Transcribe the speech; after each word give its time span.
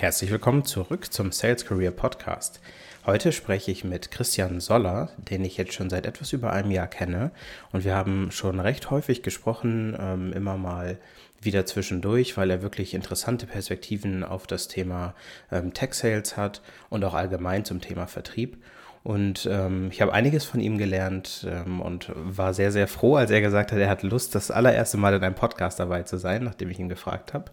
Herzlich 0.00 0.30
willkommen 0.30 0.64
zurück 0.64 1.12
zum 1.12 1.30
Sales 1.30 1.66
Career 1.66 1.90
Podcast. 1.90 2.62
Heute 3.04 3.32
spreche 3.32 3.70
ich 3.70 3.84
mit 3.84 4.10
Christian 4.10 4.58
Soller, 4.58 5.10
den 5.18 5.44
ich 5.44 5.58
jetzt 5.58 5.74
schon 5.74 5.90
seit 5.90 6.06
etwas 6.06 6.32
über 6.32 6.54
einem 6.54 6.70
Jahr 6.70 6.86
kenne. 6.86 7.32
Und 7.70 7.84
wir 7.84 7.94
haben 7.94 8.30
schon 8.30 8.60
recht 8.60 8.90
häufig 8.90 9.22
gesprochen, 9.22 9.94
ähm, 10.00 10.32
immer 10.32 10.56
mal 10.56 10.96
wieder 11.42 11.66
zwischendurch, 11.66 12.38
weil 12.38 12.50
er 12.50 12.62
wirklich 12.62 12.94
interessante 12.94 13.44
Perspektiven 13.44 14.24
auf 14.24 14.46
das 14.46 14.68
Thema 14.68 15.14
ähm, 15.52 15.74
Tech 15.74 15.92
Sales 15.92 16.38
hat 16.38 16.62
und 16.88 17.04
auch 17.04 17.12
allgemein 17.12 17.66
zum 17.66 17.82
Thema 17.82 18.06
Vertrieb. 18.06 18.56
Und 19.02 19.48
ähm, 19.50 19.88
ich 19.90 20.02
habe 20.02 20.12
einiges 20.12 20.44
von 20.44 20.60
ihm 20.60 20.76
gelernt 20.76 21.46
ähm, 21.48 21.80
und 21.80 22.12
war 22.14 22.52
sehr, 22.52 22.70
sehr 22.70 22.86
froh, 22.86 23.16
als 23.16 23.30
er 23.30 23.40
gesagt 23.40 23.72
hat, 23.72 23.78
er 23.78 23.88
hat 23.88 24.02
Lust, 24.02 24.34
das 24.34 24.50
allererste 24.50 24.98
Mal 24.98 25.14
in 25.14 25.22
einem 25.22 25.34
Podcast 25.34 25.80
dabei 25.80 26.02
zu 26.02 26.18
sein, 26.18 26.44
nachdem 26.44 26.68
ich 26.70 26.78
ihn 26.78 26.90
gefragt 26.90 27.32
habe. 27.32 27.50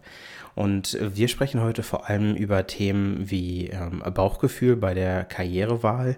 Und 0.56 0.98
wir 1.00 1.28
sprechen 1.28 1.62
heute 1.62 1.84
vor 1.84 2.10
allem 2.10 2.36
über 2.36 2.68
Themen 2.68 3.30
wie 3.30 3.68
ähm, 3.68 4.02
Bauchgefühl 4.14 4.76
bei 4.76 4.94
der 4.94 5.24
Karrierewahl, 5.24 6.18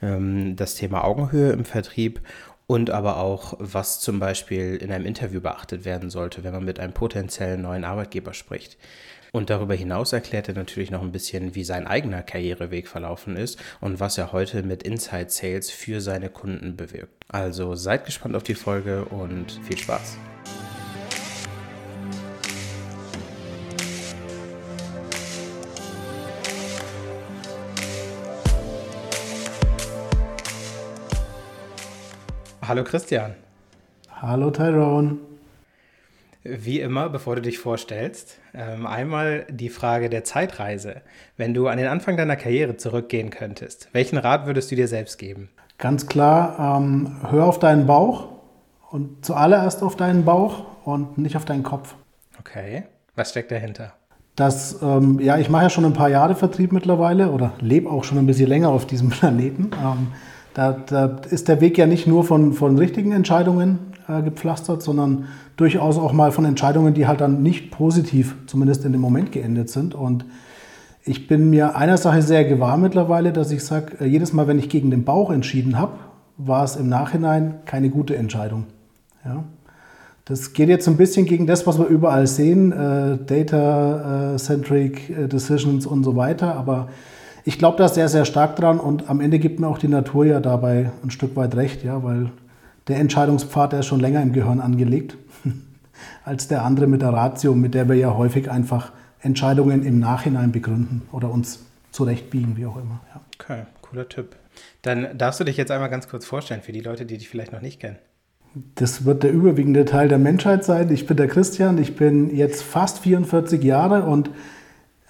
ähm, 0.00 0.56
das 0.56 0.76
Thema 0.76 1.04
Augenhöhe 1.04 1.52
im 1.52 1.64
Vertrieb 1.64 2.20
und 2.66 2.88
aber 2.90 3.16
auch, 3.16 3.54
was 3.58 4.00
zum 4.00 4.20
Beispiel 4.20 4.76
in 4.76 4.92
einem 4.92 5.04
Interview 5.04 5.40
beachtet 5.40 5.84
werden 5.84 6.08
sollte, 6.08 6.44
wenn 6.44 6.52
man 6.52 6.64
mit 6.64 6.78
einem 6.78 6.92
potenziellen 6.92 7.62
neuen 7.62 7.84
Arbeitgeber 7.84 8.32
spricht. 8.32 8.78
Und 9.32 9.50
darüber 9.50 9.74
hinaus 9.74 10.12
erklärt 10.12 10.48
er 10.48 10.54
natürlich 10.54 10.90
noch 10.90 11.02
ein 11.02 11.12
bisschen, 11.12 11.54
wie 11.54 11.64
sein 11.64 11.86
eigener 11.86 12.22
Karriereweg 12.22 12.88
verlaufen 12.88 13.36
ist 13.36 13.58
und 13.80 14.00
was 14.00 14.18
er 14.18 14.32
heute 14.32 14.62
mit 14.62 14.82
Inside 14.82 15.30
Sales 15.30 15.70
für 15.70 16.00
seine 16.00 16.30
Kunden 16.30 16.76
bewirkt. 16.76 17.24
Also 17.28 17.74
seid 17.74 18.04
gespannt 18.04 18.34
auf 18.34 18.42
die 18.42 18.54
Folge 18.54 19.04
und 19.04 19.60
viel 19.62 19.78
Spaß. 19.78 20.16
Hallo 32.62 32.84
Christian. 32.84 33.34
Hallo 34.10 34.50
Tyrone. 34.50 35.29
Wie 36.42 36.80
immer, 36.80 37.10
bevor 37.10 37.36
du 37.36 37.42
dich 37.42 37.58
vorstellst, 37.58 38.38
ähm, 38.54 38.86
einmal 38.86 39.44
die 39.50 39.68
Frage 39.68 40.08
der 40.08 40.24
Zeitreise. 40.24 41.02
Wenn 41.36 41.52
du 41.52 41.68
an 41.68 41.76
den 41.76 41.86
Anfang 41.86 42.16
deiner 42.16 42.36
Karriere 42.36 42.78
zurückgehen 42.78 43.28
könntest, 43.28 43.88
welchen 43.92 44.16
Rat 44.16 44.46
würdest 44.46 44.70
du 44.70 44.76
dir 44.76 44.88
selbst 44.88 45.18
geben? 45.18 45.50
Ganz 45.76 46.06
klar, 46.06 46.78
ähm, 46.78 47.16
hör 47.30 47.44
auf 47.44 47.58
deinen 47.58 47.86
Bauch 47.86 48.28
und 48.90 49.24
zuallererst 49.24 49.82
auf 49.82 49.96
deinen 49.96 50.24
Bauch 50.24 50.64
und 50.86 51.18
nicht 51.18 51.36
auf 51.36 51.44
deinen 51.44 51.62
Kopf. 51.62 51.94
Okay, 52.38 52.84
was 53.16 53.30
steckt 53.30 53.50
dahinter? 53.50 53.92
Das, 54.34 54.80
ähm, 54.82 55.20
ja, 55.20 55.36
ich 55.36 55.50
mache 55.50 55.64
ja 55.64 55.70
schon 55.70 55.84
ein 55.84 55.92
paar 55.92 56.08
Jahre 56.08 56.34
Vertrieb 56.34 56.72
mittlerweile 56.72 57.32
oder 57.32 57.52
lebe 57.60 57.90
auch 57.90 58.04
schon 58.04 58.16
ein 58.16 58.26
bisschen 58.26 58.48
länger 58.48 58.70
auf 58.70 58.86
diesem 58.86 59.08
Planeten. 59.10 59.72
Ähm, 59.84 60.08
da, 60.54 60.72
da, 60.72 61.20
ist 61.28 61.48
der 61.48 61.60
Weg 61.60 61.76
ja 61.76 61.86
nicht 61.86 62.06
nur 62.06 62.24
von, 62.24 62.54
von 62.54 62.78
richtigen 62.78 63.12
Entscheidungen 63.12 63.89
äh, 64.08 64.22
gepflastert, 64.22 64.82
sondern 64.82 65.26
durchaus 65.56 65.98
auch 65.98 66.12
mal 66.12 66.32
von 66.32 66.44
Entscheidungen, 66.44 66.94
die 66.94 67.06
halt 67.06 67.20
dann 67.20 67.42
nicht 67.42 67.70
positiv, 67.70 68.36
zumindest 68.46 68.84
in 68.84 68.92
dem 68.92 69.00
Moment 69.00 69.32
geendet 69.32 69.70
sind. 69.70 69.94
Und 69.94 70.24
ich 71.04 71.26
bin 71.26 71.50
mir 71.50 71.76
einer 71.76 71.96
Sache 71.96 72.22
sehr 72.22 72.44
gewahr 72.44 72.76
mittlerweile, 72.76 73.32
dass 73.32 73.50
ich 73.50 73.64
sage, 73.64 73.96
äh, 74.00 74.06
jedes 74.06 74.32
Mal, 74.32 74.46
wenn 74.46 74.58
ich 74.58 74.68
gegen 74.68 74.90
den 74.90 75.04
Bauch 75.04 75.30
entschieden 75.30 75.78
habe, 75.78 75.92
war 76.36 76.64
es 76.64 76.76
im 76.76 76.88
Nachhinein 76.88 77.56
keine 77.66 77.90
gute 77.90 78.16
Entscheidung. 78.16 78.66
Ja? 79.24 79.44
Das 80.24 80.52
geht 80.52 80.68
jetzt 80.68 80.86
ein 80.86 80.96
bisschen 80.96 81.26
gegen 81.26 81.46
das, 81.46 81.66
was 81.66 81.78
wir 81.78 81.86
überall 81.86 82.26
sehen, 82.26 82.72
äh, 82.72 83.18
Data-Centric 83.24 85.10
äh, 85.10 85.26
Decisions 85.28 85.86
und 85.86 86.04
so 86.04 86.14
weiter, 86.16 86.54
aber 86.54 86.88
ich 87.44 87.58
glaube 87.58 87.78
da 87.78 87.88
sehr, 87.88 88.08
sehr 88.08 88.24
stark 88.24 88.56
dran 88.56 88.78
und 88.78 89.08
am 89.10 89.20
Ende 89.20 89.38
gibt 89.38 89.60
mir 89.60 89.66
auch 89.66 89.78
die 89.78 89.88
Natur 89.88 90.26
ja 90.26 90.40
dabei 90.40 90.90
ein 91.02 91.10
Stück 91.10 91.36
weit 91.36 91.56
recht, 91.56 91.82
ja, 91.82 92.02
weil 92.04 92.30
der 92.90 92.98
Entscheidungspfad, 92.98 93.72
der 93.72 93.80
ist 93.80 93.86
schon 93.86 94.00
länger 94.00 94.22
im 94.22 94.32
Gehirn 94.32 94.60
angelegt 94.60 95.16
als 96.24 96.48
der 96.48 96.64
andere 96.64 96.86
mit 96.86 97.02
der 97.02 97.10
Ratio, 97.12 97.54
mit 97.54 97.74
der 97.74 97.88
wir 97.88 97.96
ja 97.96 98.16
häufig 98.16 98.50
einfach 98.50 98.92
Entscheidungen 99.20 99.84
im 99.84 99.98
Nachhinein 99.98 100.52
begründen 100.52 101.02
oder 101.12 101.30
uns 101.30 101.64
zurechtbiegen, 101.90 102.56
wie 102.56 102.66
auch 102.66 102.76
immer. 102.76 103.00
Ja. 103.14 103.20
Okay, 103.38 103.62
cooler 103.82 104.08
Tipp. 104.08 104.36
Dann 104.82 105.16
darfst 105.16 105.40
du 105.40 105.44
dich 105.44 105.56
jetzt 105.56 105.70
einmal 105.70 105.90
ganz 105.90 106.08
kurz 106.08 106.24
vorstellen 106.24 106.62
für 106.62 106.72
die 106.72 106.80
Leute, 106.80 107.06
die 107.06 107.18
dich 107.18 107.28
vielleicht 107.28 107.52
noch 107.52 107.60
nicht 107.60 107.80
kennen. 107.80 107.98
Das 108.74 109.04
wird 109.04 109.22
der 109.22 109.30
überwiegende 109.30 109.84
Teil 109.84 110.08
der 110.08 110.18
Menschheit 110.18 110.64
sein. 110.64 110.90
Ich 110.90 111.06
bin 111.06 111.16
der 111.16 111.28
Christian, 111.28 111.78
ich 111.78 111.94
bin 111.94 112.34
jetzt 112.34 112.62
fast 112.62 112.98
44 112.98 113.62
Jahre 113.62 114.02
und 114.02 114.30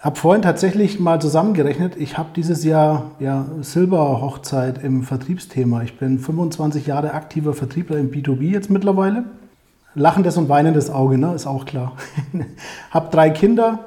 habe 0.00 0.16
vorhin 0.16 0.40
tatsächlich 0.40 0.98
mal 0.98 1.20
zusammengerechnet. 1.20 1.94
Ich 1.96 2.16
habe 2.16 2.30
dieses 2.34 2.64
Jahr 2.64 3.10
ja 3.20 3.46
Silberhochzeit 3.60 4.82
im 4.82 5.02
Vertriebsthema. 5.02 5.82
Ich 5.82 5.98
bin 5.98 6.18
25 6.18 6.86
Jahre 6.86 7.12
aktiver 7.12 7.52
Vertriebler 7.52 7.98
im 7.98 8.10
B2B 8.10 8.50
jetzt 8.50 8.70
mittlerweile. 8.70 9.24
Lachendes 9.94 10.38
und 10.38 10.48
weinendes 10.48 10.88
Auge, 10.88 11.18
ne? 11.18 11.34
ist 11.34 11.46
auch 11.46 11.66
klar. 11.66 11.92
habe 12.90 13.10
drei 13.10 13.28
Kinder. 13.28 13.80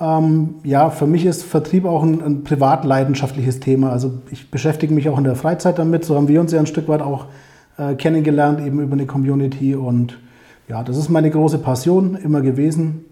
Ähm, 0.00 0.56
ja, 0.64 0.90
für 0.90 1.06
mich 1.06 1.24
ist 1.24 1.44
Vertrieb 1.44 1.84
auch 1.84 2.02
ein, 2.02 2.20
ein 2.20 2.42
privat 2.42 2.84
leidenschaftliches 2.84 3.60
Thema. 3.60 3.90
Also 3.90 4.22
ich 4.32 4.50
beschäftige 4.50 4.92
mich 4.92 5.08
auch 5.08 5.18
in 5.18 5.24
der 5.24 5.36
Freizeit 5.36 5.78
damit. 5.78 6.04
So 6.04 6.16
haben 6.16 6.26
wir 6.26 6.40
uns 6.40 6.50
ja 6.50 6.58
ein 6.58 6.66
Stück 6.66 6.88
weit 6.88 7.02
auch 7.02 7.26
äh, 7.78 7.94
kennengelernt, 7.94 8.60
eben 8.66 8.80
über 8.80 8.94
eine 8.94 9.06
Community. 9.06 9.76
Und 9.76 10.18
ja, 10.66 10.82
das 10.82 10.96
ist 10.96 11.10
meine 11.10 11.30
große 11.30 11.58
Passion 11.58 12.16
immer 12.16 12.40
gewesen. 12.40 13.04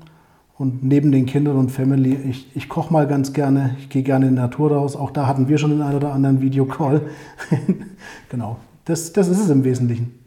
Und 0.59 0.85
neben 0.85 1.11
den 1.13 1.27
Kindern 1.27 1.57
und 1.57 1.71
Family, 1.71 2.15
ich, 2.15 2.55
ich 2.55 2.69
koche 2.69 2.93
mal 2.93 3.07
ganz 3.07 3.33
gerne, 3.33 3.77
ich 3.81 3.89
gehe 3.89 4.03
gerne 4.03 4.29
in 4.29 4.37
die 4.37 4.41
Natur 4.41 4.73
raus. 4.73 4.97
Auch 4.97 5.11
da 5.11 5.27
hatten 5.27 5.49
wir 5.49 5.59
schon 5.59 5.71
den 5.71 5.83
einen 5.83 5.97
oder 5.97 6.13
anderen 6.13 6.41
Videocall. 6.41 7.03
genau, 8.29 8.59
das, 8.85 9.13
das 9.13 9.29
ist 9.29 9.41
es 9.41 9.51
im 9.51 9.65
Wesentlichen. 9.65 10.23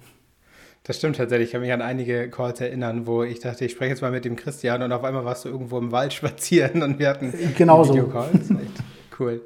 Das 0.83 0.97
stimmt 0.97 1.17
tatsächlich. 1.17 1.47
Ich 1.47 1.51
kann 1.51 1.61
mich 1.61 1.73
an 1.73 1.81
einige 1.81 2.29
Calls 2.29 2.61
erinnern, 2.61 3.07
wo 3.07 3.23
ich 3.23 3.39
dachte, 3.39 3.65
ich 3.65 3.71
spreche 3.71 3.91
jetzt 3.91 4.01
mal 4.01 4.11
mit 4.11 4.23
dem 4.23 4.35
Christian 4.35 4.83
und 4.83 4.91
auf 4.91 5.03
einmal 5.03 5.25
warst 5.25 5.45
du 5.45 5.49
irgendwo 5.49 5.79
im 5.79 5.91
Wald 5.91 6.13
spazieren 6.13 6.83
und 6.83 6.99
wir 6.99 7.09
hatten 7.09 7.33
genau 7.57 7.87
Videocalls. 7.87 8.47
So. 8.47 8.55
cool. 9.19 9.41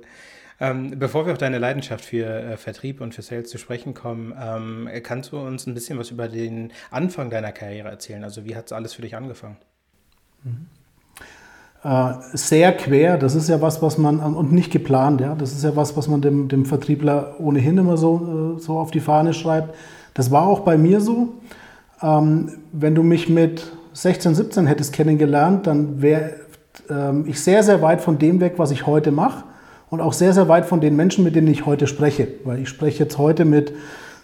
Ähm, 0.62 1.00
bevor 1.00 1.25
wir 1.25 1.31
auf 1.31 1.38
deine 1.38 1.57
Leidenschaft 1.57 2.03
für 2.03 2.25
äh, 2.25 2.57
Vertrieb 2.57 3.00
und 3.00 3.16
für 3.16 3.22
Sales 3.22 3.50
zu 3.50 3.57
sprechen 3.57 3.94
kommen, 3.94 4.34
ähm, 4.38 4.89
kannst 5.03 5.31
du 5.31 5.39
uns 5.39 5.66
ein 5.66 5.73
bisschen 5.73 5.97
was 5.97 6.12
über 6.12 6.28
den 6.28 6.73
Anfang 6.91 7.29
deiner 7.29 7.53
Karriere 7.53 7.88
erzählen? 7.88 8.25
Also 8.25 8.44
wie 8.44 8.57
hat 8.57 8.66
es 8.66 8.73
alles 8.73 8.94
für 8.94 9.01
dich 9.01 9.16
angefangen? 9.16 9.56
Äh, 11.81 12.13
sehr 12.33 12.73
quer. 12.73 13.17
Das 13.17 13.35
ist 13.35 13.47
ja 13.47 13.61
was, 13.61 13.81
was 13.81 13.97
man, 13.97 14.19
und 14.19 14.51
nicht 14.51 14.72
geplant, 14.72 15.22
ja. 15.22 15.35
Das 15.35 15.53
ist 15.53 15.63
ja 15.63 15.75
was, 15.75 15.95
was 15.95 16.07
man 16.09 16.22
dem, 16.22 16.50
dem 16.50 16.66
Vertriebler 16.66 17.35
ohnehin 17.39 17.77
immer 17.77 17.95
so, 17.95 18.57
äh, 18.57 18.61
so 18.61 18.77
auf 18.77 18.91
die 18.91 19.00
Fahne 19.00 19.33
schreibt. 19.33 19.75
Das 20.13 20.29
war 20.29 20.45
auch 20.45 20.61
bei 20.61 20.77
mir 20.77 21.00
so. 21.00 21.29
Ähm, 22.01 22.51
wenn 22.73 22.95
du 22.95 23.03
mich 23.03 23.29
mit 23.29 23.72
16, 23.94 24.35
17 24.35 24.67
hättest 24.67 24.91
kennengelernt, 24.94 25.67
dann 25.67 26.01
wäre 26.01 26.33
ähm, 26.89 27.23
ich 27.27 27.41
sehr, 27.41 27.63
sehr 27.63 27.81
weit 27.81 28.01
von 28.01 28.17
dem 28.17 28.41
weg, 28.41 28.56
was 28.57 28.71
ich 28.71 28.85
heute 28.85 29.11
mache 29.11 29.45
und 29.89 30.01
auch 30.01 30.13
sehr, 30.13 30.33
sehr 30.33 30.50
weit 30.50 30.66
von 30.66 30.81
den 30.81 30.97
Menschen, 30.97 31.23
mit 31.23 31.35
denen 31.35 31.47
ich 31.47 31.66
heute 31.66 31.88
spreche. 31.88 32.27
Weil 32.44 32.59
ich 32.59 32.67
spreche 32.69 33.03
jetzt 33.03 33.17
heute 33.17 33.45
mit 33.45 33.73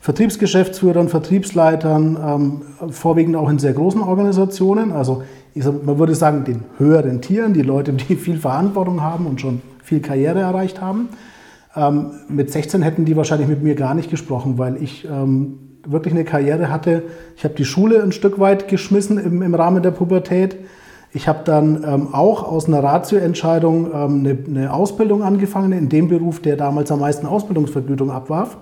Vertriebsgeschäftsführern, 0.05 1.09
Vertriebsleitern, 1.09 2.15
ähm, 2.23 2.91
vorwiegend 2.91 3.35
auch 3.35 3.49
in 3.49 3.57
sehr 3.57 3.73
großen 3.73 4.03
Organisationen. 4.03 4.91
Also 4.91 5.23
sag, 5.55 5.83
man 5.83 5.97
würde 5.97 6.13
sagen, 6.13 6.43
den 6.43 6.63
höheren 6.77 7.21
Tieren, 7.21 7.53
die 7.53 7.63
Leute, 7.63 7.91
die 7.91 8.15
viel 8.15 8.37
Verantwortung 8.37 9.01
haben 9.01 9.25
und 9.25 9.41
schon 9.41 9.63
viel 9.83 10.01
Karriere 10.01 10.41
erreicht 10.41 10.79
haben. 10.79 11.09
Ähm, 11.75 12.11
mit 12.27 12.51
16 12.51 12.83
hätten 12.83 13.05
die 13.05 13.17
wahrscheinlich 13.17 13.47
mit 13.47 13.63
mir 13.63 13.73
gar 13.73 13.95
nicht 13.95 14.11
gesprochen, 14.11 14.59
weil 14.59 14.77
ich 14.79 15.07
ähm, 15.11 15.57
wirklich 15.87 16.13
eine 16.13 16.23
Karriere 16.23 16.69
hatte. 16.69 17.01
Ich 17.35 17.43
habe 17.43 17.55
die 17.55 17.65
Schule 17.65 18.03
ein 18.03 18.11
Stück 18.11 18.39
weit 18.39 18.67
geschmissen 18.67 19.17
im, 19.17 19.41
im 19.41 19.55
Rahmen 19.55 19.81
der 19.81 19.89
Pubertät. 19.89 20.55
Ich 21.13 21.27
habe 21.27 21.39
dann 21.45 21.83
ähm, 21.83 22.13
auch 22.13 22.43
aus 22.43 22.67
einer 22.67 22.83
Ratioentscheidung 22.83 23.87
ähm, 23.87 24.19
eine, 24.19 24.37
eine, 24.47 24.71
Ausbildung 24.71 25.23
angefangen 25.23 25.71
in 25.71 25.89
dem 25.89 26.09
Beruf, 26.09 26.43
der 26.43 26.57
damals 26.57 26.91
am 26.91 26.99
meisten 26.99 27.25
Ausbildungsvergütung 27.25 28.11
abwarf. 28.11 28.57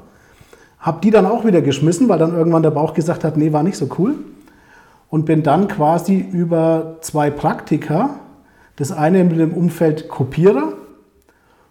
Habe 0.83 0.99
die 1.01 1.11
dann 1.11 1.25
auch 1.25 1.45
wieder 1.45 1.61
geschmissen, 1.61 2.09
weil 2.09 2.19
dann 2.19 2.35
irgendwann 2.35 2.61
der 2.61 2.71
Bauch 2.71 2.93
gesagt 2.93 3.23
hat, 3.23 3.37
nee, 3.37 3.53
war 3.53 3.63
nicht 3.63 3.77
so 3.77 3.87
cool 3.97 4.15
und 5.09 5.25
bin 5.25 5.41
dann 5.41 5.69
quasi 5.69 6.17
über 6.17 6.97
zwei 6.99 7.29
Praktika, 7.29 8.19
das 8.75 8.91
eine 8.91 9.23
dem 9.23 9.53
Umfeld 9.53 10.09
Kopierer 10.09 10.73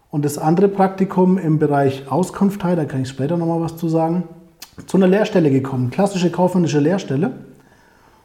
und 0.09 0.25
das 0.25 0.39
andere 0.39 0.67
Praktikum 0.67 1.37
im 1.37 1.59
Bereich 1.59 2.11
Auskunftei, 2.11 2.75
da 2.75 2.85
kann 2.85 3.03
ich 3.03 3.09
später 3.09 3.37
nochmal 3.37 3.61
was 3.61 3.77
zu 3.77 3.87
sagen, 3.87 4.23
zu 4.87 4.97
einer 4.97 5.07
Lehrstelle 5.07 5.51
gekommen, 5.51 5.91
klassische 5.91 6.31
kaufmännische 6.31 6.79
Lehrstelle 6.79 7.33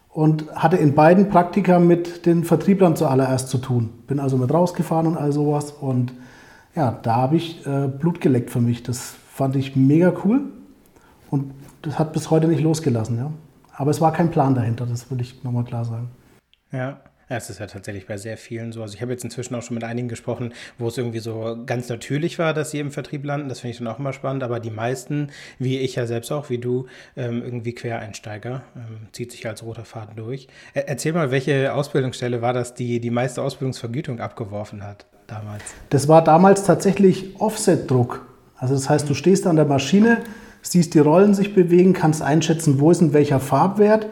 und 0.09 0.51
hatte 0.55 0.79
in 0.79 0.95
beiden 0.95 1.29
Praktika 1.29 1.79
mit 1.79 2.25
den 2.25 2.45
Vertrieblern 2.45 2.97
zuallererst 2.97 3.51
zu 3.51 3.59
tun. 3.59 3.91
Bin 4.07 4.21
also 4.21 4.39
mit 4.39 4.55
rausgefahren 4.55 5.07
und 5.07 5.19
all 5.19 5.33
sowas 5.33 5.71
und 5.71 6.15
ja, 6.75 6.99
da 7.03 7.17
habe 7.17 7.37
ich 7.37 7.67
äh, 7.67 7.89
Blut 7.89 8.23
geleckt 8.23 8.49
für 8.49 8.61
mich. 8.63 8.83
Das 8.85 9.17
fand 9.35 9.55
ich 9.55 9.77
mega 9.77 10.15
cool 10.25 10.45
und 11.31 11.53
das 11.83 11.99
hat 11.99 12.13
bis 12.13 12.31
heute 12.31 12.49
nicht 12.49 12.63
losgelassen. 12.63 13.19
Ja. 13.19 13.33
Aber 13.73 13.91
es 13.91 14.01
war 14.01 14.13
kein 14.13 14.31
Plan 14.31 14.55
dahinter, 14.55 14.87
das 14.87 15.11
will 15.11 15.21
ich 15.21 15.45
nochmal 15.45 15.65
klar 15.65 15.85
sagen. 15.85 16.11
Ja, 16.73 17.01
Ja, 17.29 17.37
es 17.37 17.51
ist 17.51 17.61
ja 17.61 17.67
tatsächlich 17.67 18.07
bei 18.07 18.17
sehr 18.17 18.39
vielen 18.39 18.73
so. 18.73 18.81
Also 18.81 18.95
ich 18.95 19.03
habe 19.03 19.13
jetzt 19.13 19.23
inzwischen 19.23 19.55
auch 19.55 19.63
schon 19.63 19.75
mit 19.75 19.85
einigen 19.85 20.09
gesprochen, 20.09 20.55
wo 20.79 20.89
es 20.89 20.97
irgendwie 20.97 21.19
so 21.19 21.59
ganz 21.67 21.89
natürlich 21.91 22.39
war, 22.39 22.55
dass 22.55 22.71
sie 22.71 22.79
im 22.79 22.91
Vertrieb 22.91 23.25
landen. 23.25 23.51
Das 23.51 23.61
finde 23.61 23.73
ich 23.73 23.79
dann 23.79 23.87
auch 23.87 23.99
immer 23.99 24.15
spannend. 24.15 24.43
Aber 24.43 24.61
die 24.61 24.71
meisten, 24.71 25.29
wie 25.59 25.79
ich 25.79 25.97
ja 25.97 26.07
selbst 26.07 26.33
auch, 26.33 26.49
wie 26.49 26.57
du, 26.57 26.87
ähm, 27.17 27.43
irgendwie 27.43 27.75
Quereinsteiger, 27.75 28.63
ähm, 28.75 29.09
zieht 29.13 29.33
sich 29.33 29.47
als 29.47 29.63
roter 29.63 29.85
Faden 29.85 30.17
durch. 30.17 30.49
erzähl 30.73 31.13
mal, 31.13 31.31
welche 31.31 31.75
Ausbildungsstelle 31.75 32.41
war 32.41 32.55
das, 32.55 32.75
die 32.75 32.99
die 32.99 33.11
meiste 33.11 33.43
Ausbildungsvergütung 33.43 34.21
abgeworfen 34.21 34.83
hat 34.83 35.05
damals? 35.27 35.65
Das 35.91 36.09
war 36.09 36.25
damals 36.25 36.65
tatsächlich 36.65 37.39
Offset-Druck. 37.39 38.27
Also 38.57 38.73
das 38.73 38.89
heißt, 38.89 39.09
du 39.09 39.15
stehst 39.15 39.47
an 39.47 39.57
der 39.57 39.67
Maschine, 39.67 40.23
siehst 40.63 40.95
die 40.95 40.99
Rollen 40.99 41.35
sich 41.35 41.55
bewegen, 41.55 41.93
kannst 41.93 42.23
einschätzen, 42.23 42.81
wo 42.81 42.91
ist 42.91 43.01
in 43.01 43.13
welcher 43.13 43.41
Farbwert 43.41 44.07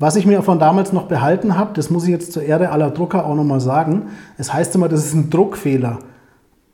was 0.00 0.16
ich 0.16 0.24
mir 0.24 0.42
von 0.42 0.58
damals 0.58 0.94
noch 0.94 1.08
behalten 1.08 1.58
habe, 1.58 1.74
das 1.74 1.90
muss 1.90 2.04
ich 2.04 2.10
jetzt 2.10 2.32
zur 2.32 2.42
Ehre 2.42 2.70
aller 2.70 2.90
Drucker 2.90 3.26
auch 3.26 3.34
nochmal 3.34 3.60
sagen, 3.60 4.04
es 4.38 4.50
heißt 4.50 4.74
immer, 4.74 4.88
das 4.88 5.04
ist 5.04 5.12
ein 5.12 5.28
Druckfehler. 5.28 5.98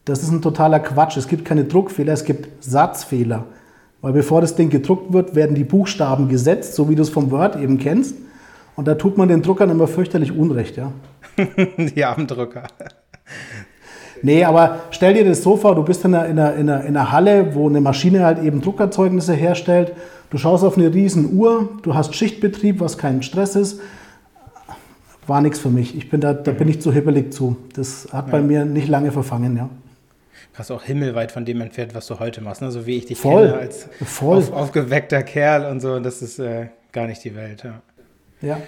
Das 0.04 0.22
ist 0.22 0.30
ein 0.30 0.40
totaler 0.40 0.78
Quatsch. 0.78 1.16
Es 1.16 1.26
gibt 1.26 1.44
keine 1.44 1.64
Druckfehler, 1.64 2.12
es 2.12 2.24
gibt 2.24 2.62
Satzfehler. 2.62 3.46
Weil 4.00 4.12
bevor 4.12 4.42
das 4.42 4.54
Ding 4.54 4.70
gedruckt 4.70 5.12
wird, 5.12 5.34
werden 5.34 5.56
die 5.56 5.64
Buchstaben 5.64 6.28
gesetzt, 6.28 6.76
so 6.76 6.88
wie 6.88 6.94
du 6.94 7.02
es 7.02 7.10
vom 7.10 7.32
Word 7.32 7.56
eben 7.56 7.78
kennst. 7.78 8.14
Und 8.76 8.86
da 8.86 8.94
tut 8.94 9.18
man 9.18 9.26
den 9.26 9.42
Druckern 9.42 9.70
immer 9.70 9.88
fürchterlich 9.88 10.30
Unrecht, 10.30 10.76
ja. 10.76 10.92
die 11.76 12.04
armen 12.04 12.28
Drucker. 12.28 12.62
Nee, 14.22 14.44
aber 14.44 14.80
stell 14.90 15.14
dir 15.14 15.24
das 15.24 15.42
so 15.42 15.56
vor, 15.56 15.74
du 15.74 15.82
bist 15.82 16.04
in 16.04 16.14
einer, 16.14 16.26
in, 16.26 16.38
einer, 16.38 16.54
in, 16.54 16.70
einer, 16.70 16.84
in 16.84 16.96
einer 16.96 17.12
Halle, 17.12 17.54
wo 17.54 17.68
eine 17.68 17.80
Maschine 17.80 18.24
halt 18.24 18.42
eben 18.42 18.60
Druckerzeugnisse 18.60 19.34
herstellt. 19.34 19.92
Du 20.30 20.38
schaust 20.38 20.64
auf 20.64 20.76
eine 20.76 20.92
riesen 20.92 21.36
Uhr, 21.36 21.68
du 21.82 21.94
hast 21.94 22.14
Schichtbetrieb, 22.14 22.80
was 22.80 22.98
kein 22.98 23.22
Stress 23.22 23.56
ist. 23.56 23.80
War 25.26 25.40
nichts 25.40 25.58
für 25.58 25.70
mich. 25.70 25.96
Ich 25.96 26.08
bin 26.08 26.20
da, 26.20 26.34
da 26.34 26.52
bin 26.52 26.68
ich 26.68 26.80
zu 26.80 26.92
hibbelig 26.92 27.32
zu. 27.32 27.56
Das 27.74 28.08
hat 28.12 28.26
ja. 28.26 28.32
bei 28.32 28.42
mir 28.42 28.64
nicht 28.64 28.88
lange 28.88 29.12
verfangen, 29.12 29.56
ja. 29.56 29.68
Hast 30.54 30.70
auch 30.70 30.82
himmelweit 30.82 31.32
von 31.32 31.44
dem 31.44 31.60
entfernt, 31.60 31.94
was 31.94 32.06
du 32.06 32.18
heute 32.18 32.40
machst, 32.40 32.62
ne? 32.62 32.70
so 32.70 32.86
wie 32.86 32.96
ich 32.96 33.06
dich 33.06 33.18
Voll. 33.18 33.48
kenne, 33.48 33.58
als 33.58 33.88
Voll. 34.04 34.38
Auf, 34.38 34.52
aufgeweckter 34.52 35.22
Kerl 35.22 35.70
und 35.70 35.80
so. 35.80 36.00
Das 36.00 36.22
ist 36.22 36.38
äh, 36.38 36.68
gar 36.92 37.06
nicht 37.06 37.22
die 37.24 37.34
Welt. 37.34 37.62
Ja. 37.62 37.82
ja. 38.40 38.58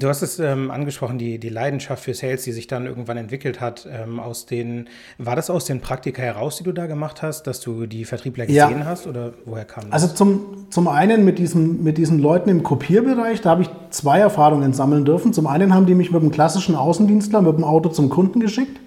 Du 0.00 0.08
hast 0.08 0.22
es 0.22 0.40
ähm, 0.40 0.72
angesprochen, 0.72 1.18
die, 1.18 1.38
die 1.38 1.48
Leidenschaft 1.48 2.02
für 2.02 2.14
Sales, 2.14 2.42
die 2.42 2.50
sich 2.50 2.66
dann 2.66 2.86
irgendwann 2.86 3.16
entwickelt 3.16 3.60
hat. 3.60 3.88
Ähm, 3.88 4.18
aus 4.18 4.44
den, 4.44 4.88
war 5.18 5.36
das 5.36 5.50
aus 5.50 5.64
den 5.64 5.80
Praktika 5.80 6.20
heraus, 6.20 6.56
die 6.56 6.64
du 6.64 6.72
da 6.72 6.86
gemacht 6.86 7.22
hast, 7.22 7.46
dass 7.46 7.60
du 7.60 7.86
die 7.86 8.04
Vertriebler 8.04 8.46
gesehen 8.46 8.80
ja. 8.80 8.84
hast 8.84 9.06
oder 9.06 9.34
woher 9.44 9.64
kam 9.64 9.84
das? 9.84 10.02
Also 10.02 10.14
zum, 10.14 10.66
zum 10.70 10.88
einen 10.88 11.24
mit 11.24 11.38
diesen, 11.38 11.84
mit 11.84 11.96
diesen 11.96 12.18
Leuten 12.18 12.50
im 12.50 12.64
Kopierbereich, 12.64 13.40
da 13.40 13.50
habe 13.50 13.62
ich 13.62 13.70
zwei 13.90 14.18
Erfahrungen 14.18 14.72
sammeln 14.72 15.04
dürfen. 15.04 15.32
Zum 15.32 15.46
einen 15.46 15.72
haben 15.72 15.86
die 15.86 15.94
mich 15.94 16.10
mit 16.10 16.22
dem 16.22 16.32
klassischen 16.32 16.74
Außendienstler 16.74 17.40
mit 17.40 17.56
dem 17.56 17.64
Auto 17.64 17.88
zum 17.88 18.08
Kunden 18.08 18.40
geschickt. 18.40 18.80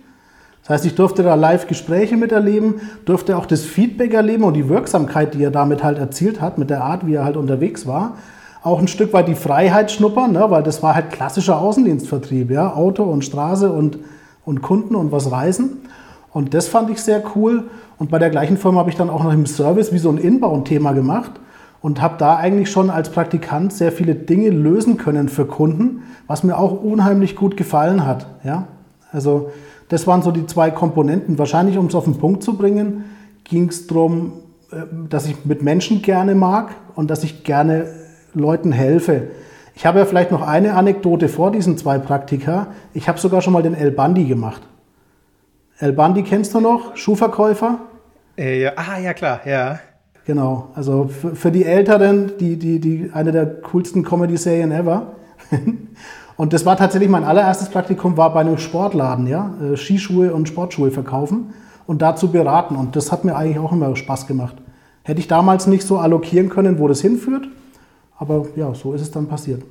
Das 0.64 0.72
heißt, 0.72 0.86
ich 0.88 0.96
durfte 0.96 1.24
da 1.24 1.36
live 1.36 1.68
Gespräche 1.68 2.18
miterleben, 2.18 2.82
durfte 3.06 3.38
auch 3.38 3.46
das 3.46 3.64
Feedback 3.64 4.14
erleben 4.14 4.44
und 4.44 4.56
die 4.56 4.68
Wirksamkeit, 4.68 5.36
die 5.36 5.44
er 5.44 5.52
damit 5.52 5.84
halt 5.84 6.00
erzielt 6.00 6.42
hat, 6.42 6.58
mit 6.58 6.70
der 6.70 6.84
Art, 6.84 7.08
wie 7.08 7.14
er 7.14 7.24
halt 7.24 7.38
unterwegs 7.38 7.88
war 7.88 8.18
auch 8.66 8.80
ein 8.80 8.88
Stück 8.88 9.14
weit 9.14 9.28
die 9.28 9.36
Freiheit 9.36 9.92
schnuppern, 9.92 10.32
ne? 10.32 10.50
weil 10.50 10.64
das 10.64 10.82
war 10.82 10.96
halt 10.96 11.12
klassischer 11.12 11.60
Außendienstvertrieb, 11.60 12.50
ja, 12.50 12.74
Auto 12.74 13.04
und 13.04 13.24
Straße 13.24 13.72
und, 13.72 14.00
und 14.44 14.64
Kunden 14.64 14.96
und 14.96 15.12
was 15.12 15.32
reisen. 15.32 15.82
Und 16.34 16.56
das 16.56 16.68
fand 16.68 16.90
ich 16.90 17.00
sehr 17.00 17.22
cool. 17.36 17.66
Und 18.00 18.10
bei 18.10 18.18
der 18.18 18.32
gleichen 18.32 18.58
Firma 18.58 18.80
habe 18.80 18.90
ich 18.90 18.96
dann 18.96 19.12
auch 19.12 19.24
noch 19.24 19.32
im 19.32 19.46
Service 19.46 19.94
wie 19.94 20.00
so 20.00 20.10
ein 20.10 20.18
Inbound-Thema 20.18 20.94
gemacht 20.94 21.32
und 21.82 22.02
habe 22.02 22.16
da 22.18 22.38
eigentlich 22.38 22.72
schon 22.72 22.90
als 22.90 23.10
Praktikant 23.10 23.72
sehr 23.72 23.92
viele 23.92 24.16
Dinge 24.16 24.50
lösen 24.50 24.98
können 24.98 25.30
für 25.30 25.46
Kunden, 25.46 26.02
was 26.26 26.44
mir 26.44 26.58
auch 26.58 26.82
unheimlich 26.82 27.36
gut 27.36 27.58
gefallen 27.58 28.04
hat. 28.04 28.26
Ja? 28.44 28.68
Also 29.12 29.52
das 29.90 30.08
waren 30.08 30.24
so 30.24 30.32
die 30.32 30.48
zwei 30.48 30.72
Komponenten. 30.72 31.38
Wahrscheinlich, 31.38 31.78
um 31.78 31.86
es 31.86 31.94
auf 31.94 32.06
den 32.06 32.18
Punkt 32.18 32.42
zu 32.42 32.58
bringen, 32.58 33.04
ging 33.44 33.70
es 33.70 33.86
darum, 33.86 34.34
äh, 34.72 34.78
dass 35.08 35.28
ich 35.28 35.46
mit 35.46 35.62
Menschen 35.62 36.02
gerne 36.02 36.34
mag 36.34 36.72
und 36.96 37.12
dass 37.12 37.24
ich 37.24 37.44
gerne 37.44 38.05
Leuten 38.36 38.72
helfe. 38.72 39.30
Ich 39.76 39.86
habe 39.86 40.00
ja 40.00 40.06
vielleicht 40.06 40.32
noch 40.32 40.42
eine 40.42 40.74
Anekdote 40.76 41.28
vor 41.28 41.52
diesen 41.52 41.78
zwei 41.78 41.98
Praktika. 41.98 42.68
Ich 42.94 43.10
habe 43.10 43.20
sogar 43.20 43.42
schon 43.42 43.54
mal 43.54 43.64
den 43.64 43.76
El 43.76 43.92
Bandi 43.92 44.24
gemacht. 44.24 44.62
El 45.80 45.92
Bandi 45.92 46.24
kennst 46.24 46.54
du 46.54 46.62
noch? 46.62 46.96
Schuhverkäufer? 46.96 47.80
Äh, 48.38 48.62
ja. 48.62 48.72
Ah, 48.78 49.00
ja 49.00 49.14
klar, 49.14 49.42
ja. 49.46 49.80
Genau, 50.26 50.70
also 50.74 51.08
für, 51.08 51.36
für 51.36 51.52
die 51.52 51.66
Älteren, 51.66 52.32
die, 52.40 52.58
die, 52.58 52.80
die, 52.80 53.12
eine 53.14 53.32
der 53.32 53.46
coolsten 53.62 54.04
Comedy-Serien 54.04 54.72
ever. 54.72 55.14
und 56.38 56.54
das 56.54 56.66
war 56.66 56.78
tatsächlich 56.78 57.10
mein 57.10 57.24
allererstes 57.24 57.70
Praktikum, 57.70 58.18
war 58.18 58.34
bei 58.34 58.40
einem 58.40 58.58
Sportladen, 58.58 59.28
ja, 59.28 59.54
äh, 59.62 59.78
Skischuhe 59.78 60.34
und 60.34 60.48
Sportschuhe 60.48 60.90
verkaufen 60.90 61.54
und 61.86 62.02
dazu 62.02 62.32
beraten. 62.32 62.76
Und 62.76 62.96
das 62.96 63.12
hat 63.12 63.24
mir 63.24 63.36
eigentlich 63.36 63.60
auch 63.60 63.72
immer 63.72 63.96
Spaß 63.96 64.26
gemacht. 64.26 64.56
Hätte 65.04 65.20
ich 65.20 65.28
damals 65.28 65.68
nicht 65.68 65.86
so 65.86 66.00
allokieren 66.00 66.50
können, 66.50 66.80
wo 66.80 66.88
das 66.88 67.02
hinführt, 67.02 67.48
aber 68.18 68.48
ja, 68.56 68.74
so 68.74 68.94
ist 68.94 69.02
es 69.02 69.12
dann 69.12 69.28
passiert. 69.28 69.64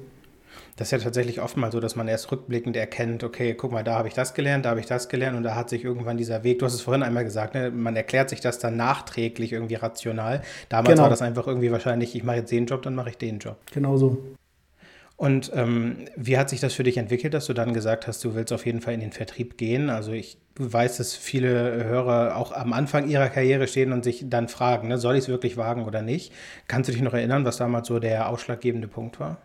Das 0.76 0.88
ist 0.88 0.92
ja 0.92 0.98
tatsächlich 0.98 1.40
oft 1.40 1.56
mal 1.56 1.70
so, 1.70 1.78
dass 1.78 1.94
man 1.94 2.08
erst 2.08 2.32
rückblickend 2.32 2.76
erkennt, 2.76 3.22
okay, 3.22 3.54
guck 3.54 3.70
mal, 3.70 3.84
da 3.84 3.96
habe 3.96 4.08
ich 4.08 4.14
das 4.14 4.34
gelernt, 4.34 4.64
da 4.64 4.70
habe 4.70 4.80
ich 4.80 4.86
das 4.86 5.08
gelernt 5.08 5.36
und 5.36 5.44
da 5.44 5.54
hat 5.54 5.70
sich 5.70 5.84
irgendwann 5.84 6.16
dieser 6.16 6.42
Weg, 6.42 6.58
du 6.58 6.66
hast 6.66 6.74
es 6.74 6.80
vorhin 6.80 7.04
einmal 7.04 7.22
gesagt, 7.22 7.54
ne, 7.54 7.70
man 7.70 7.94
erklärt 7.94 8.28
sich 8.28 8.40
das 8.40 8.58
dann 8.58 8.76
nachträglich 8.76 9.52
irgendwie 9.52 9.76
rational. 9.76 10.42
Damals 10.68 10.94
genau. 10.94 11.02
war 11.04 11.10
das 11.10 11.22
einfach 11.22 11.46
irgendwie 11.46 11.70
wahrscheinlich, 11.70 12.16
ich 12.16 12.24
mache 12.24 12.38
jetzt 12.38 12.50
den 12.50 12.66
Job, 12.66 12.82
dann 12.82 12.96
mache 12.96 13.10
ich 13.10 13.18
den 13.18 13.38
Job. 13.38 13.56
Genau 13.72 13.96
so. 13.96 14.18
Und 15.16 15.52
ähm, 15.54 16.06
wie 16.16 16.36
hat 16.38 16.50
sich 16.50 16.58
das 16.60 16.74
für 16.74 16.82
dich 16.82 16.96
entwickelt, 16.96 17.34
dass 17.34 17.46
du 17.46 17.54
dann 17.54 17.72
gesagt 17.72 18.08
hast, 18.08 18.24
du 18.24 18.34
willst 18.34 18.52
auf 18.52 18.66
jeden 18.66 18.80
Fall 18.80 18.94
in 18.94 19.00
den 19.00 19.12
Vertrieb 19.12 19.56
gehen? 19.56 19.88
Also 19.88 20.10
ich 20.10 20.38
weiß, 20.58 20.96
dass 20.96 21.14
viele 21.14 21.84
Hörer 21.84 22.36
auch 22.36 22.52
am 22.52 22.72
Anfang 22.72 23.08
ihrer 23.08 23.28
Karriere 23.28 23.68
stehen 23.68 23.92
und 23.92 24.02
sich 24.02 24.24
dann 24.28 24.48
fragen, 24.48 24.88
ne, 24.88 24.98
soll 24.98 25.14
ich 25.14 25.22
es 25.24 25.28
wirklich 25.28 25.56
wagen 25.56 25.84
oder 25.84 26.02
nicht? 26.02 26.32
Kannst 26.66 26.88
du 26.88 26.92
dich 26.92 27.02
noch 27.02 27.14
erinnern, 27.14 27.44
was 27.44 27.58
damals 27.58 27.86
so 27.86 28.00
der 28.00 28.28
ausschlaggebende 28.28 28.88
Punkt 28.88 29.20
war? 29.20 29.38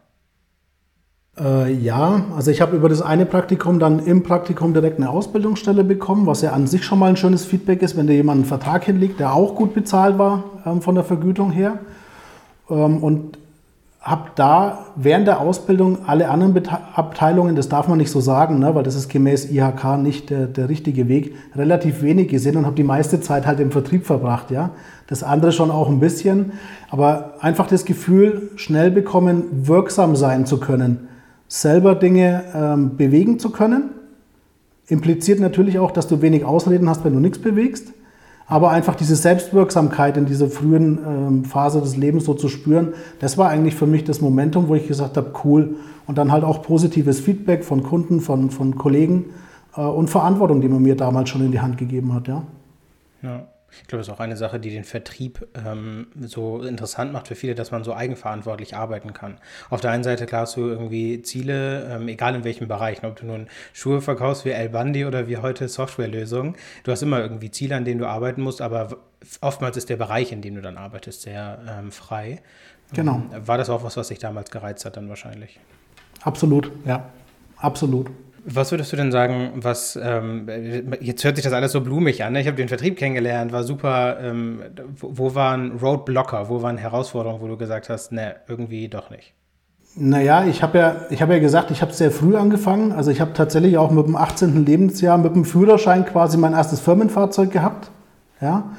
Äh, 1.39 1.71
ja, 1.73 2.25
also 2.35 2.49
ich 2.49 2.61
habe 2.61 2.75
über 2.75 2.89
das 2.89 3.03
eine 3.03 3.27
Praktikum 3.27 3.79
dann 3.79 3.99
im 3.99 4.23
Praktikum 4.23 4.73
direkt 4.73 4.97
eine 4.97 5.09
Ausbildungsstelle 5.09 5.83
bekommen, 5.83 6.25
was 6.25 6.41
ja 6.41 6.51
an 6.51 6.65
sich 6.65 6.83
schon 6.83 6.97
mal 6.97 7.09
ein 7.09 7.17
schönes 7.17 7.45
Feedback 7.45 7.83
ist, 7.83 7.95
wenn 7.95 8.07
dir 8.07 8.15
jemand 8.15 8.39
einen 8.39 8.45
Vertrag 8.45 8.83
hinlegt, 8.85 9.19
der 9.19 9.33
auch 9.33 9.55
gut 9.55 9.75
bezahlt 9.75 10.17
war 10.17 10.43
ähm, 10.65 10.81
von 10.81 10.95
der 10.95 11.03
Vergütung 11.03 11.51
her. 11.51 11.79
Ähm, 12.69 13.03
und 13.03 13.37
habe 14.01 14.31
da 14.35 14.85
während 14.95 15.27
der 15.27 15.41
Ausbildung 15.41 16.07
alle 16.07 16.29
anderen 16.29 16.67
Abteilungen, 16.95 17.57
das 17.57 17.67
darf 17.67 17.89
man 17.89 17.97
nicht 17.97 18.11
so 18.11 18.21
sagen, 18.21 18.59
ne, 18.59 18.73
weil 18.73 18.83
das 18.83 18.95
ist 18.95 19.09
gemäß 19.09 19.51
IHK 19.51 19.97
nicht 19.97 20.29
der, 20.29 20.47
der 20.47 20.69
richtige 20.69 21.09
Weg, 21.09 21.35
relativ 21.53 22.01
wenig 22.01 22.29
gesehen 22.29 22.55
und 22.55 22.65
habe 22.65 22.77
die 22.77 22.83
meiste 22.83 23.19
Zeit 23.19 23.45
halt 23.45 23.59
im 23.59 23.71
Vertrieb 23.71 24.05
verbracht. 24.05 24.51
Ja. 24.51 24.71
Das 25.07 25.21
andere 25.21 25.51
schon 25.51 25.69
auch 25.69 25.89
ein 25.89 25.99
bisschen, 25.99 26.53
aber 26.89 27.33
einfach 27.41 27.67
das 27.67 27.83
Gefühl, 27.83 28.51
schnell 28.55 28.89
bekommen, 28.89 29.43
wirksam 29.67 30.15
sein 30.15 30.45
zu 30.45 30.61
können, 30.61 31.09
selber 31.49 31.93
Dinge 31.93 32.43
ähm, 32.55 32.95
bewegen 32.95 33.37
zu 33.37 33.49
können, 33.49 33.89
impliziert 34.87 35.41
natürlich 35.41 35.77
auch, 35.77 35.91
dass 35.91 36.07
du 36.07 36.21
wenig 36.21 36.45
Ausreden 36.45 36.89
hast, 36.89 37.03
wenn 37.03 37.13
du 37.13 37.19
nichts 37.19 37.39
bewegst. 37.39 37.91
Aber 38.49 38.71
einfach 38.71 38.95
diese 38.95 39.15
Selbstwirksamkeit 39.15 40.17
in 40.17 40.25
dieser 40.25 40.49
frühen 40.49 40.97
ähm, 41.07 41.45
Phase 41.45 41.81
des 41.81 41.95
Lebens 41.95 42.25
so 42.25 42.33
zu 42.33 42.49
spüren, 42.49 42.93
das 43.19 43.37
war 43.37 43.49
eigentlich 43.49 43.75
für 43.75 43.85
mich 43.85 44.03
das 44.03 44.21
Momentum, 44.21 44.67
wo 44.67 44.75
ich 44.75 44.87
gesagt 44.87 45.17
habe, 45.17 45.31
cool. 45.45 45.75
Und 46.07 46.17
dann 46.17 46.31
halt 46.31 46.43
auch 46.43 46.63
positives 46.63 47.19
Feedback 47.19 47.63
von 47.63 47.83
Kunden, 47.83 48.19
von, 48.19 48.49
von 48.49 48.75
Kollegen 48.75 49.25
äh, 49.77 49.81
und 49.81 50.09
Verantwortung, 50.09 50.61
die 50.61 50.67
man 50.67 50.81
mir 50.81 50.95
damals 50.95 51.29
schon 51.29 51.45
in 51.45 51.51
die 51.51 51.61
Hand 51.61 51.77
gegeben 51.77 52.13
hat, 52.13 52.27
ja. 52.27 52.41
Ja. 53.21 53.43
Ich 53.81 53.87
glaube, 53.87 53.99
das 53.99 54.07
ist 54.07 54.13
auch 54.13 54.19
eine 54.19 54.37
Sache, 54.37 54.59
die 54.59 54.69
den 54.69 54.83
Vertrieb 54.83 55.47
ähm, 55.65 56.07
so 56.19 56.61
interessant 56.61 57.13
macht 57.13 57.27
für 57.27 57.35
viele, 57.35 57.55
dass 57.55 57.71
man 57.71 57.83
so 57.83 57.93
eigenverantwortlich 57.93 58.75
arbeiten 58.75 59.13
kann. 59.13 59.37
Auf 59.69 59.81
der 59.81 59.91
einen 59.91 60.03
Seite, 60.03 60.25
klar, 60.25 60.41
hast 60.41 60.57
du 60.57 60.67
irgendwie 60.67 61.21
Ziele, 61.21 61.95
ähm, 61.95 62.07
egal 62.07 62.35
in 62.35 62.43
welchem 62.43 62.67
Bereich, 62.67 63.03
ob 63.03 63.15
du 63.17 63.25
nun 63.25 63.47
Schuhe 63.73 64.01
verkaufst 64.01 64.45
wie 64.45 64.51
El 64.51 64.69
Bandi 64.69 65.05
oder 65.05 65.27
wie 65.27 65.37
heute 65.37 65.67
Softwarelösungen. 65.67 66.55
Du 66.83 66.91
hast 66.91 67.01
immer 67.01 67.19
irgendwie 67.19 67.51
Ziele, 67.51 67.75
an 67.75 67.85
denen 67.85 67.99
du 67.99 68.07
arbeiten 68.07 68.41
musst, 68.41 68.61
aber 68.61 68.97
oftmals 69.41 69.77
ist 69.77 69.89
der 69.89 69.97
Bereich, 69.97 70.31
in 70.31 70.41
dem 70.41 70.55
du 70.55 70.61
dann 70.61 70.77
arbeitest, 70.77 71.21
sehr 71.21 71.59
ähm, 71.67 71.91
frei. 71.91 72.41
Genau. 72.93 73.21
Ähm, 73.33 73.47
war 73.47 73.57
das 73.57 73.69
auch 73.69 73.83
was, 73.83 73.97
was 73.97 74.07
dich 74.07 74.19
damals 74.19 74.51
gereizt 74.51 74.85
hat, 74.85 74.97
dann 74.97 75.09
wahrscheinlich? 75.09 75.59
Absolut, 76.21 76.71
ja. 76.85 77.09
Absolut. 77.57 78.09
Was 78.51 78.71
würdest 78.71 78.91
du 78.91 78.95
denn 78.95 79.11
sagen, 79.11 79.51
was, 79.55 79.97
ähm, 80.01 80.47
jetzt 81.01 81.23
hört 81.23 81.35
sich 81.35 81.43
das 81.43 81.53
alles 81.53 81.71
so 81.71 81.81
blumig 81.81 82.23
an, 82.23 82.33
ne? 82.33 82.41
ich 82.41 82.47
habe 82.47 82.57
den 82.57 82.67
Vertrieb 82.67 82.97
kennengelernt, 82.97 83.51
war 83.51 83.63
super, 83.63 84.17
ähm, 84.21 84.61
wo, 84.97 85.35
waren 85.35 85.77
Roadblocker, 85.77 86.49
wo 86.49 86.61
waren 86.61 86.77
Herausforderungen, 86.77 87.41
wo 87.41 87.47
du 87.47 87.57
gesagt 87.57 87.89
hast, 87.89 88.11
ne, 88.11 88.37
irgendwie 88.47 88.87
doch 88.87 89.09
nicht? 89.09 89.33
Naja, 89.95 90.45
ich 90.45 90.63
habe 90.63 90.77
ja, 90.77 90.95
hab 91.19 91.29
ja 91.29 91.39
gesagt, 91.39 91.71
ich 91.71 91.81
habe 91.81 91.91
sehr 91.93 92.11
früh 92.11 92.35
angefangen, 92.35 92.91
also 92.91 93.11
ich 93.11 93.21
habe 93.21 93.33
tatsächlich 93.33 93.77
auch 93.77 93.91
mit 93.91 94.05
dem 94.05 94.15
18. 94.15 94.65
Lebensjahr, 94.65 95.17
mit 95.17 95.35
dem 95.35 95.45
Führerschein 95.45 96.05
quasi 96.05 96.37
mein 96.37 96.53
erstes 96.53 96.79
Firmenfahrzeug 96.79 97.51
gehabt, 97.51 97.91
ja, 98.41 98.71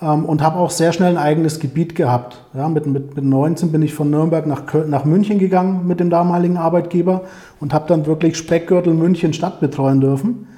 und 0.00 0.42
habe 0.42 0.58
auch 0.58 0.70
sehr 0.70 0.92
schnell 0.92 1.16
ein 1.16 1.22
eigenes 1.22 1.58
Gebiet 1.58 1.94
gehabt. 1.94 2.44
Ja, 2.54 2.68
mit, 2.68 2.86
mit, 2.86 3.16
mit 3.16 3.24
19 3.24 3.72
bin 3.72 3.80
ich 3.80 3.94
von 3.94 4.10
Nürnberg 4.10 4.46
nach, 4.46 4.62
nach 4.86 5.04
München 5.06 5.38
gegangen 5.38 5.86
mit 5.86 6.00
dem 6.00 6.10
damaligen 6.10 6.58
Arbeitgeber 6.58 7.22
und 7.60 7.72
habe 7.72 7.88
dann 7.88 8.04
wirklich 8.04 8.36
Speckgürtel 8.36 8.92
München 8.92 9.32
Stadt 9.32 9.58
betreuen 9.60 10.00
dürfen. 10.00 10.48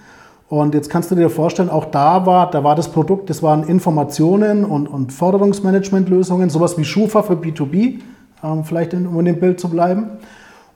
Und 0.48 0.74
jetzt 0.74 0.90
kannst 0.90 1.10
du 1.10 1.14
dir 1.14 1.30
vorstellen, 1.30 1.68
auch 1.68 1.84
da 1.84 2.26
war, 2.26 2.50
da 2.50 2.64
war 2.64 2.74
das 2.74 2.88
Produkt, 2.88 3.30
das 3.30 3.42
waren 3.42 3.64
Informationen 3.64 4.64
und, 4.64 4.88
und 4.88 5.12
Forderungsmanagementlösungen, 5.12 6.48
sowas 6.48 6.78
wie 6.78 6.84
Schufa 6.84 7.22
für 7.22 7.34
B2B, 7.34 8.00
ähm, 8.42 8.64
vielleicht 8.64 8.94
in, 8.94 9.06
um 9.06 9.20
in 9.20 9.26
dem 9.26 9.40
Bild 9.40 9.60
zu 9.60 9.68
bleiben. 9.68 10.06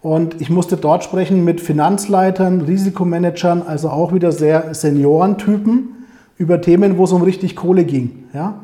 Und 0.03 0.41
ich 0.41 0.51
musste 0.51 0.77
dort 0.77 1.05
sprechen 1.05 1.45
mit 1.45 1.61
Finanzleitern, 1.61 2.61
Risikomanagern, 2.61 3.63
also 3.63 3.89
auch 3.89 4.13
wieder 4.13 4.31
sehr 4.31 4.75
Seniorentypen 4.75 6.02
über 6.39 6.61
Themen, 6.61 6.99
wo 6.99 7.05
es 7.05 7.13
um 7.13 7.23
richtig 7.23 7.57
Kohle 7.57 7.85
ging. 7.85 8.25
Ja? 8.33 8.61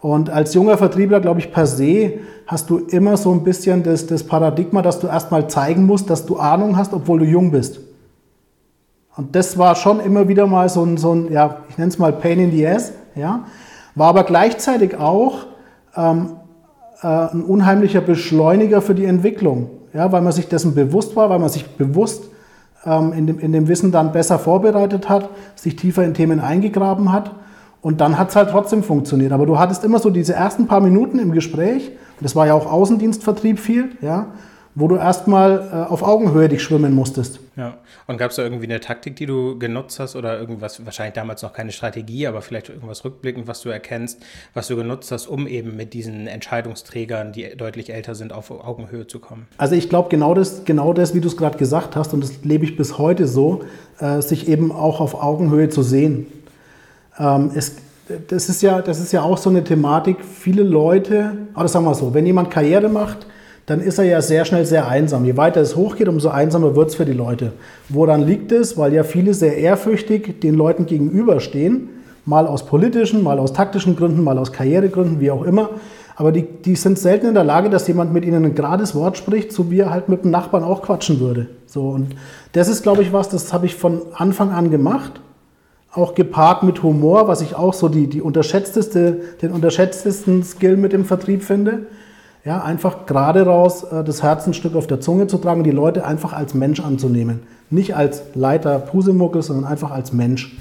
Und 0.00 0.30
als 0.30 0.54
junger 0.54 0.76
Vertriebler, 0.76 1.20
glaube 1.20 1.40
ich, 1.40 1.52
per 1.52 1.66
se 1.66 2.14
hast 2.46 2.68
du 2.70 2.78
immer 2.78 3.16
so 3.16 3.30
ein 3.32 3.44
bisschen 3.44 3.82
das, 3.82 4.06
das 4.06 4.24
Paradigma, 4.24 4.82
dass 4.82 4.98
du 4.98 5.06
erstmal 5.06 5.48
zeigen 5.48 5.86
musst, 5.86 6.10
dass 6.10 6.26
du 6.26 6.36
Ahnung 6.38 6.76
hast, 6.76 6.92
obwohl 6.92 7.20
du 7.20 7.24
jung 7.24 7.52
bist. 7.52 7.80
Und 9.16 9.36
das 9.36 9.58
war 9.58 9.74
schon 9.74 10.00
immer 10.00 10.26
wieder 10.26 10.46
mal 10.46 10.68
so 10.68 10.82
ein, 10.84 10.96
so 10.96 11.14
ein 11.14 11.30
ja, 11.30 11.58
ich 11.68 11.78
nenne 11.78 11.90
es 11.90 11.98
mal 11.98 12.12
Pain 12.12 12.40
in 12.40 12.50
the 12.50 12.66
Ass, 12.66 12.92
ja? 13.14 13.44
war 13.94 14.08
aber 14.08 14.24
gleichzeitig 14.24 14.96
auch 14.96 15.46
ähm, 15.96 16.30
äh, 17.02 17.06
ein 17.06 17.42
unheimlicher 17.42 18.00
Beschleuniger 18.00 18.80
für 18.80 18.94
die 18.94 19.04
Entwicklung, 19.04 19.70
ja? 19.92 20.10
weil 20.10 20.22
man 20.22 20.32
sich 20.32 20.48
dessen 20.48 20.74
bewusst 20.74 21.14
war, 21.14 21.30
weil 21.30 21.38
man 21.38 21.50
sich 21.50 21.68
bewusst 21.76 22.24
in, 22.84 23.26
dem, 23.26 23.38
in 23.38 23.52
dem 23.52 23.68
Wissen 23.68 23.92
dann 23.92 24.12
besser 24.12 24.38
vorbereitet 24.38 25.08
hat, 25.08 25.28
sich 25.54 25.76
tiefer 25.76 26.04
in 26.04 26.14
Themen 26.14 26.40
eingegraben 26.40 27.12
hat. 27.12 27.30
Und 27.80 28.00
dann 28.00 28.18
hat 28.18 28.30
es 28.30 28.36
halt 28.36 28.50
trotzdem 28.50 28.82
funktioniert. 28.82 29.32
Aber 29.32 29.46
du 29.46 29.58
hattest 29.58 29.84
immer 29.84 29.98
so 29.98 30.10
diese 30.10 30.34
ersten 30.34 30.66
paar 30.66 30.80
Minuten 30.80 31.18
im 31.18 31.32
Gespräch, 31.32 31.90
das 32.20 32.36
war 32.36 32.46
ja 32.46 32.54
auch 32.54 32.70
Außendienstvertrieb 32.70 33.58
viel, 33.58 33.96
ja, 34.00 34.26
wo 34.74 34.88
du 34.88 34.96
erstmal 34.96 35.68
äh, 35.70 35.90
auf 35.90 36.02
Augenhöhe 36.02 36.48
dich 36.48 36.62
schwimmen 36.62 36.94
musstest. 36.94 37.40
Ja. 37.56 37.76
Und 38.06 38.16
gab 38.16 38.30
es 38.30 38.36
da 38.36 38.42
irgendwie 38.42 38.64
eine 38.64 38.80
Taktik, 38.80 39.16
die 39.16 39.26
du 39.26 39.58
genutzt 39.58 40.00
hast 40.00 40.16
oder 40.16 40.38
irgendwas, 40.38 40.84
wahrscheinlich 40.86 41.14
damals 41.14 41.42
noch 41.42 41.52
keine 41.52 41.72
Strategie, 41.72 42.26
aber 42.26 42.40
vielleicht 42.40 42.70
irgendwas 42.70 43.04
rückblickend, 43.04 43.46
was 43.46 43.60
du 43.60 43.68
erkennst, 43.68 44.20
was 44.54 44.68
du 44.68 44.76
genutzt 44.76 45.12
hast, 45.12 45.26
um 45.26 45.46
eben 45.46 45.76
mit 45.76 45.92
diesen 45.92 46.26
Entscheidungsträgern, 46.26 47.32
die 47.32 47.54
deutlich 47.56 47.92
älter 47.92 48.14
sind, 48.14 48.32
auf 48.32 48.50
Augenhöhe 48.50 49.06
zu 49.06 49.18
kommen? 49.18 49.46
Also 49.58 49.74
ich 49.74 49.90
glaube 49.90 50.08
genau 50.08 50.32
das, 50.32 50.64
genau 50.64 50.94
das, 50.94 51.14
wie 51.14 51.20
du 51.20 51.28
es 51.28 51.36
gerade 51.36 51.58
gesagt 51.58 51.94
hast, 51.94 52.14
und 52.14 52.22
das 52.22 52.42
lebe 52.42 52.64
ich 52.64 52.76
bis 52.76 52.96
heute 52.96 53.26
so, 53.26 53.64
äh, 53.98 54.22
sich 54.22 54.48
eben 54.48 54.72
auch 54.72 55.00
auf 55.00 55.22
Augenhöhe 55.22 55.68
zu 55.68 55.82
sehen. 55.82 56.26
Ähm, 57.18 57.50
es, 57.54 57.76
das, 58.28 58.48
ist 58.48 58.62
ja, 58.62 58.80
das 58.80 59.00
ist 59.00 59.12
ja 59.12 59.22
auch 59.22 59.36
so 59.36 59.50
eine 59.50 59.62
Thematik, 59.62 60.24
viele 60.24 60.62
Leute, 60.62 61.36
oder 61.54 61.68
sagen 61.68 61.84
wir 61.84 61.94
so, 61.94 62.14
wenn 62.14 62.24
jemand 62.24 62.50
Karriere 62.50 62.88
macht, 62.88 63.26
dann 63.66 63.80
ist 63.80 63.98
er 63.98 64.04
ja 64.04 64.20
sehr 64.20 64.44
schnell 64.44 64.64
sehr 64.64 64.88
einsam. 64.88 65.24
Je 65.24 65.36
weiter 65.36 65.60
es 65.60 65.76
hochgeht, 65.76 66.08
umso 66.08 66.28
einsamer 66.28 66.74
wird 66.74 66.90
es 66.90 66.94
für 66.96 67.04
die 67.04 67.12
Leute. 67.12 67.52
Woran 67.88 68.22
liegt 68.22 68.50
es? 68.50 68.76
Weil 68.76 68.92
ja 68.92 69.04
viele 69.04 69.34
sehr 69.34 69.56
ehrfürchtig 69.56 70.40
den 70.40 70.54
Leuten 70.54 70.86
gegenüberstehen, 70.86 71.88
mal 72.24 72.46
aus 72.46 72.66
politischen, 72.66 73.22
mal 73.22 73.38
aus 73.38 73.52
taktischen 73.52 73.96
Gründen, 73.96 74.24
mal 74.24 74.38
aus 74.38 74.52
Karrieregründen, 74.52 75.20
wie 75.20 75.30
auch 75.30 75.44
immer. 75.44 75.70
Aber 76.16 76.32
die, 76.32 76.42
die 76.42 76.76
sind 76.76 76.98
selten 76.98 77.26
in 77.26 77.34
der 77.34 77.44
Lage, 77.44 77.70
dass 77.70 77.88
jemand 77.88 78.12
mit 78.12 78.24
ihnen 78.24 78.44
ein 78.44 78.54
gerades 78.54 78.94
Wort 78.94 79.16
spricht, 79.16 79.52
so 79.52 79.70
wie 79.70 79.80
er 79.80 79.90
halt 79.90 80.08
mit 80.08 80.24
dem 80.24 80.30
Nachbarn 80.30 80.62
auch 80.62 80.82
quatschen 80.82 81.20
würde. 81.20 81.48
So, 81.66 81.88
und 81.88 82.14
das 82.52 82.68
ist, 82.68 82.82
glaube 82.82 83.02
ich, 83.02 83.12
was, 83.12 83.28
das 83.28 83.52
habe 83.52 83.66
ich 83.66 83.76
von 83.76 84.02
Anfang 84.14 84.50
an 84.50 84.70
gemacht. 84.70 85.20
Auch 85.94 86.14
gepaart 86.14 86.62
mit 86.62 86.82
Humor, 86.82 87.28
was 87.28 87.42
ich 87.42 87.54
auch 87.54 87.74
so 87.74 87.88
die, 87.88 88.06
die 88.06 88.22
unterschätzteste, 88.22 89.20
den 89.40 89.52
unterschätztesten 89.52 90.42
Skill 90.42 90.76
mit 90.76 90.92
dem 90.92 91.04
Vertrieb 91.04 91.42
finde. 91.42 91.86
Ja, 92.44 92.62
einfach 92.62 93.06
gerade 93.06 93.46
raus 93.46 93.84
äh, 93.84 94.02
das 94.02 94.22
Herzenstück 94.22 94.74
auf 94.74 94.86
der 94.86 95.00
Zunge 95.00 95.28
zu 95.28 95.38
tragen, 95.38 95.62
die 95.62 95.70
Leute 95.70 96.04
einfach 96.04 96.32
als 96.32 96.54
Mensch 96.54 96.80
anzunehmen. 96.80 97.40
Nicht 97.70 97.94
als 97.94 98.22
Leiter 98.34 98.78
Pusemuckel, 98.78 99.42
sondern 99.42 99.64
einfach 99.64 99.92
als 99.92 100.12
Mensch. 100.12 100.56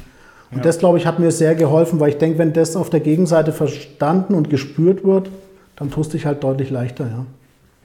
Und 0.51 0.57
ja. 0.57 0.63
das, 0.63 0.79
glaube 0.79 0.97
ich, 0.97 1.07
hat 1.07 1.17
mir 1.19 1.31
sehr 1.31 1.55
geholfen, 1.55 2.00
weil 2.00 2.09
ich 2.09 2.17
denke, 2.17 2.38
wenn 2.38 2.53
das 2.53 2.75
auf 2.75 2.89
der 2.89 3.00
Gegenseite 3.00 3.51
verstanden 3.51 4.35
und 4.35 4.50
gespürt 4.50 5.03
wird, 5.03 5.29
dann 5.75 5.89
tust 5.89 6.13
du 6.13 6.17
dich 6.17 6.25
halt 6.25 6.43
deutlich 6.43 6.69
leichter. 6.69 7.05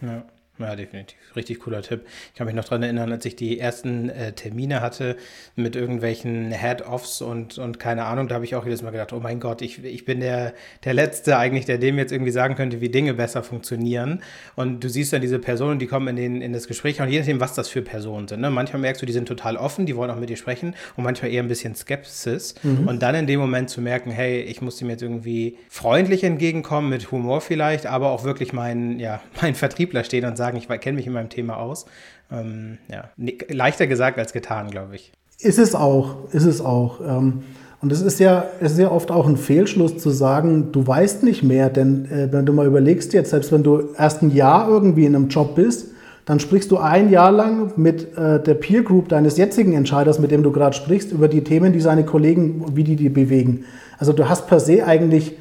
Ja. 0.02 0.08
ja. 0.08 0.22
Ja, 0.58 0.74
definitiv. 0.74 1.18
Richtig 1.34 1.60
cooler 1.60 1.82
Tipp. 1.82 2.06
Ich 2.32 2.34
kann 2.34 2.46
mich 2.46 2.56
noch 2.56 2.64
daran 2.64 2.82
erinnern, 2.82 3.12
als 3.12 3.24
ich 3.26 3.36
die 3.36 3.60
ersten 3.60 4.08
äh, 4.08 4.32
Termine 4.32 4.80
hatte 4.80 5.16
mit 5.54 5.76
irgendwelchen 5.76 6.50
Head-Offs 6.50 7.20
und, 7.20 7.58
und 7.58 7.78
keine 7.78 8.04
Ahnung, 8.04 8.28
da 8.28 8.36
habe 8.36 8.44
ich 8.44 8.54
auch 8.54 8.64
jedes 8.64 8.82
Mal 8.82 8.90
gedacht, 8.90 9.12
oh 9.12 9.20
mein 9.20 9.38
Gott, 9.38 9.60
ich, 9.60 9.84
ich 9.84 10.04
bin 10.06 10.20
der, 10.20 10.54
der 10.84 10.94
Letzte 10.94 11.36
eigentlich, 11.36 11.66
der 11.66 11.76
dem 11.76 11.98
jetzt 11.98 12.10
irgendwie 12.10 12.32
sagen 12.32 12.54
könnte, 12.54 12.80
wie 12.80 12.88
Dinge 12.88 13.12
besser 13.14 13.42
funktionieren. 13.42 14.22
Und 14.54 14.82
du 14.82 14.88
siehst 14.88 15.12
dann 15.12 15.20
diese 15.20 15.38
Personen, 15.38 15.78
die 15.78 15.86
kommen 15.86 16.08
in, 16.08 16.16
den, 16.16 16.42
in 16.42 16.52
das 16.52 16.68
Gespräch 16.68 17.00
und 17.00 17.08
je 17.08 17.18
nachdem, 17.18 17.40
was 17.40 17.54
das 17.54 17.68
für 17.68 17.82
Personen 17.82 18.28
sind. 18.28 18.40
Ne? 18.40 18.50
Manchmal 18.50 18.80
merkst 18.80 19.02
du, 19.02 19.06
die 19.06 19.12
sind 19.12 19.28
total 19.28 19.56
offen, 19.56 19.84
die 19.84 19.94
wollen 19.94 20.10
auch 20.10 20.18
mit 20.18 20.30
dir 20.30 20.36
sprechen 20.36 20.74
und 20.96 21.04
manchmal 21.04 21.30
eher 21.30 21.42
ein 21.42 21.48
bisschen 21.48 21.74
Skepsis. 21.74 22.54
Mhm. 22.62 22.88
Und 22.88 23.02
dann 23.02 23.14
in 23.14 23.26
dem 23.26 23.40
Moment 23.40 23.68
zu 23.68 23.80
merken, 23.80 24.10
hey, 24.10 24.40
ich 24.40 24.62
muss 24.62 24.76
dem 24.76 24.88
jetzt 24.88 25.02
irgendwie 25.02 25.58
freundlich 25.68 26.24
entgegenkommen, 26.24 26.88
mit 26.88 27.10
Humor 27.10 27.40
vielleicht, 27.40 27.86
aber 27.86 28.10
auch 28.10 28.24
wirklich 28.24 28.52
mein, 28.52 28.98
ja, 28.98 29.20
mein 29.42 29.54
Vertriebler 29.54 30.04
stehen 30.04 30.24
und 30.24 30.36
sagen, 30.36 30.45
sagen, 30.46 30.56
ich 30.56 30.80
kenne 30.80 30.96
mich 30.96 31.06
in 31.06 31.12
meinem 31.12 31.28
Thema 31.28 31.56
aus. 31.58 31.86
Ähm, 32.30 32.78
ja, 32.90 33.10
leichter 33.48 33.86
gesagt 33.86 34.18
als 34.18 34.32
getan, 34.32 34.70
glaube 34.70 34.96
ich. 34.96 35.12
Ist 35.40 35.58
es 35.58 35.74
auch, 35.74 36.32
ist 36.32 36.44
es 36.44 36.60
auch. 36.60 37.00
Ähm, 37.00 37.42
und 37.82 37.92
es 37.92 38.00
ist 38.00 38.18
ja, 38.20 38.46
es 38.60 38.72
ist 38.72 38.78
ja 38.78 38.90
oft 38.90 39.10
auch 39.10 39.26
ein 39.26 39.36
Fehlschluss 39.36 39.98
zu 39.98 40.10
sagen, 40.10 40.72
du 40.72 40.86
weißt 40.86 41.22
nicht 41.22 41.42
mehr, 41.42 41.68
denn 41.68 42.06
äh, 42.06 42.32
wenn 42.32 42.46
du 42.46 42.52
mal 42.52 42.66
überlegst 42.66 43.12
jetzt, 43.12 43.30
selbst 43.30 43.52
wenn 43.52 43.62
du 43.62 43.90
erst 43.98 44.22
ein 44.22 44.30
Jahr 44.34 44.68
irgendwie 44.68 45.04
in 45.04 45.14
einem 45.14 45.28
Job 45.28 45.56
bist, 45.56 45.88
dann 46.24 46.40
sprichst 46.40 46.70
du 46.70 46.78
ein 46.78 47.10
Jahr 47.10 47.30
lang 47.30 47.72
mit 47.76 48.16
äh, 48.16 48.42
der 48.42 48.54
Peer 48.54 48.82
Group 48.82 49.08
deines 49.08 49.36
jetzigen 49.36 49.74
Entscheiders, 49.74 50.18
mit 50.18 50.30
dem 50.30 50.42
du 50.42 50.50
gerade 50.50 50.74
sprichst, 50.74 51.12
über 51.12 51.28
die 51.28 51.44
Themen, 51.44 51.72
die 51.72 51.80
seine 51.80 52.04
Kollegen, 52.04 52.64
wie 52.74 52.82
die 52.82 52.96
die 52.96 53.08
bewegen. 53.08 53.64
Also 53.98 54.12
du 54.12 54.28
hast 54.28 54.48
per 54.48 54.58
se 54.58 54.84
eigentlich 54.84 55.36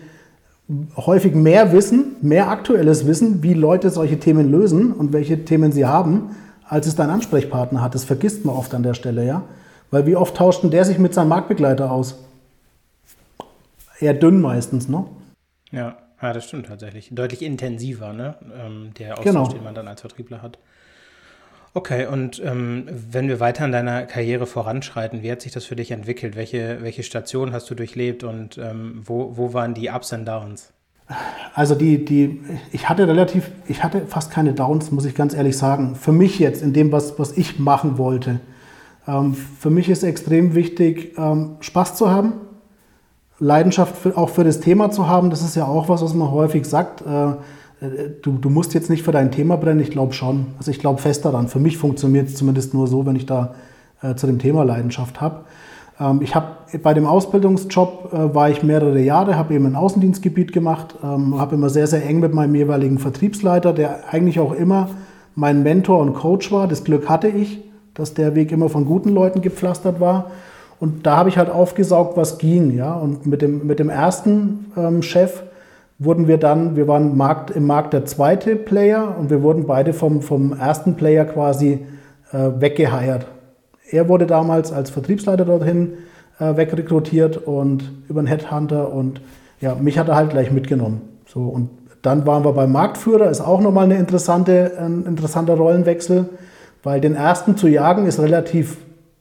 häufig 0.98 1.36
mehr 1.36 1.72
Wissen, 1.72 2.16
mehr 2.22 2.50
aktuelles 2.50 3.06
Wissen, 3.06 3.44
wie 3.44 3.54
Leute 3.54 3.90
solche 3.90 4.20
Themen 4.20 4.50
lösen 4.50 4.94
und 4.94 5.14
welche 5.14 5.46
Themen 5.46 5.72
sie 5.72 5.86
haben, 5.86 6.36
als 6.68 6.88
es 6.88 6.96
dein 6.96 7.10
Ansprechpartner 7.10 7.82
hat. 7.82 7.94
Das 7.94 8.04
vergisst 8.04 8.46
man 8.46 8.56
oft 8.56 8.74
an 8.74 8.84
der 8.84 8.96
Stelle, 8.96 9.26
ja. 9.26 9.44
Weil 9.92 10.08
wie 10.08 10.16
oft 10.16 10.36
tauscht 10.36 10.64
denn 10.64 10.72
der 10.72 10.84
sich 10.84 10.98
mit 10.98 11.14
seinem 11.14 11.30
Marktbegleiter 11.30 11.92
aus? 11.92 12.16
Eher 14.00 14.14
dünn 14.14 14.42
meistens, 14.42 14.90
ne? 14.90 15.06
Ja, 15.72 15.98
ja 16.22 16.34
das 16.34 16.46
stimmt 16.46 16.66
tatsächlich. 16.66 17.10
Deutlich 17.12 17.44
intensiver, 17.44 18.12
ne? 18.12 18.36
Ähm, 18.60 18.92
der 18.98 19.20
Austausch, 19.20 19.26
genau. 19.26 19.48
den 19.48 19.64
man 19.64 19.76
dann 19.76 19.88
als 19.88 20.02
Vertriebler 20.02 20.42
hat. 20.42 20.58
Okay, 21.78 22.08
und 22.08 22.42
ähm, 22.42 22.88
wenn 23.12 23.28
wir 23.28 23.42
weiter 23.42 23.66
in 23.66 23.74
deiner 23.74 24.04
Karriere 24.04 24.46
voranschreiten, 24.46 25.24
wie 25.24 25.30
hat 25.30 25.42
sich 25.42 25.52
das 25.52 25.66
für 25.66 25.76
dich 25.76 25.92
entwickelt? 25.92 26.38
Welche, 26.38 26.78
welche 26.80 27.04
Stationen 27.04 27.52
hast 27.52 27.70
du 27.70 27.76
durchlebt 27.76 28.24
und 28.24 28.58
ähm, 28.58 29.02
wo, 29.04 29.36
wo 29.36 29.54
waren 29.54 29.74
die 29.74 29.90
Ups 29.90 30.14
und 30.14 30.24
Downs? 30.24 30.72
Also 31.54 31.76
die, 31.76 32.06
die, 32.06 32.40
ich 32.72 32.88
hatte 32.88 33.06
relativ, 33.10 33.52
ich 33.68 33.84
hatte 33.84 34.04
fast 34.08 34.32
keine 34.32 34.54
Downs, 34.54 34.90
muss 34.92 35.04
ich 35.04 35.16
ganz 35.16 35.34
ehrlich 35.34 35.58
sagen. 35.58 35.98
Für 35.98 36.14
mich 36.14 36.40
jetzt, 36.40 36.64
in 36.64 36.72
dem, 36.72 36.94
was, 36.94 37.20
was 37.20 37.36
ich 37.36 37.60
machen 37.60 37.98
wollte. 37.98 38.40
Ähm, 39.06 39.34
für 39.34 39.70
mich 39.70 39.90
ist 39.90 40.04
extrem 40.04 40.56
wichtig, 40.56 41.18
ähm, 41.18 41.58
Spaß 41.60 41.96
zu 41.96 42.10
haben, 42.10 42.36
Leidenschaft 43.38 43.98
für, 43.98 44.18
auch 44.18 44.30
für 44.30 44.46
das 44.46 44.62
Thema 44.62 44.92
zu 44.92 45.10
haben. 45.10 45.30
Das 45.30 45.42
ist 45.42 45.56
ja 45.56 45.66
auch 45.66 45.90
was, 45.90 46.02
was 46.02 46.14
man 46.14 46.32
häufig 46.32 46.66
sagt. 46.66 47.02
Äh, 47.02 47.34
du, 48.22 48.34
du 48.34 48.50
musst 48.50 48.74
jetzt 48.74 48.90
nicht 48.90 49.04
für 49.04 49.12
dein 49.12 49.32
Thema 49.32 49.58
brennen, 49.58 49.80
ich 49.80 49.92
glaube 49.92 50.14
schon. 50.14 50.48
Also 50.58 50.72
ich 50.72 50.80
glaube 50.80 51.02
fest 51.02 51.26
daran. 51.26 51.48
Für 51.48 51.60
mich 51.60 51.78
funktioniert 51.78 52.28
es 52.28 52.36
zumindest 52.36 52.74
nur 52.74 52.88
so, 52.88 53.06
wenn 53.06 53.16
ich 53.16 53.26
da 53.26 53.56
äh, 54.02 54.16
zu 54.16 54.28
dem 54.28 54.40
Thema 54.40 54.64
Leidenschaft 54.64 55.22
habe. 55.22 55.46
Ähm, 56.00 56.22
ich 56.22 56.36
habe 56.36 56.48
bei 56.82 56.94
dem 56.94 57.06
Ausbildungsjob 57.06 58.14
äh, 58.14 58.36
war 58.36 58.50
ich 58.50 58.64
mehrere 58.64 59.00
Jahre, 59.00 59.38
habe 59.38 59.54
eben 59.54 59.66
ein 59.66 59.76
Außendienstgebiet 59.76 60.52
gemacht, 60.52 60.96
ähm, 61.04 61.40
habe 61.40 61.56
immer 61.56 61.70
sehr, 61.70 61.88
sehr 61.88 62.06
eng 62.06 62.20
mit 62.20 62.34
meinem 62.34 62.56
jeweiligen 62.56 63.00
Vertriebsleiter, 63.00 63.74
der 63.74 64.14
eigentlich 64.14 64.40
auch 64.40 64.54
immer 64.54 64.90
mein 65.36 65.64
Mentor 65.64 66.00
und 66.00 66.14
Coach 66.14 66.52
war. 66.52 66.68
Das 66.68 66.84
Glück 66.84 67.10
hatte 67.10 67.28
ich, 67.28 67.64
dass 67.94 68.14
der 68.14 68.36
Weg 68.36 68.52
immer 68.52 68.70
von 68.70 68.86
guten 68.86 69.10
Leuten 69.10 69.42
gepflastert 69.42 70.00
war. 70.00 70.32
Und 70.80 71.06
da 71.06 71.16
habe 71.16 71.30
ich 71.30 71.38
halt 71.38 71.50
aufgesaugt, 71.50 72.18
was 72.18 72.38
ging. 72.38 72.72
Ja? 72.72 72.94
Und 72.94 73.26
mit 73.26 73.42
dem, 73.42 73.66
mit 73.66 73.80
dem 73.80 73.90
ersten 73.90 74.72
ähm, 74.76 75.02
Chef, 75.02 75.44
wurden 75.98 76.28
wir 76.28 76.38
dann, 76.38 76.76
wir 76.76 76.88
waren 76.88 77.16
Markt, 77.16 77.52
im 77.52 77.66
Markt 77.66 77.94
der 77.94 78.06
zweite 78.06 78.56
Player 78.56 79.16
und 79.18 79.30
wir 79.30 79.42
wurden 79.42 79.66
beide 79.66 79.94
vom, 79.94 80.22
vom 80.22 80.54
ersten 80.54 80.96
Player 80.96 81.26
quasi 81.26 81.86
äh, 82.32 82.50
weggeheiert. 82.60 83.28
Er 83.90 84.10
wurde 84.10 84.26
damals 84.26 84.74
als 84.74 84.90
Vertriebsleiter 84.90 85.46
dorthin 85.46 85.94
äh, 86.40 86.58
wegrekrutiert 86.58 87.38
und 87.38 87.92
über 88.10 88.20
einen 88.20 88.28
Headhunter 88.28 88.92
und 88.92 89.22
ja, 89.62 89.76
mich 89.76 89.98
hat 89.98 90.10
er 90.10 90.16
halt 90.16 90.32
gleich 90.32 90.52
mitgenommen. 90.52 91.02
So, 91.28 91.44
und 91.44 91.70
dann 92.02 92.26
waren 92.28 92.44
wir 92.44 92.54
beim 92.54 92.72
Marktführer, 92.72 93.30
ist 93.30 93.42
auch 93.42 93.62
nochmal 93.62 93.86
eine 93.86 93.98
interessante, 93.98 94.74
ein 94.78 95.06
interessanter 95.06 95.56
Rollenwechsel, 95.56 96.30
weil 96.84 97.02
den 97.02 97.16
ersten 97.16 97.58
zu 97.58 97.68
jagen 97.68 98.06
ist 98.06 98.20
relativ 98.20 98.78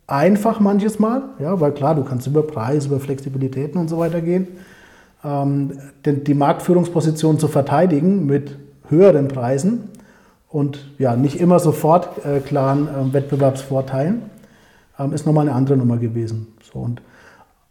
einfach 0.06 0.60
manches 0.60 0.98
Mal, 0.98 1.22
ja, 1.38 1.60
weil 1.60 1.72
klar, 1.72 1.94
du 1.94 2.04
kannst 2.04 2.26
über 2.26 2.42
Preis, 2.42 2.86
über 2.86 3.00
Flexibilitäten 3.00 3.80
und 3.80 3.88
so 3.88 3.98
weiter 3.98 4.20
gehen. 4.20 4.48
Ähm, 5.24 5.72
die 6.04 6.34
Marktführungsposition 6.34 7.38
zu 7.38 7.48
verteidigen 7.48 8.26
mit 8.26 8.56
höheren 8.88 9.28
Preisen 9.28 9.90
und 10.48 10.86
ja, 10.98 11.16
nicht 11.16 11.40
immer 11.40 11.58
sofort 11.58 12.24
äh, 12.24 12.40
klaren 12.40 12.88
äh, 12.88 13.12
Wettbewerbsvorteilen, 13.12 14.22
ähm, 14.98 15.12
ist 15.12 15.26
nochmal 15.26 15.48
eine 15.48 15.56
andere 15.56 15.76
Nummer 15.76 15.96
gewesen. 15.96 16.48
So, 16.72 16.78
und 16.78 17.02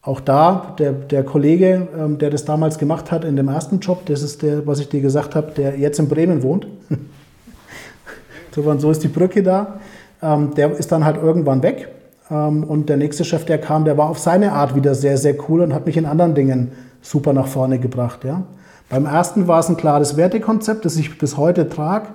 auch 0.01 0.19
da, 0.19 0.75
der, 0.79 0.91
der 0.91 1.23
Kollege, 1.23 1.87
ähm, 1.97 2.17
der 2.17 2.29
das 2.29 2.43
damals 2.43 2.77
gemacht 2.77 3.09
hat 3.11 3.23
in 3.23 3.37
dem 3.37 3.47
ersten 3.47 3.79
Job, 3.79 4.05
das 4.05 4.21
ist 4.21 4.41
der, 4.41 4.67
was 4.67 4.79
ich 4.79 4.89
dir 4.89 4.99
gesagt 4.99 5.33
habe, 5.33 5.51
der 5.55 5.79
jetzt 5.79 5.97
in 5.97 6.09
Bremen 6.09 6.43
wohnt. 6.43 6.67
so, 8.53 8.91
ist 8.91 9.03
die 9.03 9.07
Brücke 9.07 9.43
da. 9.43 9.79
Ähm, 10.21 10.53
der 10.55 10.77
ist 10.77 10.91
dann 10.91 11.05
halt 11.05 11.15
irgendwann 11.15 11.63
weg. 11.63 11.87
Ähm, 12.29 12.65
und 12.65 12.89
der 12.89 12.97
nächste 12.97 13.23
Chef, 13.23 13.45
der 13.45 13.59
kam, 13.59 13.85
der 13.85 13.97
war 13.97 14.09
auf 14.09 14.19
seine 14.19 14.51
Art 14.51 14.75
wieder 14.75 14.93
sehr, 14.93 15.17
sehr 15.17 15.35
cool 15.47 15.61
und 15.61 15.73
hat 15.73 15.85
mich 15.85 15.95
in 15.95 16.05
anderen 16.05 16.35
Dingen 16.35 16.71
super 17.03 17.33
nach 17.33 17.47
vorne 17.47 17.77
gebracht. 17.77 18.23
Ja. 18.23 18.43
Beim 18.89 19.05
ersten 19.05 19.47
war 19.47 19.59
es 19.59 19.69
ein 19.69 19.77
klares 19.77 20.17
Wertekonzept, 20.17 20.85
das 20.85 20.95
ich 20.95 21.17
bis 21.19 21.37
heute 21.37 21.69
trage. 21.69 22.07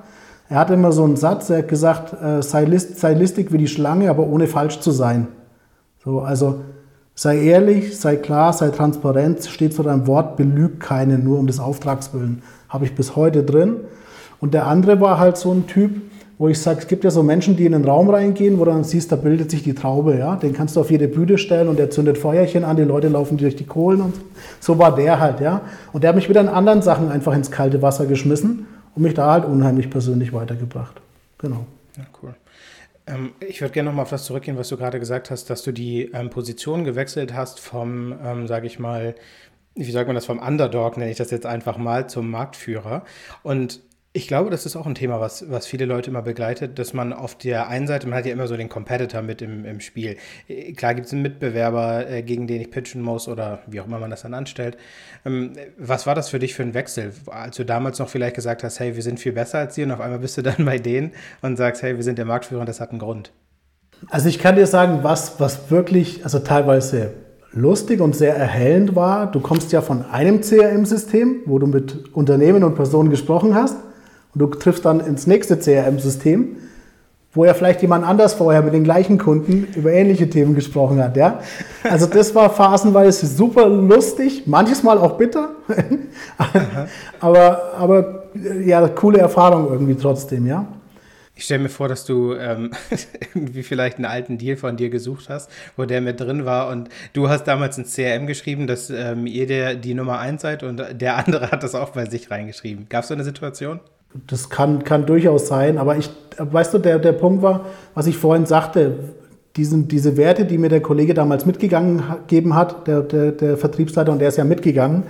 Er 0.48 0.58
hatte 0.58 0.74
immer 0.74 0.92
so 0.92 1.04
einen 1.04 1.16
Satz, 1.16 1.50
er 1.50 1.58
hat 1.58 1.68
gesagt, 1.68 2.20
äh, 2.20 2.42
sei, 2.42 2.64
list, 2.64 2.98
sei 2.98 3.12
listig 3.14 3.52
wie 3.52 3.58
die 3.58 3.68
Schlange, 3.68 4.08
aber 4.10 4.26
ohne 4.26 4.46
falsch 4.46 4.80
zu 4.80 4.90
sein. 4.90 5.28
So, 6.02 6.20
also 6.20 6.60
sei 7.14 7.42
ehrlich, 7.42 7.98
sei 7.98 8.16
klar, 8.16 8.52
sei 8.52 8.70
transparent, 8.70 9.44
steht 9.44 9.74
zu 9.74 9.82
deinem 9.82 10.06
Wort, 10.06 10.36
belüg 10.36 10.80
keinen 10.80 11.22
nur 11.24 11.38
um 11.38 11.46
des 11.46 11.60
Auftrags 11.60 12.14
willen. 12.14 12.42
Habe 12.68 12.86
ich 12.86 12.94
bis 12.94 13.14
heute 13.14 13.42
drin. 13.42 13.76
Und 14.40 14.54
der 14.54 14.66
andere 14.66 15.00
war 15.00 15.18
halt 15.18 15.36
so 15.36 15.52
ein 15.52 15.66
Typ, 15.66 16.00
wo 16.38 16.48
ich 16.48 16.60
sage, 16.60 16.78
es 16.78 16.86
gibt 16.86 17.02
ja 17.02 17.10
so 17.10 17.22
Menschen, 17.22 17.56
die 17.56 17.66
in 17.66 17.72
den 17.72 17.84
Raum 17.84 18.08
reingehen, 18.08 18.58
wo 18.58 18.64
du 18.64 18.70
dann 18.70 18.84
siehst, 18.84 19.10
da 19.10 19.16
bildet 19.16 19.50
sich 19.50 19.64
die 19.64 19.74
Traube, 19.74 20.16
ja. 20.16 20.36
Den 20.36 20.52
kannst 20.52 20.76
du 20.76 20.80
auf 20.80 20.90
jede 20.90 21.08
Bühne 21.08 21.36
stellen 21.36 21.68
und 21.68 21.78
der 21.78 21.90
zündet 21.90 22.16
Feuerchen 22.16 22.64
an, 22.64 22.76
die 22.76 22.84
Leute 22.84 23.08
laufen 23.08 23.36
durch 23.36 23.56
die 23.56 23.66
Kohlen 23.66 24.00
und 24.00 24.14
so 24.60 24.78
war 24.78 24.94
der 24.94 25.18
halt, 25.18 25.40
ja. 25.40 25.62
Und 25.92 26.04
der 26.04 26.08
hat 26.08 26.16
mich 26.16 26.28
wieder 26.28 26.40
in 26.40 26.48
anderen 26.48 26.80
Sachen 26.80 27.10
einfach 27.10 27.34
ins 27.34 27.50
kalte 27.50 27.82
Wasser 27.82 28.06
geschmissen 28.06 28.66
und 28.94 29.02
mich 29.02 29.14
da 29.14 29.32
halt 29.32 29.44
unheimlich 29.44 29.90
persönlich 29.90 30.32
weitergebracht. 30.32 31.00
Genau. 31.38 31.66
Ja, 31.96 32.04
cool. 32.22 32.34
Ähm, 33.08 33.32
ich 33.40 33.60
würde 33.60 33.72
gerne 33.72 33.90
noch 33.90 33.96
mal 33.96 34.02
auf 34.02 34.10
das 34.10 34.24
zurückgehen, 34.24 34.56
was 34.56 34.68
du 34.68 34.76
gerade 34.76 35.00
gesagt 35.00 35.30
hast, 35.30 35.50
dass 35.50 35.62
du 35.62 35.72
die 35.72 36.10
ähm, 36.12 36.30
Position 36.30 36.84
gewechselt 36.84 37.34
hast 37.34 37.58
vom, 37.58 38.14
ähm, 38.24 38.46
sage 38.46 38.66
ich 38.66 38.78
mal, 38.78 39.16
wie 39.74 39.90
sagt 39.90 40.08
man 40.08 40.14
das, 40.14 40.26
vom 40.26 40.38
Underdog, 40.40 40.96
nenne 40.96 41.10
ich 41.10 41.16
das 41.16 41.30
jetzt 41.30 41.46
einfach 41.46 41.78
mal, 41.78 42.08
zum 42.08 42.30
Marktführer. 42.30 43.04
Und 43.42 43.80
ich 44.18 44.26
glaube, 44.26 44.50
das 44.50 44.66
ist 44.66 44.74
auch 44.74 44.84
ein 44.84 44.96
Thema, 44.96 45.20
was, 45.20 45.48
was 45.48 45.68
viele 45.68 45.84
Leute 45.84 46.10
immer 46.10 46.22
begleitet, 46.22 46.80
dass 46.80 46.92
man 46.92 47.12
auf 47.12 47.36
der 47.36 47.68
einen 47.68 47.86
Seite, 47.86 48.08
man 48.08 48.18
hat 48.18 48.26
ja 48.26 48.32
immer 48.32 48.48
so 48.48 48.56
den 48.56 48.68
Competitor 48.68 49.22
mit 49.22 49.42
im, 49.42 49.64
im 49.64 49.78
Spiel. 49.78 50.16
Klar 50.76 50.94
gibt 50.94 51.06
es 51.06 51.12
einen 51.12 51.22
Mitbewerber, 51.22 52.10
äh, 52.10 52.22
gegen 52.22 52.48
den 52.48 52.60
ich 52.60 52.72
pitchen 52.72 53.00
muss 53.00 53.28
oder 53.28 53.60
wie 53.68 53.80
auch 53.80 53.86
immer 53.86 54.00
man 54.00 54.10
das 54.10 54.22
dann 54.22 54.34
anstellt. 54.34 54.76
Ähm, 55.24 55.52
was 55.78 56.08
war 56.08 56.16
das 56.16 56.30
für 56.30 56.40
dich 56.40 56.54
für 56.54 56.64
ein 56.64 56.74
Wechsel? 56.74 57.12
Als 57.26 57.58
du 57.58 57.64
damals 57.64 58.00
noch 58.00 58.08
vielleicht 58.08 58.34
gesagt 58.34 58.64
hast, 58.64 58.80
hey, 58.80 58.96
wir 58.96 59.02
sind 59.04 59.20
viel 59.20 59.30
besser 59.30 59.58
als 59.58 59.76
sie 59.76 59.84
und 59.84 59.92
auf 59.92 60.00
einmal 60.00 60.18
bist 60.18 60.36
du 60.36 60.42
dann 60.48 60.64
bei 60.64 60.78
denen 60.78 61.12
und 61.40 61.56
sagst, 61.56 61.84
hey, 61.84 61.94
wir 61.94 62.02
sind 62.02 62.18
der 62.18 62.24
Marktführer 62.24 62.60
und 62.60 62.68
das 62.68 62.80
hat 62.80 62.90
einen 62.90 62.98
Grund. 62.98 63.30
Also 64.10 64.28
ich 64.28 64.40
kann 64.40 64.56
dir 64.56 64.66
sagen, 64.66 65.04
was, 65.04 65.38
was 65.38 65.70
wirklich, 65.70 66.24
also 66.24 66.40
teilweise 66.40 67.14
lustig 67.52 68.00
und 68.00 68.16
sehr 68.16 68.34
erhellend 68.34 68.96
war. 68.96 69.30
Du 69.30 69.38
kommst 69.38 69.70
ja 69.70 69.80
von 69.80 70.04
einem 70.06 70.40
CRM-System, 70.40 71.42
wo 71.46 71.60
du 71.60 71.68
mit 71.68 72.12
Unternehmen 72.14 72.64
und 72.64 72.74
Personen 72.74 73.10
gesprochen 73.10 73.54
hast 73.54 73.76
und 74.34 74.40
du 74.40 74.46
triffst 74.46 74.84
dann 74.84 75.00
ins 75.00 75.26
nächste 75.26 75.58
CRM-System, 75.58 76.56
wo 77.32 77.44
ja 77.44 77.54
vielleicht 77.54 77.82
jemand 77.82 78.04
anders 78.04 78.34
vorher 78.34 78.62
mit 78.62 78.72
den 78.72 78.84
gleichen 78.84 79.18
Kunden 79.18 79.68
über 79.74 79.92
ähnliche 79.92 80.28
Themen 80.28 80.54
gesprochen 80.54 81.02
hat. 81.02 81.16
Ja? 81.16 81.40
Also 81.84 82.06
das 82.06 82.34
war 82.34 82.50
phasenweise 82.50 83.26
super 83.26 83.68
lustig, 83.68 84.44
manches 84.46 84.82
Mal 84.82 84.98
auch 84.98 85.18
bitter, 85.18 85.50
aber, 87.20 87.74
aber 87.76 88.24
ja, 88.64 88.86
coole 88.88 89.18
Erfahrung 89.18 89.70
irgendwie 89.70 89.94
trotzdem, 89.94 90.46
ja. 90.46 90.66
Ich 91.38 91.44
stelle 91.44 91.62
mir 91.62 91.68
vor, 91.68 91.86
dass 91.86 92.04
du 92.04 92.34
ähm, 92.34 92.72
irgendwie 93.34 93.62
vielleicht 93.62 93.98
einen 93.98 94.06
alten 94.06 94.38
Deal 94.38 94.56
von 94.56 94.76
dir 94.76 94.90
gesucht 94.90 95.28
hast, 95.28 95.48
wo 95.76 95.84
der 95.84 96.00
mit 96.00 96.18
drin 96.18 96.44
war 96.44 96.68
und 96.68 96.88
du 97.12 97.28
hast 97.28 97.44
damals 97.44 97.78
ins 97.78 97.94
CRM 97.94 98.26
geschrieben, 98.26 98.66
dass 98.66 98.90
ähm, 98.90 99.26
ihr 99.28 99.46
der, 99.46 99.76
die 99.76 99.94
Nummer 99.94 100.18
eins 100.18 100.42
seid 100.42 100.64
und 100.64 100.82
der 101.00 101.16
andere 101.16 101.52
hat 101.52 101.62
das 101.62 101.76
auch 101.76 101.90
bei 101.90 102.06
sich 102.06 102.32
reingeschrieben. 102.32 102.88
Gab 102.88 103.02
es 103.02 103.08
so 103.08 103.14
eine 103.14 103.22
Situation? 103.22 103.78
Das 104.26 104.48
kann, 104.50 104.84
kann 104.84 105.06
durchaus 105.06 105.48
sein, 105.48 105.78
aber 105.78 105.96
ich, 105.96 106.10
weißt 106.38 106.74
du, 106.74 106.78
der, 106.78 106.98
der 106.98 107.12
Punkt 107.12 107.42
war, 107.42 107.66
was 107.94 108.06
ich 108.06 108.16
vorhin 108.16 108.46
sagte, 108.46 108.98
diesen, 109.56 109.88
diese 109.88 110.16
Werte, 110.16 110.44
die 110.44 110.56
mir 110.56 110.68
der 110.68 110.80
Kollege 110.80 111.14
damals 111.14 111.44
mitgegangen 111.44 112.02
gegeben 112.26 112.54
hat, 112.54 112.86
der, 112.86 113.02
der, 113.02 113.32
der 113.32 113.56
Vertriebsleiter, 113.56 114.12
und 114.12 114.20
der 114.20 114.28
ist 114.28 114.38
ja 114.38 114.44
mitgegangen, 114.44 115.04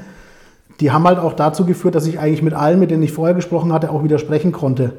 die 0.80 0.90
haben 0.90 1.04
halt 1.04 1.18
auch 1.18 1.32
dazu 1.32 1.64
geführt, 1.64 1.94
dass 1.94 2.06
ich 2.06 2.18
eigentlich 2.18 2.42
mit 2.42 2.54
allen, 2.54 2.78
mit 2.80 2.90
denen 2.90 3.02
ich 3.02 3.12
vorher 3.12 3.34
gesprochen 3.34 3.72
hatte, 3.72 3.90
auch 3.90 4.04
widersprechen 4.04 4.52
konnte. 4.52 4.92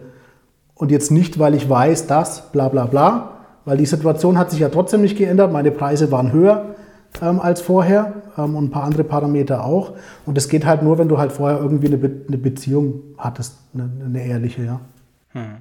Und 0.75 0.91
jetzt 0.91 1.12
nicht, 1.12 1.39
weil 1.39 1.55
ich 1.55 1.69
weiß, 1.69 2.07
dass, 2.07 2.51
bla 2.51 2.69
bla 2.69 2.85
bla, 2.85 3.31
weil 3.65 3.77
die 3.77 3.85
Situation 3.85 4.38
hat 4.38 4.51
sich 4.51 4.59
ja 4.59 4.69
trotzdem 4.69 5.01
nicht 5.01 5.17
geändert, 5.17 5.51
meine 5.51 5.71
Preise 5.71 6.12
waren 6.12 6.31
höher 6.31 6.75
ähm, 7.22 7.39
als 7.39 7.62
vorher 7.62 8.22
ähm, 8.38 8.56
und 8.56 8.65
ein 8.65 8.72
paar 8.72 8.84
andere 8.84 9.04
Parameter 9.04 9.65
auch. 9.65 9.95
Und 10.26 10.38
das 10.38 10.50
geht 10.50 10.65
halt 10.65 10.84
nur, 10.84 10.98
wenn 10.98 11.10
du 11.10 11.17
halt 11.17 11.32
vorher 11.32 11.60
irgendwie 11.60 11.88
eine, 11.88 11.98
Be 11.98 12.12
eine 12.28 12.38
Beziehung 12.38 13.02
hattest, 13.17 13.58
eine, 13.74 13.89
eine 14.04 14.26
ehrliche, 14.26 14.63
ja. 14.63 14.82
Hm. 15.34 15.58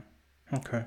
Okay. 0.52 0.82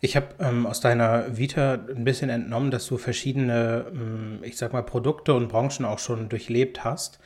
Ich 0.00 0.14
habe 0.16 0.26
ähm, 0.40 0.66
aus 0.66 0.80
deiner 0.80 1.36
Vita 1.36 1.78
ein 1.94 2.04
bisschen 2.04 2.30
entnommen, 2.30 2.70
dass 2.70 2.86
du 2.86 2.98
verschiedene, 2.98 3.86
ähm, 3.92 4.38
ich 4.42 4.56
sag 4.56 4.72
mal, 4.72 4.82
Produkte 4.82 5.34
und 5.34 5.48
Branchen 5.48 5.84
auch 5.84 5.98
schon 5.98 6.28
durchlebt 6.28 6.84
hast. 6.84 7.18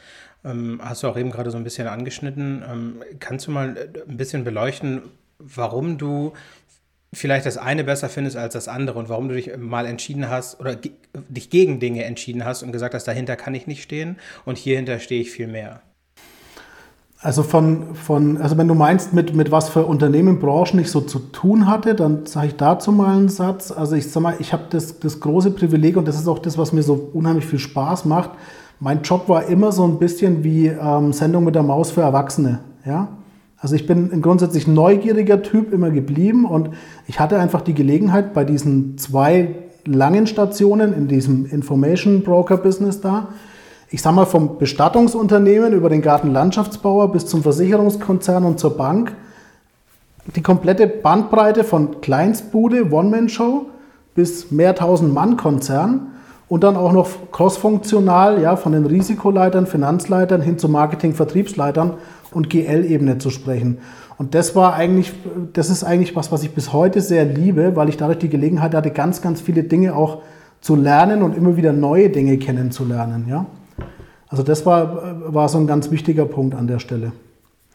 Ähm, 0.45 0.81
hast 0.83 1.03
du 1.03 1.09
auch 1.09 1.19
eben 1.19 1.31
gerade 1.31 1.51
so 1.51 1.59
ein 1.59 1.65
bisschen 1.65 1.89
angeschnitten. 1.89 2.65
Ähm, 2.71 3.03
kannst 3.19 3.47
du 3.47 3.51
mal 3.51 3.77
äh, 3.77 3.89
ein 4.09 4.17
bisschen 4.17 4.45
beleuchten, 4.45 5.03
warum 5.39 5.99
du 5.99 6.33
vielleicht 7.13 7.47
das 7.47 7.59
eine 7.59 7.85
besser 7.85 8.09
findest 8.09 8.37
als 8.37 8.55
das 8.55 8.69
andere 8.69 8.99
und 8.99 9.09
warum 9.09 9.29
du 9.29 9.35
dich 9.35 9.51
mal 9.59 9.87
entschieden 9.87 10.29
hast 10.31 10.61
oder 10.61 10.77
dich 10.77 11.51
gegen 11.51 11.81
Dinge 11.81 12.05
entschieden 12.05 12.45
hast 12.45 12.63
und 12.63 12.73
gesagt 12.73 12.95
hast, 12.95 13.09
dahinter 13.09 13.37
kann 13.37 13.55
ich 13.55 13.67
nicht 13.67 13.83
stehen 13.83 14.17
und 14.45 14.59
hierhinter 14.59 15.01
stehe 15.01 15.21
ich 15.21 15.31
viel 15.31 15.49
mehr? 15.49 15.83
Also 17.23 17.43
von, 17.43 17.95
von, 17.95 18.39
also 18.39 18.57
wenn 18.57 18.67
du 18.67 18.75
meinst, 18.75 19.13
mit, 19.13 19.35
mit 19.35 19.51
was 19.51 19.69
für 19.69 19.85
Unternehmen, 19.85 20.39
Branchen 20.39 20.79
ich 20.79 20.91
so 20.91 21.03
zu 21.03 21.19
tun 21.19 21.67
hatte, 21.67 21.95
dann 21.95 22.25
sage 22.25 22.47
ich 22.47 22.57
dazu 22.57 22.93
mal 22.93 23.15
einen 23.15 23.29
Satz. 23.29 23.71
Also 23.71 23.95
ich 23.95 24.11
sag 24.11 24.23
mal, 24.23 24.37
ich 24.39 24.55
habe 24.55 24.65
das, 24.71 25.01
das 25.01 25.21
große 25.21 25.51
Privileg 25.51 25.99
und 25.99 26.09
das 26.09 26.19
ist 26.19 26.29
auch 26.29 26.39
das, 26.39 26.57
was 26.57 26.73
mir 26.73 26.83
so 26.83 27.11
unheimlich 27.13 27.45
viel 27.45 27.59
Spaß 27.59 28.07
macht. 28.07 28.31
Mein 28.79 29.03
Job 29.03 29.29
war 29.29 29.45
immer 29.45 29.71
so 29.71 29.85
ein 29.87 29.99
bisschen 29.99 30.45
wie 30.45 30.69
ähm, 30.69 31.13
Sendung 31.13 31.45
mit 31.45 31.55
der 31.55 31.63
Maus 31.63 31.91
für 31.91 32.01
Erwachsene. 32.01 32.61
Ja? 32.87 33.09
Also 33.61 33.75
ich 33.77 33.87
bin 33.87 34.11
ein 34.11 34.23
grundsätzlich 34.23 34.67
neugieriger 34.67 35.43
Typ 35.43 35.73
immer 35.73 35.91
geblieben 35.91 36.47
und 36.47 36.71
ich 37.07 37.21
hatte 37.21 37.39
einfach 37.39 37.61
die 37.61 37.75
Gelegenheit 37.75 38.33
bei 38.33 38.45
diesen 38.45 38.97
zwei 38.97 39.55
langen 39.85 40.27
Stationen 40.27 40.95
in 40.95 41.09
diesem 41.09 41.45
Information 41.45 42.23
Broker 42.23 42.57
Business 42.57 43.03
da, 43.03 43.29
ich 43.91 44.01
sag 44.01 44.15
mal 44.15 44.25
vom 44.25 44.57
Bestattungsunternehmen 44.59 45.75
über 45.75 45.91
den 45.91 46.01
Gartenlandschaftsbauer 46.01 47.13
bis 47.13 47.27
zum 47.27 47.43
Versicherungskonzern 47.43 48.45
und 48.45 48.59
zur 48.59 48.77
Bank, 48.77 49.15
die 50.37 50.43
komplette 50.43 50.87
Bandbreite 50.87 51.65
von 51.65 52.01
Kleinstbude, 52.01 52.91
One-Man-Show 52.91 53.67
bis 54.15 54.51
mehr 54.51 54.75
tausend 54.75 55.13
Mann-Konzern 55.13 56.13
und 56.51 56.65
dann 56.65 56.77
auch 56.77 56.93
noch 56.93 57.09
crossfunktional, 57.31 58.43
ja, 58.43 58.57
von 58.57 58.73
den 58.73 58.85
Risikoleitern, 58.85 59.67
Finanzleitern 59.67 60.43
hin 60.43 60.59
zu 60.59 60.69
Marketing-Vertriebsleitern 60.69 61.95
und 62.33 62.51
GL-Ebene 62.51 63.19
zu 63.19 63.31
sprechen. 63.31 63.79
Und 64.19 64.35
das 64.35 64.57
war 64.57 64.75
eigentlich, 64.75 65.13
das 65.53 65.71
ist 65.71 65.85
eigentlich 65.85 66.17
was, 66.17 66.33
was 66.33 66.43
ich 66.43 66.51
bis 66.51 66.73
heute 66.73 67.01
sehr 67.03 67.25
liebe, 67.25 67.77
weil 67.77 67.89
ich 67.89 67.97
dadurch 67.97 68.19
die 68.19 68.29
Gelegenheit 68.29 68.75
hatte, 68.75 68.91
ganz, 68.91 69.23
ganz 69.23 69.41
viele 69.41 69.63
Dinge 69.63 69.95
auch 69.95 70.23
zu 70.61 70.75
lernen 70.75 71.23
und 71.23 71.37
immer 71.37 71.57
wieder 71.57 71.73
neue 71.73 72.11
Dinge 72.11 72.37
kennenzulernen. 72.37 73.27
Ja? 73.29 73.47
Also 74.27 74.43
das 74.43 74.67
war, 74.67 75.33
war 75.33 75.49
so 75.49 75.57
ein 75.57 75.69
ganz 75.69 75.93
wichtiger 75.93 76.27
Punkt 76.27 76.57
an 76.57 76.67
der 76.67 76.81
Stelle. 76.81 77.13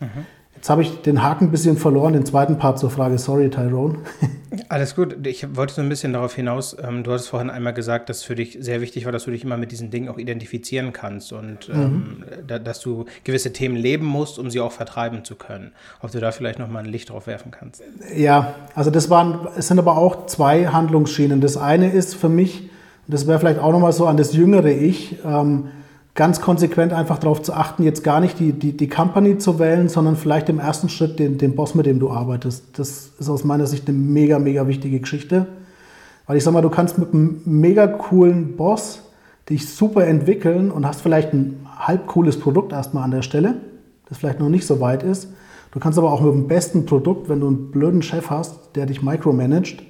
Mhm. 0.02 0.26
Jetzt 0.66 0.72
habe 0.72 0.82
ich 0.82 1.00
den 1.04 1.22
Haken 1.22 1.46
ein 1.46 1.52
bisschen 1.52 1.78
verloren, 1.78 2.14
den 2.14 2.26
zweiten 2.26 2.58
Part 2.58 2.80
zur 2.80 2.90
Frage. 2.90 3.20
Sorry, 3.20 3.52
Tyrone. 3.52 4.00
Alles 4.68 4.96
gut. 4.96 5.16
Ich 5.28 5.56
wollte 5.56 5.76
so 5.76 5.82
ein 5.84 5.90
bisschen 5.90 6.12
darauf 6.14 6.34
hinaus. 6.34 6.76
Ähm, 6.84 7.04
du 7.04 7.12
hattest 7.12 7.30
vorhin 7.30 7.52
einmal 7.52 7.76
gesagt, 7.76 8.10
dass 8.10 8.24
für 8.24 8.34
dich 8.34 8.58
sehr 8.60 8.82
wichtig 8.82 9.06
war, 9.06 9.12
dass 9.12 9.26
du 9.26 9.30
dich 9.30 9.44
immer 9.44 9.58
mit 9.58 9.72
diesen 9.72 9.92
Dingen 9.92 10.10
auch 10.10 10.18
identifizieren 10.18 10.92
kannst 10.92 11.34
und 11.34 11.70
mhm. 11.70 11.76
ähm, 11.76 12.24
da, 12.48 12.58
dass 12.58 12.80
du 12.80 13.06
gewisse 13.24 13.54
Themen 13.54 13.76
leben 13.76 14.08
musst, 14.08 14.40
um 14.40 14.50
sie 14.50 14.60
auch 14.60 14.72
vertreiben 14.72 15.24
zu 15.24 15.36
können. 15.36 15.72
Ob 16.02 16.10
du 16.10 16.20
da 16.20 16.32
vielleicht 16.32 16.58
noch 16.58 16.68
mal 16.68 16.80
ein 16.80 16.90
Licht 16.90 17.12
drauf 17.12 17.28
werfen 17.28 17.52
kannst. 17.52 17.84
Ja, 18.16 18.56
also 18.74 18.90
das 18.90 19.12
waren, 19.12 19.48
es 19.56 19.68
sind 19.68 19.78
aber 19.78 20.00
auch 20.00 20.26
zwei 20.26 20.66
Handlungsschienen. 20.66 21.42
Das 21.42 21.58
eine 21.58 21.92
ist 21.92 22.16
für 22.16 22.30
mich, 22.30 22.72
das 23.08 23.28
wäre 23.28 23.38
vielleicht 23.38 23.60
auch 23.60 23.72
noch 23.72 23.82
mal 23.82 23.92
so 23.92 24.08
an 24.08 24.18
das 24.18 24.34
jüngere 24.34 24.72
Ich. 24.72 25.18
Ähm, 25.24 25.66
ganz 26.16 26.40
konsequent 26.40 26.94
einfach 26.94 27.20
darauf 27.20 27.42
zu 27.42 27.54
achten, 27.54 27.84
jetzt 27.84 28.04
gar 28.04 28.22
nicht 28.22 28.40
die, 28.40 28.54
die, 28.54 28.76
die 28.76 28.88
Company 28.88 29.38
zu 29.38 29.60
wählen, 29.60 29.90
sondern 29.90 30.16
vielleicht 30.16 30.48
im 30.48 30.60
ersten 30.60 30.88
Schritt 30.88 31.20
den, 31.20 31.38
den 31.38 31.56
Boss, 31.56 31.76
mit 31.76 31.86
dem 31.86 32.00
du 32.00 32.10
arbeitest. 32.10 32.80
Das 32.80 33.12
ist 33.20 33.30
aus 33.30 33.44
meiner 33.44 33.68
Sicht 33.68 33.88
eine 33.88 33.98
mega, 33.98 34.40
mega 34.40 34.66
wichtige 34.68 35.00
Geschichte. 35.00 35.46
Weil 36.26 36.38
ich 36.38 36.44
sag 36.44 36.54
mal, 36.54 36.62
du 36.62 36.70
kannst 36.70 36.98
mit 36.98 37.14
einem 37.14 37.42
mega 37.46 37.86
coolen 37.86 38.56
Boss 38.56 39.02
dich 39.50 39.70
super 39.70 40.08
entwickeln 40.08 40.72
und 40.72 40.88
hast 40.88 41.02
vielleicht 41.02 41.34
ein 41.34 41.68
halb 41.78 42.08
cooles 42.08 42.40
Produkt 42.40 42.72
erstmal 42.72 43.04
an 43.04 43.12
der 43.12 43.22
Stelle, 43.22 43.56
das 44.08 44.18
vielleicht 44.18 44.40
noch 44.40 44.50
nicht 44.50 44.66
so 44.66 44.80
weit 44.80 45.04
ist. 45.04 45.28
Du 45.72 45.80
kannst 45.80 46.00
aber 46.00 46.14
auch 46.14 46.22
mit 46.22 46.34
dem 46.34 46.48
besten 46.48 46.86
Produkt, 46.86 47.28
wenn 47.28 47.42
du 47.42 47.48
einen 47.48 47.72
blöden 47.72 48.02
Chef 48.02 48.30
hast, 48.30 48.76
der 48.76 48.86
dich 48.86 49.04
micromanagt, 49.04 49.84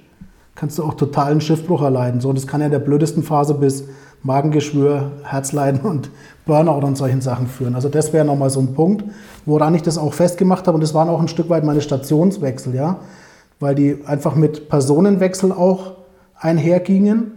kannst 0.56 0.78
du 0.78 0.82
auch 0.82 0.94
totalen 0.94 1.40
Schiffbruch 1.40 1.82
erleiden. 1.82 2.20
So, 2.20 2.32
das 2.32 2.46
kann 2.46 2.60
ja 2.60 2.66
in 2.66 2.72
der 2.72 2.80
blödesten 2.80 3.22
Phase 3.22 3.54
bis 3.54 3.84
Magengeschwür, 4.22 5.12
Herzleiden 5.22 5.82
und 5.82 6.10
Burnout 6.46 6.84
und 6.84 6.96
solchen 6.96 7.20
Sachen 7.20 7.46
führen. 7.46 7.74
Also 7.74 7.88
das 7.88 8.12
wäre 8.12 8.24
nochmal 8.24 8.50
so 8.50 8.58
ein 8.60 8.74
Punkt, 8.74 9.04
woran 9.44 9.74
ich 9.74 9.82
das 9.82 9.98
auch 9.98 10.12
festgemacht 10.12 10.66
habe. 10.66 10.74
Und 10.76 10.80
das 10.80 10.94
waren 10.94 11.08
auch 11.08 11.20
ein 11.20 11.28
Stück 11.28 11.48
weit 11.48 11.62
meine 11.62 11.80
Stationswechsel, 11.80 12.74
ja, 12.74 12.98
weil 13.60 13.74
die 13.74 13.98
einfach 14.06 14.34
mit 14.34 14.68
Personenwechsel 14.68 15.52
auch 15.52 15.92
einhergingen 16.38 17.35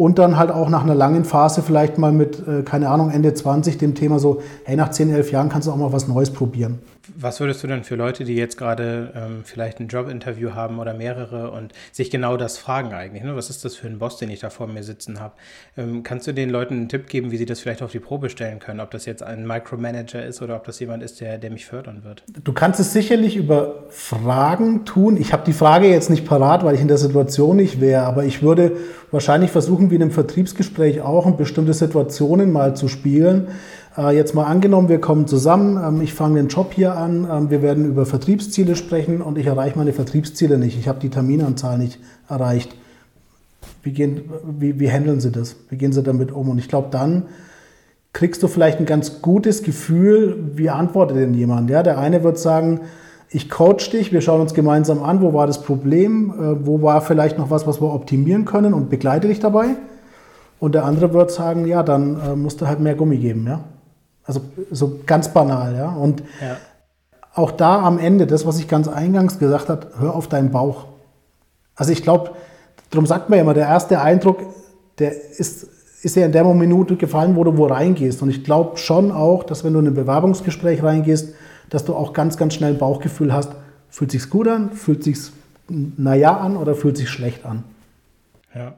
und 0.00 0.18
dann 0.18 0.38
halt 0.38 0.50
auch 0.50 0.70
nach 0.70 0.82
einer 0.82 0.94
langen 0.94 1.26
Phase 1.26 1.60
vielleicht 1.60 1.98
mal 1.98 2.10
mit, 2.10 2.42
äh, 2.48 2.62
keine 2.62 2.88
Ahnung, 2.88 3.10
Ende 3.10 3.34
20 3.34 3.76
dem 3.76 3.94
Thema 3.94 4.18
so, 4.18 4.40
hey, 4.64 4.74
nach 4.74 4.88
10, 4.88 5.10
11 5.10 5.30
Jahren 5.30 5.50
kannst 5.50 5.68
du 5.68 5.72
auch 5.72 5.76
mal 5.76 5.92
was 5.92 6.08
Neues 6.08 6.30
probieren. 6.30 6.78
Was 7.16 7.38
würdest 7.38 7.62
du 7.62 7.66
denn 7.66 7.84
für 7.84 7.96
Leute, 7.96 8.24
die 8.24 8.34
jetzt 8.34 8.56
gerade 8.56 9.12
ähm, 9.14 9.42
vielleicht 9.44 9.78
ein 9.78 9.88
Jobinterview 9.88 10.54
haben 10.54 10.78
oder 10.78 10.94
mehrere 10.94 11.50
und 11.50 11.74
sich 11.92 12.10
genau 12.10 12.38
das 12.38 12.56
fragen 12.56 12.94
eigentlich, 12.94 13.22
ne? 13.22 13.36
was 13.36 13.50
ist 13.50 13.62
das 13.62 13.76
für 13.76 13.88
ein 13.88 13.98
Boss, 13.98 14.16
den 14.16 14.30
ich 14.30 14.40
da 14.40 14.48
vor 14.48 14.68
mir 14.68 14.82
sitzen 14.82 15.20
habe? 15.20 15.34
Ähm, 15.76 16.02
kannst 16.02 16.26
du 16.26 16.32
den 16.32 16.48
Leuten 16.48 16.74
einen 16.74 16.88
Tipp 16.88 17.06
geben, 17.08 17.30
wie 17.30 17.36
sie 17.36 17.44
das 17.44 17.60
vielleicht 17.60 17.82
auf 17.82 17.92
die 17.92 18.00
Probe 18.00 18.30
stellen 18.30 18.58
können, 18.58 18.80
ob 18.80 18.90
das 18.92 19.04
jetzt 19.04 19.22
ein 19.22 19.46
Micromanager 19.46 20.24
ist 20.24 20.40
oder 20.40 20.56
ob 20.56 20.64
das 20.64 20.80
jemand 20.80 21.02
ist, 21.02 21.20
der, 21.20 21.36
der 21.36 21.50
mich 21.50 21.66
fördern 21.66 22.04
wird? 22.04 22.24
Du 22.42 22.54
kannst 22.54 22.80
es 22.80 22.94
sicherlich 22.94 23.36
über 23.36 23.84
Fragen 23.90 24.86
tun. 24.86 25.18
Ich 25.18 25.34
habe 25.34 25.44
die 25.44 25.52
Frage 25.52 25.88
jetzt 25.88 26.08
nicht 26.08 26.26
parat, 26.26 26.64
weil 26.64 26.74
ich 26.74 26.80
in 26.80 26.88
der 26.88 26.98
Situation 26.98 27.56
nicht 27.56 27.82
wäre, 27.82 28.04
aber 28.04 28.24
ich 28.24 28.42
würde 28.42 28.78
wahrscheinlich 29.10 29.50
versuchen, 29.50 29.89
wie 29.90 29.96
in 29.96 30.02
einem 30.02 30.10
Vertriebsgespräch 30.10 31.00
auch, 31.00 31.30
bestimmte 31.32 31.74
Situationen 31.74 32.52
mal 32.52 32.76
zu 32.76 32.88
spielen. 32.88 33.48
Äh, 33.96 34.16
jetzt 34.16 34.34
mal 34.34 34.44
angenommen, 34.44 34.88
wir 34.88 35.00
kommen 35.00 35.26
zusammen, 35.26 35.78
ähm, 35.82 36.00
ich 36.02 36.14
fange 36.14 36.36
den 36.36 36.48
Job 36.48 36.72
hier 36.72 36.96
an, 36.96 37.26
ähm, 37.30 37.50
wir 37.50 37.62
werden 37.62 37.86
über 37.86 38.06
Vertriebsziele 38.06 38.76
sprechen 38.76 39.20
und 39.20 39.38
ich 39.38 39.46
erreiche 39.46 39.78
meine 39.78 39.92
Vertriebsziele 39.92 40.58
nicht. 40.58 40.78
Ich 40.78 40.88
habe 40.88 41.00
die 41.00 41.10
Terminanzahl 41.10 41.78
nicht 41.78 41.98
erreicht. 42.28 42.74
Wie, 43.82 43.92
gehen, 43.92 44.30
wie, 44.58 44.78
wie 44.78 44.90
handeln 44.90 45.20
Sie 45.20 45.30
das? 45.30 45.56
Wie 45.68 45.76
gehen 45.76 45.92
Sie 45.92 46.02
damit 46.02 46.32
um? 46.32 46.48
Und 46.48 46.58
ich 46.58 46.68
glaube, 46.68 46.88
dann 46.90 47.24
kriegst 48.12 48.42
du 48.42 48.48
vielleicht 48.48 48.78
ein 48.78 48.86
ganz 48.86 49.22
gutes 49.22 49.62
Gefühl, 49.62 50.36
wie 50.54 50.70
antwortet 50.70 51.16
denn 51.16 51.34
jemand? 51.34 51.70
Ja, 51.70 51.82
der 51.82 51.98
eine 51.98 52.22
wird 52.22 52.38
sagen, 52.38 52.80
ich 53.32 53.48
coach 53.48 53.90
dich, 53.90 54.12
wir 54.12 54.20
schauen 54.20 54.40
uns 54.40 54.54
gemeinsam 54.54 55.02
an, 55.02 55.20
wo 55.20 55.32
war 55.32 55.46
das 55.46 55.62
Problem, 55.62 56.30
äh, 56.30 56.66
wo 56.66 56.82
war 56.82 57.00
vielleicht 57.00 57.38
noch 57.38 57.50
was, 57.50 57.66
was 57.66 57.80
wir 57.80 57.92
optimieren 57.92 58.44
können 58.44 58.74
und 58.74 58.90
begleite 58.90 59.28
dich 59.28 59.38
dabei. 59.38 59.76
Und 60.58 60.74
der 60.74 60.84
andere 60.84 61.14
wird 61.14 61.30
sagen, 61.30 61.66
ja, 61.66 61.82
dann 61.82 62.20
äh, 62.20 62.36
musst 62.36 62.60
du 62.60 62.66
halt 62.66 62.80
mehr 62.80 62.94
Gummi 62.94 63.16
geben, 63.16 63.46
ja. 63.46 63.60
Also 64.24 64.42
so 64.70 64.98
ganz 65.06 65.32
banal, 65.32 65.74
ja. 65.76 65.90
Und 65.90 66.20
ja. 66.40 66.56
auch 67.34 67.52
da 67.52 67.80
am 67.82 67.98
Ende, 67.98 68.26
das, 68.26 68.46
was 68.46 68.58
ich 68.58 68.68
ganz 68.68 68.88
eingangs 68.88 69.38
gesagt 69.38 69.68
habe, 69.68 69.86
hör 69.98 70.14
auf 70.14 70.28
deinen 70.28 70.50
Bauch. 70.50 70.86
Also 71.76 71.92
ich 71.92 72.02
glaube, 72.02 72.32
darum 72.90 73.06
sagt 73.06 73.30
man 73.30 73.38
ja 73.38 73.42
immer, 73.44 73.54
der 73.54 73.66
erste 73.66 74.00
Eindruck, 74.00 74.38
der 74.98 75.12
ist, 75.12 75.66
ist 76.02 76.16
ja 76.16 76.26
in 76.26 76.32
der 76.32 76.44
Minute 76.44 76.96
gefallen, 76.96 77.36
wo 77.36 77.44
du 77.44 77.56
wo 77.56 77.66
reingehst. 77.66 78.22
Und 78.22 78.28
ich 78.28 78.44
glaube 78.44 78.76
schon 78.76 79.12
auch, 79.12 79.44
dass 79.44 79.64
wenn 79.64 79.72
du 79.72 79.78
in 79.78 79.86
ein 79.86 79.94
Bewerbungsgespräch 79.94 80.82
reingehst, 80.82 81.34
dass 81.70 81.84
du 81.84 81.94
auch 81.94 82.12
ganz, 82.12 82.36
ganz 82.36 82.54
schnell 82.54 82.74
ein 82.74 82.78
Bauchgefühl 82.78 83.32
hast, 83.32 83.52
fühlt 83.88 84.10
sich's 84.10 84.28
gut 84.28 84.48
an, 84.48 84.72
fühlt 84.72 85.02
sich's 85.02 85.32
naja 85.68 86.36
an 86.36 86.56
oder 86.56 86.74
fühlt 86.74 86.96
sich 86.96 87.08
schlecht 87.08 87.46
an. 87.46 87.64
Ja. 88.54 88.74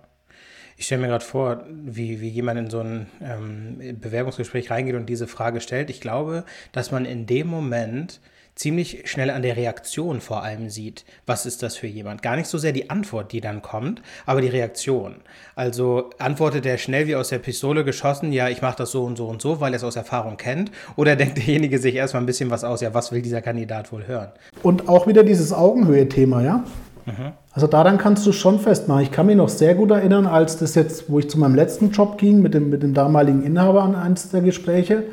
Ich 0.77 0.87
stelle 0.87 1.03
mir 1.03 1.09
gerade 1.09 1.25
vor, 1.25 1.65
wie, 1.71 2.21
wie 2.21 2.29
jemand 2.29 2.59
in 2.59 2.71
so 2.71 2.81
ein 2.81 3.07
ähm, 3.23 3.99
Bewerbungsgespräch 4.01 4.71
reingeht 4.71 4.97
und 4.97 5.07
diese 5.07 5.27
Frage 5.27 5.61
stellt. 5.61 5.91
Ich 5.91 6.01
glaube, 6.01 6.45
dass 6.73 6.91
man 6.91 7.05
in 7.05 7.27
dem 7.27 7.47
Moment 7.47 8.21
ziemlich 8.55 9.11
schnell 9.11 9.31
an 9.31 9.43
der 9.43 9.57
Reaktion 9.57 10.21
vor 10.21 10.43
allem 10.43 10.69
sieht, 10.69 11.05
was 11.27 11.47
ist 11.47 11.63
das 11.63 11.77
für 11.77 11.87
jemand. 11.87 12.23
Gar 12.23 12.37
nicht 12.37 12.49
so 12.49 12.59
sehr 12.59 12.73
die 12.73 12.91
Antwort, 12.91 13.33
die 13.33 13.41
dann 13.41 13.63
kommt, 13.63 14.03
aber 14.27 14.41
die 14.41 14.49
Reaktion. 14.49 15.17
Also 15.55 16.11
antwortet 16.19 16.67
er 16.67 16.79
schnell 16.79 17.07
wie 17.07 17.17
aus 17.17 17.31
der 17.31 17.39
Pistole 17.39 17.85
geschossen, 17.85 18.33
ja, 18.33 18.49
ich 18.49 18.63
mache 18.63 18.77
das 18.79 18.91
so 18.91 19.05
und 19.05 19.17
so 19.17 19.27
und 19.27 19.41
so, 19.41 19.61
weil 19.61 19.73
er 19.73 19.77
es 19.77 19.85
aus 19.85 19.97
Erfahrung 19.97 20.37
kennt, 20.37 20.71
oder 20.97 21.17
denkt 21.17 21.39
derjenige 21.39 21.79
sich 21.79 21.95
erstmal 21.95 22.23
ein 22.23 22.27
bisschen 22.27 22.51
was 22.51 22.65
aus, 22.65 22.81
ja, 22.81 22.93
was 22.95 23.11
will 23.13 23.23
dieser 23.23 23.43
Kandidat 23.43 23.93
wohl 23.93 24.07
hören? 24.07 24.29
Und 24.63 24.89
auch 24.89 25.07
wieder 25.07 25.25
dieses 25.25 25.53
Augenhöhe-Thema, 25.53 26.43
ja? 26.43 26.65
Mhm. 27.07 27.33
Also 27.53 27.67
daran 27.67 27.99
kannst 27.99 28.27
du 28.27 28.33
schon 28.33 28.61
festmachen. 28.61 29.03
Ich 29.03 29.11
kann 29.11 29.27
mich 29.27 29.37
noch 29.37 29.49
sehr 29.49 29.75
gut 29.75 29.91
erinnern, 29.91 30.27
als 30.27 30.57
das 30.59 30.75
jetzt, 30.75 31.11
wo 31.11 31.19
ich 31.19 31.29
zu 31.29 31.39
meinem 31.39 31.55
letzten 31.55 31.91
Job 31.91 32.17
ging, 32.19 32.41
mit 32.41 32.55
dem, 32.55 32.71
mit 32.71 32.83
dem 32.83 32.95
damaligen 32.95 33.43
Inhaber 33.43 33.83
an 33.83 33.95
eines 33.95 34.31
der 34.31 34.41
Gespräche, 34.41 35.05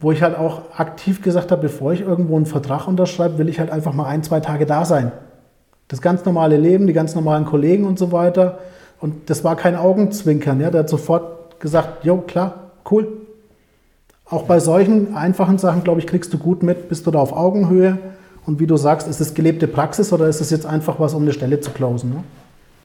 wo 0.00 0.12
ich 0.12 0.22
halt 0.22 0.36
auch 0.36 0.62
aktiv 0.76 1.22
gesagt 1.22 1.50
habe, 1.50 1.62
bevor 1.62 1.92
ich 1.92 2.02
irgendwo 2.02 2.36
einen 2.36 2.46
Vertrag 2.46 2.86
unterschreibe, 2.86 3.38
will 3.38 3.48
ich 3.48 3.58
halt 3.58 3.70
einfach 3.70 3.94
mal 3.94 4.06
ein, 4.06 4.22
zwei 4.22 4.40
Tage 4.40 4.66
da 4.66 4.84
sein. 4.84 5.12
Das 5.88 6.02
ganz 6.02 6.24
normale 6.24 6.56
Leben, 6.56 6.86
die 6.86 6.92
ganz 6.92 7.14
normalen 7.14 7.44
Kollegen 7.44 7.84
und 7.84 7.98
so 7.98 8.12
weiter. 8.12 8.58
Und 9.00 9.30
das 9.30 9.44
war 9.44 9.56
kein 9.56 9.76
Augenzwinkern. 9.76 10.60
Ja? 10.60 10.70
Der 10.70 10.80
hat 10.80 10.88
sofort 10.88 11.60
gesagt, 11.60 12.04
jo, 12.04 12.18
klar, 12.18 12.72
cool. 12.90 13.08
Auch 14.28 14.42
bei 14.42 14.58
solchen 14.58 15.14
einfachen 15.14 15.58
Sachen, 15.58 15.84
glaube 15.84 16.00
ich, 16.00 16.06
kriegst 16.06 16.32
du 16.34 16.38
gut 16.38 16.62
mit, 16.62 16.88
bist 16.88 17.06
du 17.06 17.10
da 17.10 17.20
auf 17.20 17.32
Augenhöhe. 17.32 17.98
Und 18.44 18.60
wie 18.60 18.66
du 18.66 18.76
sagst, 18.76 19.08
ist 19.08 19.20
es 19.20 19.34
gelebte 19.34 19.68
Praxis 19.68 20.12
oder 20.12 20.26
ist 20.26 20.40
es 20.40 20.50
jetzt 20.50 20.66
einfach 20.66 21.00
was, 21.00 21.14
um 21.14 21.22
eine 21.22 21.32
Stelle 21.32 21.60
zu 21.60 21.70
closen? 21.70 22.10
Ne? 22.10 22.24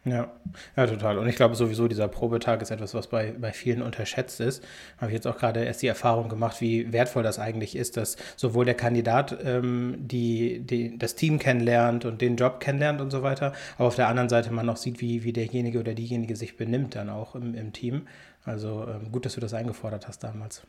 Ja, 0.04 0.32
ja, 0.76 0.88
total. 0.88 1.20
Und 1.20 1.28
ich 1.28 1.36
glaube 1.36 1.54
sowieso, 1.54 1.88
dieser 1.88 2.08
Probetag 2.08 2.64
ist 2.64 2.72
etwas, 2.72 2.96
was 2.96 3.06
bei, 3.06 3.36
bei 3.40 3.52
vielen 3.52 3.84
unterschätzt 3.84 4.40
ist. 4.40 4.64
Habe 4.98 5.12
ich 5.12 5.14
jetzt 5.14 5.28
auch 5.28 5.38
gerade 5.38 5.64
erst 5.64 5.84
die 5.84 5.88
Erfahrung 5.88 6.28
gemacht, 6.28 6.60
wie 6.60 6.92
wertvoll 6.92 7.22
das 7.22 7.38
eigentlich 7.38 7.76
ist, 7.76 7.98
dass 7.98 8.18
sowohl 8.36 8.66
der 8.66 8.74
Kandidat 8.74 9.38
ähm, 9.44 9.98
die, 10.00 10.62
die, 10.62 10.98
das 10.98 11.14
Team 11.14 11.38
kennenlernt 11.38 12.06
und 12.06 12.20
den 12.20 12.36
Job 12.36 12.60
kennenlernt 12.60 13.00
und 13.00 13.12
so 13.12 13.22
weiter, 13.22 13.54
aber 13.78 13.90
auf 13.90 13.96
der 13.96 14.08
anderen 14.08 14.30
Seite 14.30 14.52
man 14.52 14.68
auch 14.70 14.78
sieht, 14.78 15.02
wie, 15.02 15.24
wie 15.24 15.34
derjenige 15.34 15.80
oder 15.80 15.94
diejenige 15.94 16.36
sich 16.36 16.58
benimmt 16.58 16.96
dann 16.96 17.10
auch 17.12 17.36
im, 17.36 17.54
im 17.54 17.72
Team. 17.72 18.08
Also 18.44 18.88
ähm, 18.88 19.12
gut, 19.12 19.28
dass 19.28 19.36
du 19.36 19.40
das 19.40 19.54
eingefordert 19.54 20.08
hast 20.08 20.24
damals. 20.24 20.64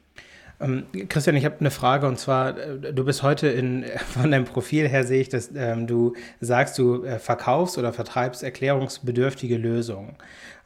Ähm, 0.61 0.85
Christian, 1.09 1.37
ich 1.37 1.45
habe 1.45 1.57
eine 1.61 1.71
Frage 1.71 2.07
und 2.07 2.19
zwar, 2.19 2.59
äh, 2.59 2.93
du 2.93 3.05
bist 3.05 3.23
heute 3.23 3.49
in, 3.49 3.85
von 4.13 4.31
deinem 4.31 4.45
Profil 4.45 4.89
her 4.89 5.05
sehe 5.05 5.21
ich, 5.21 5.29
dass 5.29 5.51
ähm, 5.55 5.87
du 5.87 6.15
sagst, 6.41 6.79
du 6.79 7.05
äh, 7.05 7.19
verkaufst 7.19 7.79
oder 7.79 7.93
vertreibst 7.93 8.43
erklärungsbedürftige 8.43 9.57
Lösungen. 9.57 10.17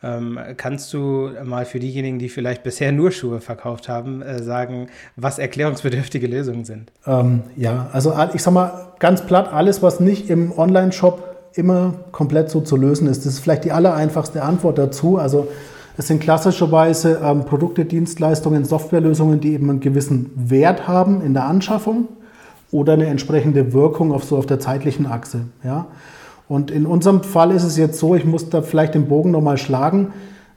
Ähm, 0.02 0.38
kannst 0.56 0.92
du 0.92 1.30
mal 1.42 1.64
für 1.64 1.78
diejenigen, 1.78 2.18
die 2.18 2.28
vielleicht 2.28 2.62
bisher 2.62 2.92
nur 2.92 3.10
Schuhe 3.12 3.40
verkauft 3.40 3.88
haben, 3.88 4.20
äh, 4.20 4.42
sagen, 4.42 4.88
was 5.16 5.38
erklärungsbedürftige 5.38 6.26
Lösungen 6.26 6.64
sind? 6.64 6.92
Ähm, 7.06 7.44
ja, 7.56 7.88
also 7.92 8.14
ich 8.34 8.42
sag 8.42 8.52
mal 8.52 8.92
ganz 8.98 9.24
platt, 9.24 9.52
alles, 9.52 9.82
was 9.82 10.00
nicht 10.00 10.28
im 10.28 10.56
Online-Shop 10.56 11.36
immer 11.54 11.94
komplett 12.12 12.50
so 12.50 12.60
zu 12.60 12.76
lösen 12.76 13.08
ist, 13.08 13.24
das 13.24 13.34
ist 13.34 13.40
vielleicht 13.40 13.64
die 13.64 13.72
allereinfachste 13.72 14.42
Antwort 14.42 14.76
dazu. 14.76 15.16
Also 15.16 15.48
es 15.98 16.08
sind 16.08 16.20
klassischerweise 16.20 17.20
ähm, 17.22 17.44
Produkte, 17.44 17.84
Dienstleistungen, 17.84 18.64
Softwarelösungen, 18.64 19.40
die 19.40 19.54
eben 19.54 19.70
einen 19.70 19.80
gewissen 19.80 20.30
Wert 20.34 20.86
haben 20.86 21.22
in 21.22 21.32
der 21.32 21.44
Anschaffung 21.44 22.08
oder 22.70 22.94
eine 22.94 23.06
entsprechende 23.06 23.72
Wirkung 23.72 24.12
auf 24.12 24.24
so 24.24 24.36
auf 24.36 24.46
der 24.46 24.60
zeitlichen 24.60 25.06
Achse. 25.06 25.42
Ja? 25.64 25.86
Und 26.48 26.70
in 26.70 26.86
unserem 26.86 27.22
Fall 27.22 27.50
ist 27.50 27.64
es 27.64 27.76
jetzt 27.76 27.98
so, 27.98 28.14
ich 28.14 28.24
muss 28.24 28.50
da 28.50 28.62
vielleicht 28.62 28.94
den 28.94 29.08
Bogen 29.08 29.30
nochmal 29.30 29.56
schlagen. 29.56 30.12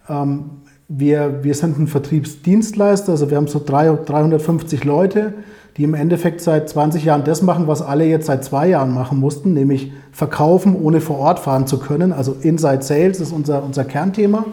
Ähm, 0.10 0.45
wir, 0.89 1.43
wir 1.43 1.54
sind 1.54 1.78
ein 1.80 1.88
Vertriebsdienstleister, 1.88 3.12
also 3.12 3.30
wir 3.30 3.38
haben 3.38 3.47
so 3.47 3.62
350 3.63 4.84
Leute, 4.84 5.36
die 5.78 5.84
im 5.84 5.93
Endeffekt 5.93 6.41
seit 6.41 6.67
20 6.67 7.06
Jahren 7.06 7.23
das 7.23 7.43
machen, 7.43 7.67
was 7.67 7.82
alle 7.82 8.06
jetzt 8.06 8.25
seit 8.25 8.43
zwei 8.43 8.67
Jahren 8.67 8.93
machen 8.93 9.19
mussten, 9.19 9.54
nämlich 9.54 9.93
verkaufen, 10.12 10.75
ohne 10.75 10.99
vor 10.99 11.19
Ort 11.19 11.39
fahren 11.39 11.67
zu 11.67 11.78
können. 11.78 12.12
Also 12.12 12.36
Inside 12.41 12.82
Sales 12.82 13.21
ist 13.21 13.32
unser, 13.32 13.63
unser 13.63 13.86
Kernthema. 13.86 14.45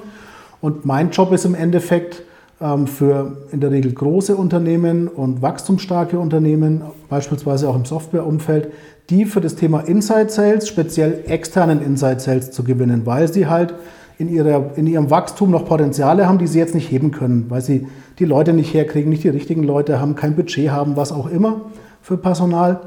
Und 0.67 0.85
mein 0.85 1.11
Job 1.11 1.33
ist 1.33 1.45
im 1.45 1.55
Endeffekt 1.55 2.25
ähm, 2.61 2.89
für 2.89 3.37
in 3.53 3.61
der 3.61 3.71
Regel 3.71 3.93
große 3.93 4.35
Unternehmen 4.35 5.07
und 5.07 5.41
wachstumsstarke 5.41 6.19
Unternehmen, 6.19 6.83
beispielsweise 7.09 7.69
auch 7.69 7.77
im 7.77 7.85
Softwareumfeld, 7.85 8.73
die 9.09 9.27
für 9.27 9.41
das 9.41 9.55
Thema 9.55 9.83
Inside 9.83 10.29
Sales, 10.29 10.67
speziell 10.67 11.23
externen 11.29 11.81
Inside 11.81 12.19
Sales 12.19 12.51
zu 12.51 12.65
gewinnen, 12.65 13.03
weil 13.05 13.33
sie 13.33 13.47
halt 13.47 13.75
in, 14.19 14.29
ihrer, 14.29 14.73
in 14.75 14.89
ihrem 14.89 15.09
Wachstum 15.09 15.53
noch 15.53 15.67
Potenziale 15.67 16.29
haben, 16.29 16.39
die 16.39 16.49
sie 16.49 16.59
jetzt 16.59 16.75
nicht 16.75 16.91
heben 16.91 17.13
können, 17.13 17.47
weil 17.49 17.61
sie 17.61 17.87
die 18.19 18.25
Leute 18.25 18.53
nicht 18.53 18.75
herkriegen, 18.75 19.09
nicht 19.09 19.23
die 19.23 19.29
richtigen 19.29 19.63
Leute 19.63 20.01
haben, 20.01 20.17
kein 20.17 20.35
Budget 20.35 20.71
haben, 20.71 20.97
was 20.97 21.13
auch 21.13 21.31
immer 21.31 21.61
für 22.03 22.17
Personal. 22.17 22.81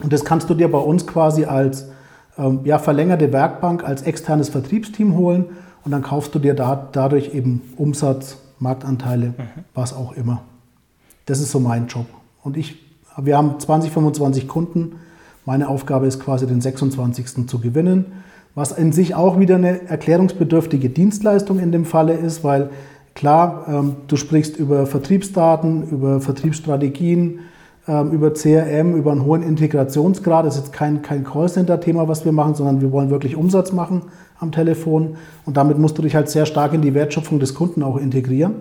Und 0.00 0.12
das 0.12 0.24
kannst 0.24 0.48
du 0.48 0.54
dir 0.54 0.70
bei 0.70 0.78
uns 0.78 1.08
quasi 1.08 1.44
als 1.44 1.88
ähm, 2.38 2.60
ja, 2.62 2.78
verlängerte 2.78 3.32
Werkbank, 3.32 3.82
als 3.82 4.02
externes 4.02 4.48
Vertriebsteam 4.48 5.16
holen 5.16 5.46
und 5.86 5.92
dann 5.92 6.02
kaufst 6.02 6.34
du 6.34 6.38
dir 6.38 6.52
da, 6.52 6.88
dadurch 6.92 7.34
eben 7.34 7.62
Umsatz, 7.76 8.36
Marktanteile, 8.58 9.28
mhm. 9.28 9.64
was 9.72 9.94
auch 9.94 10.12
immer. 10.12 10.42
Das 11.24 11.40
ist 11.40 11.50
so 11.50 11.60
mein 11.60 11.86
Job. 11.86 12.06
Und 12.42 12.58
ich, 12.58 12.76
wir 13.16 13.38
haben 13.38 13.58
20, 13.58 13.90
25 13.90 14.48
Kunden. 14.48 14.96
Meine 15.46 15.68
Aufgabe 15.68 16.06
ist 16.06 16.20
quasi 16.20 16.46
den 16.46 16.60
26. 16.60 17.46
zu 17.46 17.58
gewinnen, 17.60 18.06
was 18.54 18.72
in 18.72 18.92
sich 18.92 19.14
auch 19.14 19.38
wieder 19.38 19.54
eine 19.54 19.88
erklärungsbedürftige 19.88 20.90
Dienstleistung 20.90 21.58
in 21.58 21.72
dem 21.72 21.86
Falle 21.86 22.12
ist, 22.12 22.44
weil 22.44 22.68
Klar, 23.16 23.64
ähm, 23.66 23.96
du 24.08 24.16
sprichst 24.16 24.58
über 24.58 24.84
Vertriebsdaten, 24.84 25.88
über 25.88 26.20
Vertriebsstrategien, 26.20 27.40
ähm, 27.88 28.10
über 28.10 28.34
CRM, 28.34 28.94
über 28.94 29.10
einen 29.10 29.24
hohen 29.24 29.42
Integrationsgrad. 29.42 30.44
Das 30.44 30.56
ist 30.56 30.66
jetzt 30.66 30.72
kein, 30.74 31.00
kein 31.00 31.24
Callcenter-Thema, 31.24 32.08
was 32.08 32.26
wir 32.26 32.32
machen, 32.32 32.54
sondern 32.54 32.82
wir 32.82 32.92
wollen 32.92 33.08
wirklich 33.08 33.34
Umsatz 33.34 33.72
machen 33.72 34.02
am 34.38 34.52
Telefon. 34.52 35.16
Und 35.44 35.56
damit 35.56 35.78
musst 35.78 35.98
du 35.98 36.02
dich 36.02 36.14
halt 36.14 36.28
sehr 36.28 36.46
stark 36.46 36.72
in 36.72 36.82
die 36.82 36.94
Wertschöpfung 36.94 37.38
des 37.38 37.54
Kunden 37.54 37.82
auch 37.82 37.96
integrieren. 37.96 38.54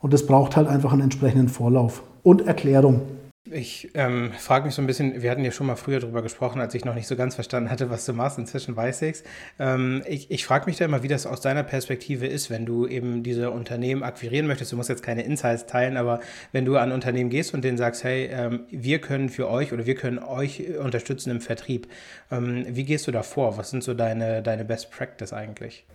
Und 0.00 0.12
das 0.12 0.26
braucht 0.26 0.56
halt 0.56 0.68
einfach 0.68 0.92
einen 0.92 1.02
entsprechenden 1.02 1.48
Vorlauf 1.48 2.02
und 2.22 2.46
Erklärung. 2.46 3.02
Ich 3.46 3.90
ähm, 3.94 4.32
frage 4.32 4.66
mich 4.66 4.74
so 4.74 4.82
ein 4.82 4.86
bisschen, 4.86 5.22
wir 5.22 5.30
hatten 5.30 5.42
ja 5.42 5.50
schon 5.50 5.66
mal 5.66 5.76
früher 5.76 5.98
darüber 5.98 6.20
gesprochen, 6.20 6.60
als 6.60 6.74
ich 6.74 6.84
noch 6.84 6.94
nicht 6.94 7.06
so 7.06 7.16
ganz 7.16 7.34
verstanden 7.34 7.70
hatte, 7.70 7.88
was 7.88 8.04
du 8.04 8.12
machst. 8.12 8.38
Inzwischen 8.38 8.76
weiß 8.76 9.00
ich's. 9.02 9.24
Ähm, 9.58 10.02
ich. 10.06 10.30
Ich 10.30 10.44
frage 10.44 10.66
mich 10.66 10.76
da 10.76 10.84
immer, 10.84 11.02
wie 11.02 11.08
das 11.08 11.24
aus 11.24 11.40
deiner 11.40 11.62
Perspektive 11.62 12.26
ist, 12.26 12.50
wenn 12.50 12.66
du 12.66 12.86
eben 12.86 13.22
diese 13.22 13.50
Unternehmen 13.50 14.02
akquirieren 14.02 14.46
möchtest. 14.46 14.72
Du 14.72 14.76
musst 14.76 14.90
jetzt 14.90 15.02
keine 15.02 15.22
Insights 15.22 15.64
teilen, 15.64 15.96
aber 15.96 16.20
wenn 16.52 16.66
du 16.66 16.76
an 16.76 16.92
Unternehmen 16.92 17.30
gehst 17.30 17.54
und 17.54 17.64
denen 17.64 17.78
sagst, 17.78 18.04
hey, 18.04 18.26
ähm, 18.30 18.66
wir 18.70 19.00
können 19.00 19.30
für 19.30 19.48
euch 19.48 19.72
oder 19.72 19.86
wir 19.86 19.94
können 19.94 20.18
euch 20.18 20.62
unterstützen 20.78 21.30
im 21.30 21.40
Vertrieb. 21.40 21.88
Ähm, 22.30 22.66
wie 22.68 22.84
gehst 22.84 23.06
du 23.06 23.10
da 23.10 23.22
vor? 23.22 23.56
Was 23.56 23.70
sind 23.70 23.82
so 23.82 23.94
deine, 23.94 24.42
deine 24.42 24.66
Best 24.66 24.90
Practice 24.90 25.32
eigentlich? 25.32 25.86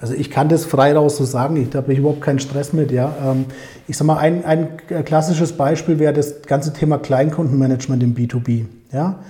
Also 0.00 0.14
ich 0.14 0.30
kann 0.30 0.48
das 0.48 0.64
frei 0.64 0.94
raus 0.94 1.16
so 1.16 1.24
sagen, 1.24 1.56
ich, 1.56 1.70
da 1.70 1.78
habe 1.78 1.92
ich 1.92 1.98
überhaupt 1.98 2.20
keinen 2.20 2.38
Stress 2.38 2.72
mit. 2.72 2.92
Ja. 2.92 3.14
Ähm, 3.24 3.46
ich 3.88 3.96
sage 3.96 4.06
mal, 4.06 4.18
ein, 4.18 4.44
ein 4.44 4.68
klassisches 5.04 5.52
Beispiel 5.52 5.98
wäre 5.98 6.12
das 6.12 6.42
ganze 6.42 6.72
Thema 6.72 6.98
Kleinkundenmanagement 6.98 8.02
im 8.02 8.14
B2B. 8.14 8.66
Ja. 8.92 9.20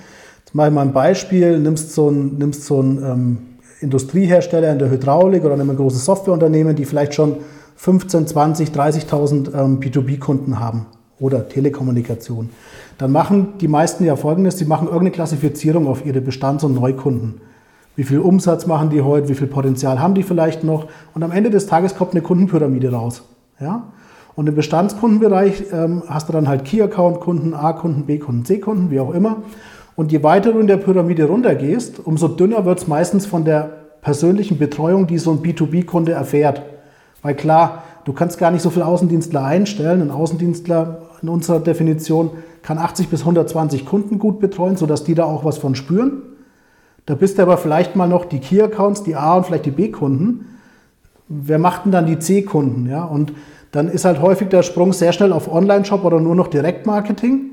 Jetzt 0.45 0.55
mache 0.55 0.69
ich 0.69 0.75
mal 0.75 0.83
ein 0.83 0.93
Beispiel, 0.93 1.59
nimmst 1.59 1.93
so 1.93 2.09
einen 2.09 2.39
nimmst 2.39 2.65
so 2.65 2.81
ein, 2.81 2.99
ähm, 2.99 3.39
Industriehersteller 3.81 4.73
in 4.73 4.79
der 4.79 4.91
Hydraulik 4.91 5.45
oder 5.45 5.55
ein 5.55 5.77
großes 5.77 6.05
Softwareunternehmen, 6.05 6.75
die 6.77 6.85
vielleicht 6.85 7.15
schon 7.15 7.37
15, 7.77 8.27
20, 8.27 8.71
30.000 8.71 9.55
ähm, 9.55 9.81
B2B-Kunden 9.81 10.59
haben 10.59 10.87
oder 11.21 11.49
Telekommunikation. 11.49 12.51
Dann 12.99 13.13
machen 13.13 13.55
die 13.61 13.69
meisten 13.69 14.05
ja 14.05 14.17
folgendes, 14.17 14.59
sie 14.59 14.65
machen 14.65 14.87
irgendeine 14.87 15.11
Klassifizierung 15.11 15.87
auf 15.87 16.07
ihre 16.07 16.21
Bestands- 16.21 16.65
und 16.65 16.75
Neukunden. 16.75 17.41
Wie 17.97 18.05
viel 18.05 18.21
Umsatz 18.21 18.67
machen 18.67 18.91
die 18.91 19.01
heute? 19.01 19.31
Wie 19.31 19.35
viel 19.35 19.47
Potenzial 19.47 19.99
haben 20.01 20.15
die 20.15 20.23
vielleicht 20.23 20.63
noch? 20.63 20.87
Und 21.15 21.23
am 21.23 21.33
Ende 21.33 21.49
des 21.49 21.67
Tages 21.67 21.97
kommt 21.97 22.13
eine 22.13 22.21
Kundenpyramide 22.21 22.93
raus. 22.93 23.23
Ja? 23.59 23.85
Und 24.35 24.47
im 24.49 24.55
Bestandskundenbereich 24.55 25.65
ähm, 25.73 26.03
hast 26.07 26.29
du 26.29 26.35
dann 26.35 26.47
halt 26.47 26.67
Key-Account-Kunden, 26.67 27.55
A-Kunden, 27.55 28.05
B-Kunden, 28.05 28.45
C-Kunden, 28.45 28.91
wie 28.91 29.01
auch 29.01 29.15
immer. 29.15 29.39
Und 29.97 30.13
je 30.13 30.23
weiter 30.23 30.53
du 30.53 30.59
in 30.59 30.67
der 30.67 30.77
Pyramide 30.77 31.25
runtergehst, 31.25 32.01
umso 32.05 32.29
dünner 32.29 32.67
wird 32.67 32.81
es 32.81 32.87
meistens 32.87 33.25
von 33.25 33.47
der 33.47 33.71
persönlichen 34.03 34.59
Betreuung, 34.59 35.07
die 35.07 35.17
so 35.17 35.31
ein 35.31 35.39
B2B-Kunde 35.39 36.13
erfährt. 36.13 36.61
Weil 37.23 37.35
klar, 37.35 37.83
du 38.05 38.13
kannst 38.13 38.37
gar 38.37 38.51
nicht 38.51 38.61
so 38.61 38.69
viele 38.69 38.85
Außendienstler 38.85 39.43
einstellen. 39.43 40.03
Ein 40.03 40.11
Außendienstler 40.11 40.99
in 41.23 41.31
unserer 41.31 41.61
Definition 41.61 42.31
kann 42.61 42.77
80 42.77 43.09
bis 43.09 43.21
120 43.21 43.87
Kunden 43.87 44.19
gut 44.19 44.39
betreuen, 44.39 44.77
sodass 44.77 45.03
die 45.03 45.15
da 45.15 45.25
auch 45.25 45.47
was 45.47 45.57
von 45.57 45.75
spüren. 45.75 46.36
Da 47.07 47.15
bist 47.15 47.39
du 47.39 47.43
aber 47.43 47.57
vielleicht 47.57 47.95
mal 47.97 48.09
noch 48.09 48.25
die 48.25 48.41
Key-Accounts, 48.41 49.05
die 49.05 49.15
A- 49.15 49.37
und 49.37 49.47
vielleicht 49.47 49.67
die 49.67 49.71
B-Kunden. 49.71 50.47
Wer 51.29 51.59
macht 51.59 51.85
denn 51.85 51.93
dann 51.93 52.07
die 52.07 52.19
C-Kunden? 52.19 52.89
Ja? 52.89 53.05
Und 53.05 53.33
dann 53.71 53.89
ist 53.89 54.05
halt 54.05 54.21
häufig 54.21 54.49
der 54.49 54.63
Sprung 54.63 54.93
sehr 54.93 55.13
schnell 55.13 55.33
auf 55.33 55.53
Online-Shop 55.53 56.05
oder 56.05 56.21
nur 56.21 56.35
noch 56.35 56.49
Direktmarketing. 56.49 57.51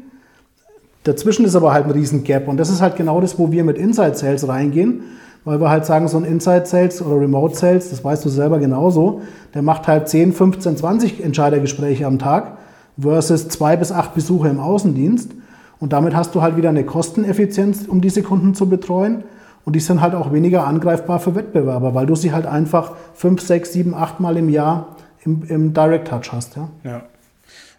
Dazwischen 1.04 1.46
ist 1.46 1.56
aber 1.56 1.74
halt 1.74 1.86
ein 1.86 1.92
riesen 1.92 2.24
Gap. 2.24 2.48
Und 2.48 2.58
das 2.58 2.70
ist 2.70 2.82
halt 2.82 2.96
genau 2.96 3.22
das, 3.22 3.38
wo 3.38 3.52
wir 3.52 3.64
mit 3.64 3.78
Inside 3.78 4.16
Sales 4.16 4.48
reingehen, 4.48 5.04
weil 5.44 5.60
wir 5.60 5.70
halt 5.70 5.86
sagen, 5.86 6.08
so 6.08 6.18
ein 6.18 6.24
Inside 6.24 6.66
Sales 6.66 7.02
oder 7.02 7.20
Remote 7.20 7.56
Sales, 7.56 7.90
das 7.90 8.04
weißt 8.04 8.24
du 8.26 8.30
selber 8.30 8.60
genauso, 8.60 9.22
der 9.54 9.62
macht 9.62 9.88
halt 9.88 10.08
10, 10.08 10.34
15, 10.34 10.78
20 10.78 11.24
Entscheidergespräche 11.24 12.08
am 12.08 12.20
Tag 12.20 12.58
versus 13.00 13.50
zwei 13.50 13.76
bis 13.76 13.92
acht 13.92 14.16
Besuche 14.16 14.48
im 14.48 14.60
Außendienst. 14.60 15.32
Und 15.80 15.92
damit 15.92 16.16
hast 16.16 16.34
du 16.34 16.42
halt 16.42 16.56
wieder 16.56 16.70
eine 16.70 16.86
Kosteneffizienz, 16.86 17.86
um 17.88 18.00
diese 18.00 18.24
Kunden 18.24 18.56
zu 18.56 18.70
betreuen. 18.70 19.26
Und 19.66 19.74
die 19.74 19.80
sind 19.80 20.02
halt 20.02 20.14
auch 20.14 20.34
weniger 20.34 20.68
angreifbar 20.68 21.20
für 21.20 21.36
Wettbewerber, 21.36 21.94
weil 21.94 22.06
du 22.06 22.16
sie 22.16 22.34
halt 22.34 22.46
einfach 22.46 22.96
fünf, 23.14 23.42
sechs, 23.42 23.74
sieben, 23.74 23.94
acht 23.94 24.20
Mal 24.20 24.38
im 24.38 24.50
Jahr 24.50 24.98
im, 25.24 25.44
im 25.48 25.74
Direct 25.74 26.08
Touch 26.08 26.32
hast. 26.32 26.56
Ja? 26.56 26.70
ja. 26.84 27.04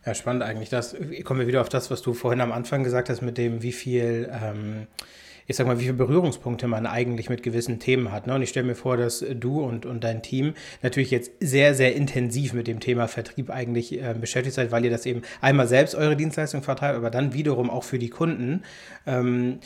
Ja, 0.06 0.12
spannend 0.12 0.42
eigentlich. 0.42 0.68
Das 0.68 0.94
kommen 1.24 1.40
wir 1.40 1.46
wieder 1.46 1.62
auf 1.62 1.70
das, 1.70 1.90
was 1.90 2.02
du 2.02 2.12
vorhin 2.12 2.42
am 2.42 2.52
Anfang 2.52 2.84
gesagt 2.84 3.08
hast, 3.08 3.22
mit 3.22 3.38
dem, 3.38 3.62
wie 3.62 3.72
viel 3.72 4.30
ähm, 4.30 4.86
ich 5.46 5.56
sag 5.56 5.66
mal, 5.66 5.78
wie 5.78 5.84
viele 5.84 5.94
Berührungspunkte 5.94 6.66
man 6.68 6.86
eigentlich 6.86 7.28
mit 7.28 7.42
gewissen 7.42 7.78
Themen 7.78 8.12
hat. 8.12 8.26
Ne? 8.26 8.34
Und 8.34 8.42
ich 8.42 8.48
stelle 8.48 8.66
mir 8.66 8.74
vor, 8.74 8.96
dass 8.96 9.24
du 9.34 9.62
und, 9.62 9.84
und 9.84 10.02
dein 10.02 10.22
Team 10.22 10.54
natürlich 10.82 11.10
jetzt 11.10 11.32
sehr, 11.40 11.74
sehr 11.74 11.94
intensiv 11.94 12.54
mit 12.54 12.66
dem 12.66 12.80
Thema 12.80 13.08
Vertrieb 13.08 13.50
eigentlich 13.50 14.00
äh, 14.00 14.14
beschäftigt 14.18 14.54
seid, 14.54 14.72
weil 14.72 14.84
ihr 14.84 14.90
das 14.90 15.06
eben 15.06 15.22
einmal 15.40 15.68
selbst 15.68 15.94
eure 15.94 16.16
Dienstleistung 16.16 16.62
vertreibt, 16.62 16.96
aber 16.96 17.10
dann 17.10 17.34
wiederum 17.34 17.68
auch 17.70 17.84
für 17.84 17.98
die 17.98 18.10
Kunden. 18.10 18.62
Ähm, 19.06 19.58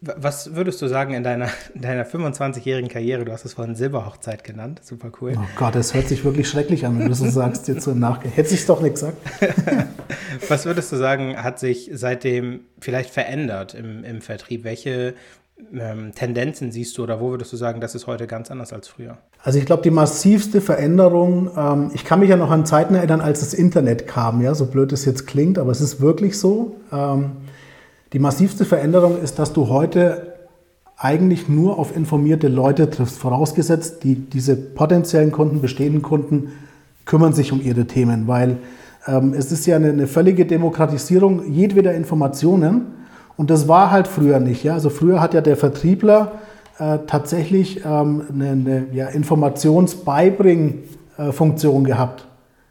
was 0.00 0.54
würdest 0.54 0.80
du 0.80 0.86
sagen 0.86 1.14
in 1.14 1.24
deiner, 1.24 1.48
deiner 1.74 2.04
25-jährigen 2.04 2.88
Karriere? 2.88 3.24
Du 3.24 3.32
hast 3.32 3.44
es 3.44 3.54
vorhin 3.54 3.74
Silberhochzeit 3.74 4.44
genannt. 4.44 4.80
Super 4.84 5.10
cool. 5.20 5.34
Oh 5.36 5.48
Gott, 5.56 5.74
das 5.74 5.94
hört 5.94 6.08
sich 6.08 6.24
wirklich 6.24 6.48
schrecklich 6.48 6.86
an, 6.86 6.98
wenn 6.98 7.08
du 7.08 7.14
so 7.14 7.28
sagst, 7.30 7.68
jetzt 7.68 7.82
so 7.82 7.90
im 7.90 7.98
Nachgang. 7.98 8.30
Hätte 8.32 8.54
ich 8.54 8.60
es 8.60 8.66
doch 8.66 8.80
nicht 8.80 8.94
gesagt. 8.94 9.16
was 10.48 10.66
würdest 10.66 10.92
du 10.92 10.96
sagen, 10.96 11.36
hat 11.42 11.58
sich 11.58 11.90
seitdem 11.92 12.60
vielleicht 12.80 13.10
verändert 13.10 13.74
im, 13.74 14.04
im 14.04 14.20
Vertrieb? 14.20 14.62
Welche 14.64 15.14
ähm, 15.72 16.12
Tendenzen 16.14 16.70
siehst 16.70 16.96
du 16.96 17.02
oder 17.02 17.20
wo 17.20 17.30
würdest 17.30 17.52
du 17.52 17.56
sagen, 17.56 17.80
das 17.80 17.96
ist 17.96 18.06
heute 18.06 18.28
ganz 18.28 18.50
anders 18.52 18.72
als 18.72 18.86
früher? 18.86 19.18
Also 19.42 19.58
ich 19.58 19.66
glaube, 19.66 19.82
die 19.82 19.90
massivste 19.90 20.60
Veränderung, 20.60 21.50
ähm, 21.56 21.90
ich 21.92 22.04
kann 22.04 22.20
mich 22.20 22.30
ja 22.30 22.36
noch 22.36 22.50
an 22.50 22.64
Zeiten 22.66 22.94
erinnern, 22.94 23.20
als 23.20 23.40
das 23.40 23.54
Internet 23.54 24.06
kam, 24.06 24.42
ja, 24.42 24.54
so 24.54 24.66
blöd 24.66 24.92
es 24.92 25.04
jetzt 25.04 25.26
klingt, 25.26 25.58
aber 25.58 25.72
es 25.72 25.80
ist 25.80 26.00
wirklich 26.00 26.38
so. 26.38 26.76
Ähm, 26.92 27.32
die 28.12 28.18
massivste 28.18 28.64
Veränderung 28.64 29.20
ist, 29.20 29.38
dass 29.38 29.52
du 29.52 29.68
heute 29.68 30.34
eigentlich 30.96 31.48
nur 31.48 31.78
auf 31.78 31.96
informierte 31.96 32.48
Leute 32.48 32.90
triffst, 32.90 33.18
vorausgesetzt, 33.18 34.02
die, 34.02 34.16
diese 34.16 34.56
potenziellen 34.56 35.30
Kunden, 35.30 35.60
bestehenden 35.60 36.02
Kunden 36.02 36.50
kümmern 37.04 37.32
sich 37.32 37.52
um 37.52 37.60
ihre 37.60 37.86
Themen, 37.86 38.26
weil 38.26 38.56
ähm, 39.06 39.34
es 39.34 39.52
ist 39.52 39.64
ja 39.66 39.76
eine, 39.76 39.90
eine, 39.90 40.08
völlige 40.08 40.44
Demokratisierung 40.44 41.52
jedweder 41.52 41.94
Informationen 41.94 42.86
und 43.36 43.50
das 43.50 43.68
war 43.68 43.92
halt 43.92 44.08
früher 44.08 44.40
nicht. 44.40 44.64
Ja? 44.64 44.74
Also 44.74 44.90
früher 44.90 45.20
hat 45.20 45.34
ja 45.34 45.40
der 45.40 45.56
Vertriebler 45.56 46.32
äh, 46.78 46.98
tatsächlich 47.06 47.84
ähm, 47.84 48.22
eine, 48.32 48.48
eine 48.50 48.86
ja, 48.92 49.06
Informationsbeibring-Funktion 49.08 51.84
gehabt. 51.84 52.26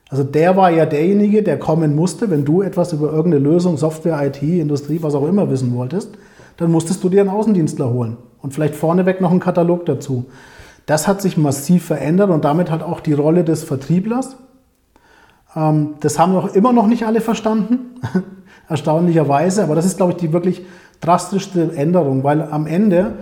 Also 0.09 0.23
der 0.23 0.55
war 0.55 0.71
ja 0.71 0.85
derjenige, 0.85 1.43
der 1.43 1.59
kommen 1.59 1.95
musste, 1.95 2.29
wenn 2.29 2.45
du 2.45 2.61
etwas 2.61 2.93
über 2.93 3.11
irgendeine 3.11 3.43
Lösung, 3.43 3.77
Software, 3.77 4.25
IT, 4.25 4.41
Industrie, 4.41 4.99
was 5.01 5.15
auch 5.15 5.27
immer 5.27 5.49
wissen 5.49 5.75
wolltest, 5.75 6.11
dann 6.55 6.71
musstest 6.71 7.03
du 7.03 7.09
dir 7.09 7.21
einen 7.21 7.29
Außendienstler 7.29 7.89
holen 7.89 8.17
und 8.41 8.53
vielleicht 8.53 8.75
vorneweg 8.75 9.19
noch 9.21 9.31
einen 9.31 9.39
Katalog 9.39 9.85
dazu. 9.85 10.25
Das 10.85 11.07
hat 11.07 11.21
sich 11.21 11.35
massiv 11.35 11.85
verändert 11.85 12.29
und 12.29 12.45
damit 12.45 12.71
hat 12.71 12.81
auch 12.81 13.01
die 13.01 13.13
Rolle 13.13 13.43
des 13.43 13.63
Vertrieblers. 13.63 14.37
Ähm, 15.55 15.95
das 15.99 16.17
haben 16.17 16.33
noch 16.33 16.55
immer 16.55 16.71
noch 16.71 16.87
nicht 16.87 17.05
alle 17.05 17.19
verstanden, 17.19 17.99
erstaunlicherweise, 18.69 19.63
aber 19.63 19.75
das 19.75 19.85
ist, 19.85 19.97
glaube 19.97 20.13
ich, 20.13 20.17
die 20.17 20.31
wirklich 20.31 20.65
drastischste 21.01 21.73
Änderung, 21.75 22.23
weil 22.23 22.41
am 22.41 22.65
Ende, 22.65 23.17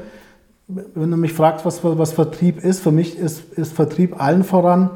wenn 0.68 1.12
du 1.12 1.18
mich 1.18 1.34
fragst, 1.34 1.66
was, 1.66 1.84
was 1.84 2.14
Vertrieb 2.14 2.64
ist, 2.64 2.82
für 2.82 2.92
mich 2.92 3.18
ist, 3.18 3.54
ist 3.54 3.74
Vertrieb 3.74 4.22
allen 4.22 4.44
voran, 4.44 4.92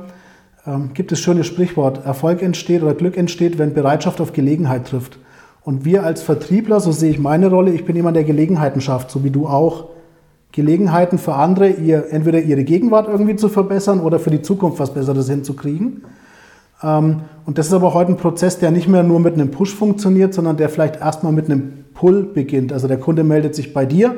ähm, 0.66 0.92
gibt 0.94 1.12
es 1.12 1.20
schönes 1.20 1.48
Sprichwort, 1.48 2.06
Erfolg 2.06 2.42
entsteht 2.42 2.84
oder 2.84 2.94
Glück 2.94 3.18
entsteht, 3.18 3.58
wenn 3.58 3.74
Bereitschaft 3.74 4.22
auf 4.22 4.34
Gelegenheit 4.34 4.88
trifft. 4.88 5.18
Und 5.64 5.86
wir 5.86 6.04
als 6.04 6.22
Vertriebler, 6.22 6.80
so 6.80 6.92
sehe 6.92 7.12
ich 7.12 7.20
meine 7.20 7.48
Rolle, 7.48 7.72
ich 7.72 7.86
bin 7.86 7.96
jemand, 7.96 8.16
der 8.16 8.24
Gelegenheiten 8.24 8.82
schafft, 8.82 9.12
so 9.12 9.24
wie 9.24 9.30
du 9.30 9.48
auch. 9.48 9.90
Gelegenheiten 10.52 11.18
für 11.18 11.36
andere, 11.36 11.70
ihr, 11.70 12.08
entweder 12.10 12.42
ihre 12.42 12.64
Gegenwart 12.64 13.08
irgendwie 13.08 13.36
zu 13.36 13.50
verbessern 13.50 14.00
oder 14.00 14.20
für 14.20 14.32
die 14.32 14.42
Zukunft 14.42 14.80
was 14.80 14.94
Besseres 14.94 15.30
hinzukriegen. 15.30 16.04
Ähm, 16.82 17.22
und 17.46 17.58
das 17.58 17.68
ist 17.68 17.74
aber 17.74 17.94
heute 17.94 18.14
ein 18.14 18.18
Prozess, 18.18 18.58
der 18.58 18.72
nicht 18.72 18.88
mehr 18.88 19.04
nur 19.04 19.20
mit 19.20 19.36
einem 19.36 19.52
Push 19.52 19.76
funktioniert, 19.76 20.34
sondern 20.34 20.58
der 20.58 20.70
vielleicht 20.70 21.02
erstmal 21.02 21.34
mit 21.34 21.46
einem 21.46 21.86
Pull 21.94 22.24
beginnt. 22.24 22.74
Also 22.74 22.88
der 22.88 22.98
Kunde 22.98 23.24
meldet 23.24 23.54
sich 23.56 23.74
bei 23.74 23.86
dir, 23.86 24.16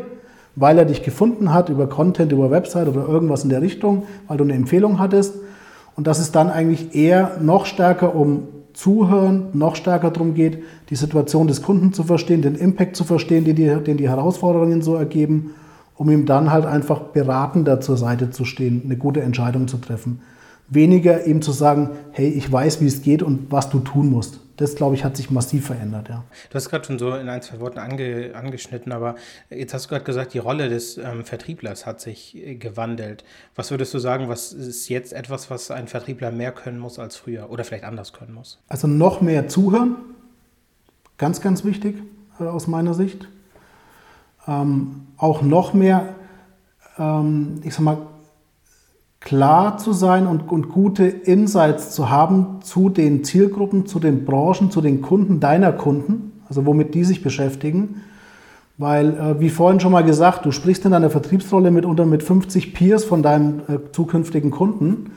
weil 0.56 0.77
er 0.77 0.86
dich 0.86 1.04
gefunden 1.04 1.54
hat 1.54 1.69
über 1.69 1.88
Content, 1.88 2.32
über 2.32 2.51
Website 2.51 2.88
oder 2.88 3.08
irgendwas 3.08 3.43
in 3.43 3.49
der 3.49 3.62
Richtung, 3.62 4.04
weil 4.27 4.38
du 4.38 4.43
eine 4.43 4.54
Empfehlung 4.54 4.99
hattest. 4.99 5.36
Und 5.95 6.08
dass 6.08 6.19
es 6.19 6.32
dann 6.32 6.49
eigentlich 6.49 6.95
eher 6.95 7.38
noch 7.41 7.65
stärker 7.65 8.15
um 8.15 8.47
Zuhören, 8.73 9.47
noch 9.54 9.75
stärker 9.75 10.12
darum 10.12 10.34
geht, 10.34 10.63
die 10.89 10.95
Situation 10.95 11.47
des 11.47 11.62
Kunden 11.62 11.93
zu 11.93 12.04
verstehen, 12.04 12.41
den 12.41 12.56
Impact 12.56 12.95
zu 12.95 13.04
verstehen, 13.04 13.43
den 13.43 13.56
die, 13.56 13.67
den 13.67 13.97
die 13.97 14.10
Herausforderungen 14.10 14.82
so 14.82 14.95
ergeben, 14.95 15.54
um 15.95 16.10
ihm 16.10 16.25
dann 16.25 16.51
halt 16.51 16.65
einfach 16.65 16.99
beratender 16.99 17.82
zur 17.82 17.97
Seite 17.97 18.32
zu 18.32 18.45
stehen, 18.45 18.82
eine 18.86 18.95
gute 18.95 19.21
Entscheidung 19.21 19.67
zu 19.67 19.77
treffen. 19.77 20.21
Weniger 20.72 21.26
eben 21.28 21.42
zu 21.42 21.52
sagen, 21.52 21.92
hey, 22.12 22.30
ich 22.30 22.52
weiß, 22.52 22.82
wie 22.82 22.88
es 22.88 23.02
geht 23.02 23.22
und 23.22 23.52
was 23.52 23.70
du 23.70 23.80
tun 23.80 24.10
musst. 24.10 24.40
Das, 24.56 24.76
glaube 24.76 24.96
ich, 24.96 25.04
hat 25.04 25.18
sich 25.18 25.30
massiv 25.30 25.66
verändert, 25.66 26.08
ja. 26.08 26.24
Du 26.50 26.56
hast 26.56 26.70
gerade 26.70 26.86
schon 26.86 26.98
so 26.98 27.14
in 27.16 27.28
ein, 27.28 27.42
zwei 27.42 27.60
Worten 27.60 27.80
ange, 27.80 28.32
angeschnitten, 28.36 28.92
aber 28.92 29.16
jetzt 29.50 29.74
hast 29.74 29.86
du 29.86 29.90
gerade 29.90 30.06
gesagt, 30.06 30.34
die 30.34 30.38
Rolle 30.38 30.70
des 30.70 30.98
ähm, 30.98 31.26
Vertrieblers 31.26 31.86
hat 31.86 32.00
sich 32.00 32.38
äh, 32.38 32.56
gewandelt. 32.56 33.26
Was 33.56 33.72
würdest 33.72 33.94
du 33.94 34.00
sagen, 34.00 34.30
was 34.30 34.54
ist 34.54 34.88
jetzt 34.88 35.14
etwas, 35.14 35.50
was 35.50 35.72
ein 35.72 35.88
Vertriebler 35.88 36.32
mehr 36.32 36.52
können 36.52 36.80
muss 36.80 37.00
als 37.00 37.18
früher 37.18 37.50
oder 37.50 37.64
vielleicht 37.64 37.84
anders 37.84 38.14
können 38.14 38.34
muss? 38.34 38.60
Also 38.70 38.88
noch 38.88 39.20
mehr 39.20 39.48
zuhören, 39.48 39.96
ganz, 41.18 41.42
ganz 41.42 41.66
wichtig 41.66 41.98
äh, 42.40 42.44
aus 42.44 42.68
meiner 42.68 42.94
Sicht. 42.94 43.28
Ähm, 44.48 45.08
auch 45.18 45.42
noch 45.42 45.74
mehr, 45.74 46.16
ähm, 46.98 47.60
ich 47.64 47.74
sag 47.74 47.82
mal, 47.82 47.98
klar 49.22 49.78
zu 49.78 49.94
sein 49.94 50.28
und, 50.28 50.52
und 50.52 50.70
gute 50.70 51.06
Insights 51.06 51.92
zu 51.92 52.10
haben 52.10 52.60
zu 52.62 52.90
den 52.90 53.24
Zielgruppen, 53.24 53.86
zu 53.86 54.00
den 54.00 54.26
Branchen, 54.26 54.72
zu 54.72 54.82
den 54.82 55.02
Kunden 55.02 55.40
deiner 55.40 55.72
Kunden, 55.72 56.42
also 56.50 56.66
womit 56.66 56.94
die 56.96 57.06
sich 57.06 57.24
beschäftigen. 57.24 58.02
Weil, 58.78 59.14
äh, 59.14 59.40
wie 59.40 59.50
vorhin 59.50 59.80
schon 59.80 59.92
mal 59.92 60.04
gesagt, 60.04 60.46
du 60.46 60.52
sprichst 60.52 60.86
in 60.86 60.92
deiner 60.92 61.12
Vertriebsrolle 61.12 61.70
mitunter 61.70 62.06
mit 62.06 62.24
50 62.24 62.74
Peers 62.74 63.06
von 63.06 63.22
deinem 63.22 63.60
äh, 63.68 63.78
zukünftigen 63.92 64.50
Kunden. 64.50 65.12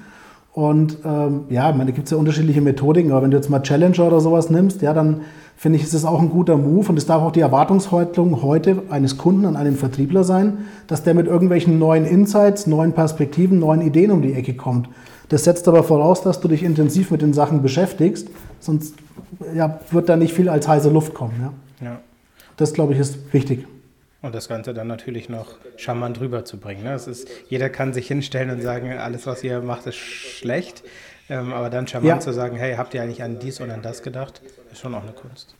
Und 0.55 0.99
ähm, 1.05 1.47
ja, 1.51 1.69
ich 1.71 1.77
meine, 1.77 1.90
da 1.90 1.97
gibt 1.97 2.07
es 2.07 2.12
ja 2.12 2.17
unterschiedliche 2.17 2.61
Methodiken, 2.61 3.11
aber 3.11 3.23
wenn 3.23 3.33
du 3.33 3.37
jetzt 3.37 3.51
mal 3.51 3.61
Challenger 3.61 4.07
oder 4.07 4.21
sowas 4.21 4.51
nimmst, 4.51 4.83
ja, 4.83 4.95
dann 4.95 5.23
finde 5.57 5.79
ich, 5.79 5.85
ist 5.85 5.95
das 5.95 6.05
auch 6.05 6.21
ein 6.21 6.31
guter 6.31 6.57
Move 6.57 6.90
und 6.90 6.97
es 6.97 7.07
darf 7.07 7.23
auch 7.23 7.33
die 7.33 7.40
Erwartungshaltung 7.40 8.40
heute 8.40 8.85
eines 8.88 9.19
Kunden 9.19 9.47
an 9.47 9.57
einen 9.57 9.75
Vertriebler 9.75 10.23
sein, 10.23 10.59
dass 10.87 11.03
der 11.03 11.14
mit 11.14 11.27
irgendwelchen 11.27 11.81
neuen 11.81 12.05
Insights, 12.05 12.69
neuen 12.69 12.93
Perspektiven, 12.93 13.59
neuen 13.59 13.81
Ideen 13.81 14.12
um 14.12 14.23
die 14.23 14.33
Ecke 14.33 14.55
kommt. 14.55 14.88
Das 15.29 15.43
setzt 15.43 15.67
aber 15.67 15.83
voraus, 15.83 16.23
dass 16.23 16.40
du 16.40 16.47
dich 16.47 16.62
intensiv 16.62 17.11
mit 17.11 17.21
den 17.21 17.33
Sachen 17.33 17.61
beschäftigst, 17.61 18.29
sonst 18.61 18.95
ja, 19.57 19.81
wird 19.90 20.09
da 20.09 20.17
nicht 20.17 20.35
viel 20.35 20.49
als 20.49 20.69
heiße 20.69 20.88
Luft 20.88 21.14
kommen. 21.14 21.35
Ja. 21.81 21.87
ja. 21.87 22.01
Das, 22.57 22.75
glaube 22.75 22.93
ich, 22.93 23.01
ist 23.01 23.33
wichtig. 23.33 23.67
Und 24.24 24.34
das 24.34 24.48
Ganze 24.48 24.72
dann 24.72 24.87
natürlich 24.87 25.28
noch 25.28 25.48
charmant 25.76 26.18
rüberzubringen. 26.18 26.82
Ne? 26.82 26.94
Es 26.94 27.06
ist, 27.06 27.28
jeder 27.50 27.68
kann 27.68 27.92
sich 27.92 28.08
hinstellen 28.08 28.48
und 28.48 28.62
sagen, 28.62 28.90
alles, 28.90 29.26
was 29.26 29.44
ihr 29.44 29.60
macht, 29.60 29.87
ist 29.87 29.96
schlecht. 29.96 30.82
Ähm, 31.28 31.52
aber 31.52 31.68
dann 31.68 31.87
charmant 31.87 32.08
ja. 32.08 32.20
zu 32.20 32.32
sagen, 32.32 32.56
hey, 32.56 32.76
habt 32.76 32.94
ihr 32.94 33.02
eigentlich 33.02 33.22
an 33.22 33.38
dies 33.38 33.60
oder 33.60 33.74
an 33.74 33.82
das 33.82 34.02
gedacht, 34.02 34.40
ist 34.72 34.80
schon 34.80 34.94
auch 34.94 35.02
eine 35.02 35.12
Kunst. 35.12 35.54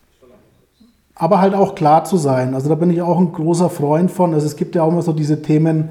Aber 1.14 1.42
halt 1.42 1.53
auch 1.53 1.74
klar 1.74 2.05
zu 2.05 2.16
sein. 2.16 2.55
Also 2.55 2.70
da 2.70 2.74
bin 2.74 2.88
ich 2.88 3.03
auch 3.03 3.18
ein 3.18 3.33
großer 3.33 3.68
Freund 3.68 4.11
von. 4.11 4.33
Also 4.33 4.46
es 4.46 4.57
gibt 4.57 4.74
ja 4.74 4.83
auch 4.83 4.88
immer 4.88 5.03
so 5.03 5.12
diese 5.12 5.42
Themen, 5.42 5.90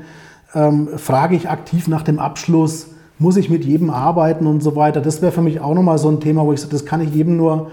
ähm, 0.56 0.98
frage 0.98 1.36
ich 1.36 1.50
aktiv 1.50 1.88
nach 1.88 2.02
dem 2.02 2.18
Abschluss, 2.18 2.88
muss 3.20 3.38
ich 3.38 3.52
mit 3.52 3.64
jedem 3.64 3.92
arbeiten 3.92 4.48
und 4.48 4.64
so 4.64 4.76
weiter. 4.76 5.00
Das 5.00 5.22
wäre 5.22 5.32
für 5.32 5.44
mich 5.44 5.62
auch 5.62 5.76
nochmal 5.76 6.00
so 6.00 6.10
ein 6.10 6.20
Thema, 6.22 6.44
wo 6.44 6.54
ich 6.54 6.62
sage, 6.62 6.72
das 6.72 6.88
kann 6.88 7.02
ich 7.02 7.14
jedem 7.14 7.38
nur 7.38 7.70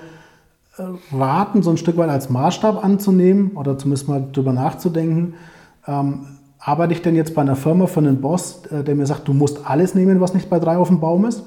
raten, 1.12 1.62
so 1.62 1.70
ein 1.70 1.76
Stück 1.76 1.96
weit 1.96 2.10
als 2.10 2.30
Maßstab 2.30 2.84
anzunehmen 2.84 3.52
oder 3.56 3.78
zumindest 3.78 4.08
mal 4.08 4.24
drüber 4.32 4.52
nachzudenken. 4.52 5.34
Ähm, 5.86 6.26
arbeite 6.58 6.92
ich 6.92 7.02
denn 7.02 7.16
jetzt 7.16 7.34
bei 7.34 7.42
einer 7.42 7.56
Firma 7.56 7.86
für 7.86 8.00
einen 8.00 8.20
Boss, 8.20 8.62
äh, 8.66 8.84
der 8.84 8.94
mir 8.94 9.06
sagt, 9.06 9.26
du 9.28 9.32
musst 9.32 9.66
alles 9.66 9.94
nehmen, 9.94 10.20
was 10.20 10.34
nicht 10.34 10.50
bei 10.50 10.58
drei 10.58 10.76
auf 10.76 10.88
dem 10.88 11.00
Baum 11.00 11.24
ist? 11.24 11.42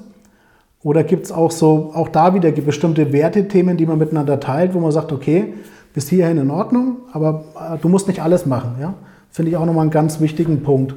Oder 0.82 1.02
gibt 1.02 1.24
es 1.24 1.32
auch 1.32 1.50
so, 1.50 1.92
auch 1.94 2.08
da 2.08 2.34
wieder 2.34 2.50
bestimmte 2.52 3.12
Wertethemen, 3.12 3.76
die 3.76 3.86
man 3.86 3.98
miteinander 3.98 4.38
teilt, 4.38 4.74
wo 4.74 4.80
man 4.80 4.92
sagt, 4.92 5.12
okay, 5.12 5.54
bis 5.94 6.08
hierhin 6.08 6.36
in 6.36 6.50
Ordnung, 6.50 6.98
aber 7.12 7.44
äh, 7.58 7.78
du 7.78 7.88
musst 7.88 8.08
nicht 8.08 8.20
alles 8.20 8.44
machen. 8.44 8.76
Ja? 8.80 8.94
Finde 9.30 9.50
ich 9.50 9.56
auch 9.56 9.64
nochmal 9.64 9.82
einen 9.82 9.90
ganz 9.90 10.20
wichtigen 10.20 10.62
Punkt, 10.62 10.94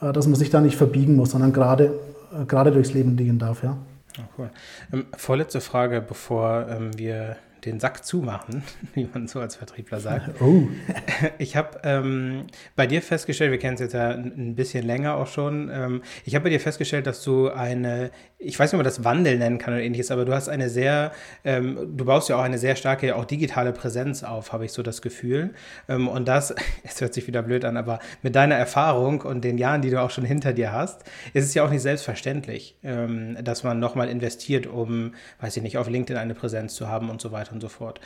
äh, 0.00 0.12
dass 0.12 0.26
man 0.26 0.34
sich 0.34 0.50
da 0.50 0.60
nicht 0.60 0.76
verbiegen 0.76 1.14
muss, 1.14 1.30
sondern 1.30 1.52
gerade, 1.52 1.94
äh, 2.32 2.70
durchs 2.72 2.92
Leben 2.92 3.16
liegen 3.16 3.38
darf. 3.38 3.62
Ja? 3.62 3.76
Oh, 4.18 4.22
cool. 4.38 4.50
Ähm, 4.92 5.04
vorletzte 5.16 5.60
Frage, 5.60 6.00
bevor 6.00 6.66
ähm, 6.68 6.90
wir 6.96 7.36
den 7.64 7.80
Sack 7.80 8.04
zumachen, 8.04 8.62
wie 8.94 9.08
man 9.12 9.26
so 9.26 9.40
als 9.40 9.56
Vertriebler 9.56 10.00
sagt. 10.00 10.30
Oh. 10.40 10.68
Ich 11.38 11.56
habe 11.56 11.80
ähm, 11.84 12.46
bei 12.76 12.86
dir 12.86 13.02
festgestellt, 13.02 13.50
wir 13.50 13.58
kennen 13.58 13.74
es 13.74 13.80
jetzt 13.80 13.92
ja 13.92 14.10
ein 14.10 14.54
bisschen 14.54 14.86
länger 14.86 15.16
auch 15.16 15.26
schon, 15.26 15.70
ähm, 15.72 16.02
ich 16.24 16.34
habe 16.34 16.44
bei 16.44 16.50
dir 16.50 16.60
festgestellt, 16.60 17.06
dass 17.06 17.22
du 17.22 17.50
eine, 17.50 18.10
ich 18.42 18.58
weiß 18.58 18.72
nicht, 18.72 18.74
ob 18.74 18.78
man 18.78 18.84
das 18.84 19.04
Wandel 19.04 19.38
nennen 19.38 19.58
kann 19.58 19.74
oder 19.74 19.82
ähnliches, 19.82 20.10
aber 20.10 20.24
du 20.24 20.32
hast 20.32 20.48
eine 20.48 20.70
sehr, 20.70 21.12
ähm, 21.44 21.94
du 21.94 22.06
baust 22.06 22.30
ja 22.30 22.36
auch 22.36 22.42
eine 22.42 22.56
sehr 22.56 22.74
starke, 22.74 23.14
auch 23.14 23.26
digitale 23.26 23.72
Präsenz 23.72 24.24
auf, 24.24 24.52
habe 24.52 24.64
ich 24.64 24.72
so 24.72 24.82
das 24.82 25.02
Gefühl. 25.02 25.50
Ähm, 25.88 26.08
und 26.08 26.26
das, 26.26 26.54
es 26.82 27.00
hört 27.02 27.12
sich 27.12 27.26
wieder 27.26 27.42
blöd 27.42 27.66
an, 27.66 27.76
aber 27.76 27.98
mit 28.22 28.34
deiner 28.34 28.54
Erfahrung 28.54 29.20
und 29.20 29.44
den 29.44 29.58
Jahren, 29.58 29.82
die 29.82 29.90
du 29.90 30.00
auch 30.00 30.10
schon 30.10 30.24
hinter 30.24 30.54
dir 30.54 30.72
hast, 30.72 31.04
ist 31.34 31.44
es 31.44 31.54
ja 31.54 31.64
auch 31.64 31.70
nicht 31.70 31.82
selbstverständlich, 31.82 32.76
ähm, 32.82 33.36
dass 33.44 33.62
man 33.62 33.78
nochmal 33.78 34.08
investiert, 34.08 34.66
um, 34.66 35.12
weiß 35.40 35.58
ich 35.58 35.62
nicht, 35.62 35.76
auf 35.76 35.88
LinkedIn 35.88 36.16
eine 36.16 36.34
Präsenz 36.34 36.74
zu 36.74 36.88
haben 36.88 37.10
und 37.10 37.20
so 37.20 37.32
weiter 37.32 37.52
und 37.52 37.60
so 37.60 37.68
fort. 37.68 38.00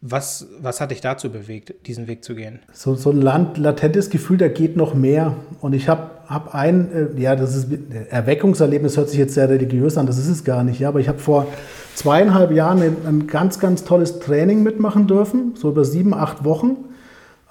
Was, 0.00 0.48
was 0.58 0.80
hat 0.80 0.90
dich 0.90 1.00
dazu 1.00 1.30
bewegt, 1.30 1.86
diesen 1.86 2.08
Weg 2.08 2.24
zu 2.24 2.34
gehen? 2.34 2.58
So, 2.72 2.96
so 2.96 3.10
ein 3.10 3.20
latentes 3.20 4.10
Gefühl, 4.10 4.38
da 4.38 4.48
geht 4.48 4.76
noch 4.76 4.94
mehr. 4.94 5.36
Und 5.60 5.74
ich 5.74 5.88
habe 5.88 6.10
hab 6.28 6.54
ein, 6.54 6.92
äh, 7.16 7.20
ja, 7.20 7.36
das 7.36 7.54
ist 7.54 7.68
Erweckungserlebnis, 8.10 8.96
hört 8.96 9.10
sich 9.10 9.18
jetzt 9.18 9.34
sehr 9.34 9.48
religiös 9.48 9.96
an, 9.96 10.06
das 10.06 10.18
ist 10.18 10.28
es 10.28 10.44
gar 10.44 10.64
nicht, 10.64 10.80
ja, 10.80 10.88
aber 10.88 11.00
ich 11.00 11.08
habe 11.08 11.18
vor 11.18 11.46
zweieinhalb 11.94 12.50
Jahren 12.52 12.82
ein, 12.82 12.96
ein, 13.06 13.26
ganz, 13.26 13.58
ganz 13.58 13.84
tolles 13.84 14.18
Training 14.18 14.62
mitmachen 14.62 15.06
dürfen, 15.06 15.54
so 15.56 15.70
über 15.70 15.84
sieben, 15.84 16.14
acht 16.14 16.44
Wochen. 16.44 16.76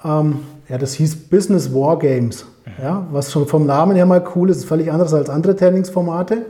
Ähm, 0.03 0.39
ja, 0.69 0.77
das 0.77 0.93
hieß 0.93 1.29
Business 1.29 1.73
War 1.73 1.99
Games, 1.99 2.45
ja, 2.81 3.07
was 3.11 3.31
schon 3.31 3.47
vom 3.47 3.65
Namen 3.65 3.95
her 3.95 4.05
mal 4.05 4.23
cool 4.35 4.49
ist, 4.49 4.57
ist 4.57 4.65
völlig 4.65 4.91
anders 4.91 5.13
als 5.13 5.29
andere 5.29 5.55
Trainingsformate. 5.55 6.45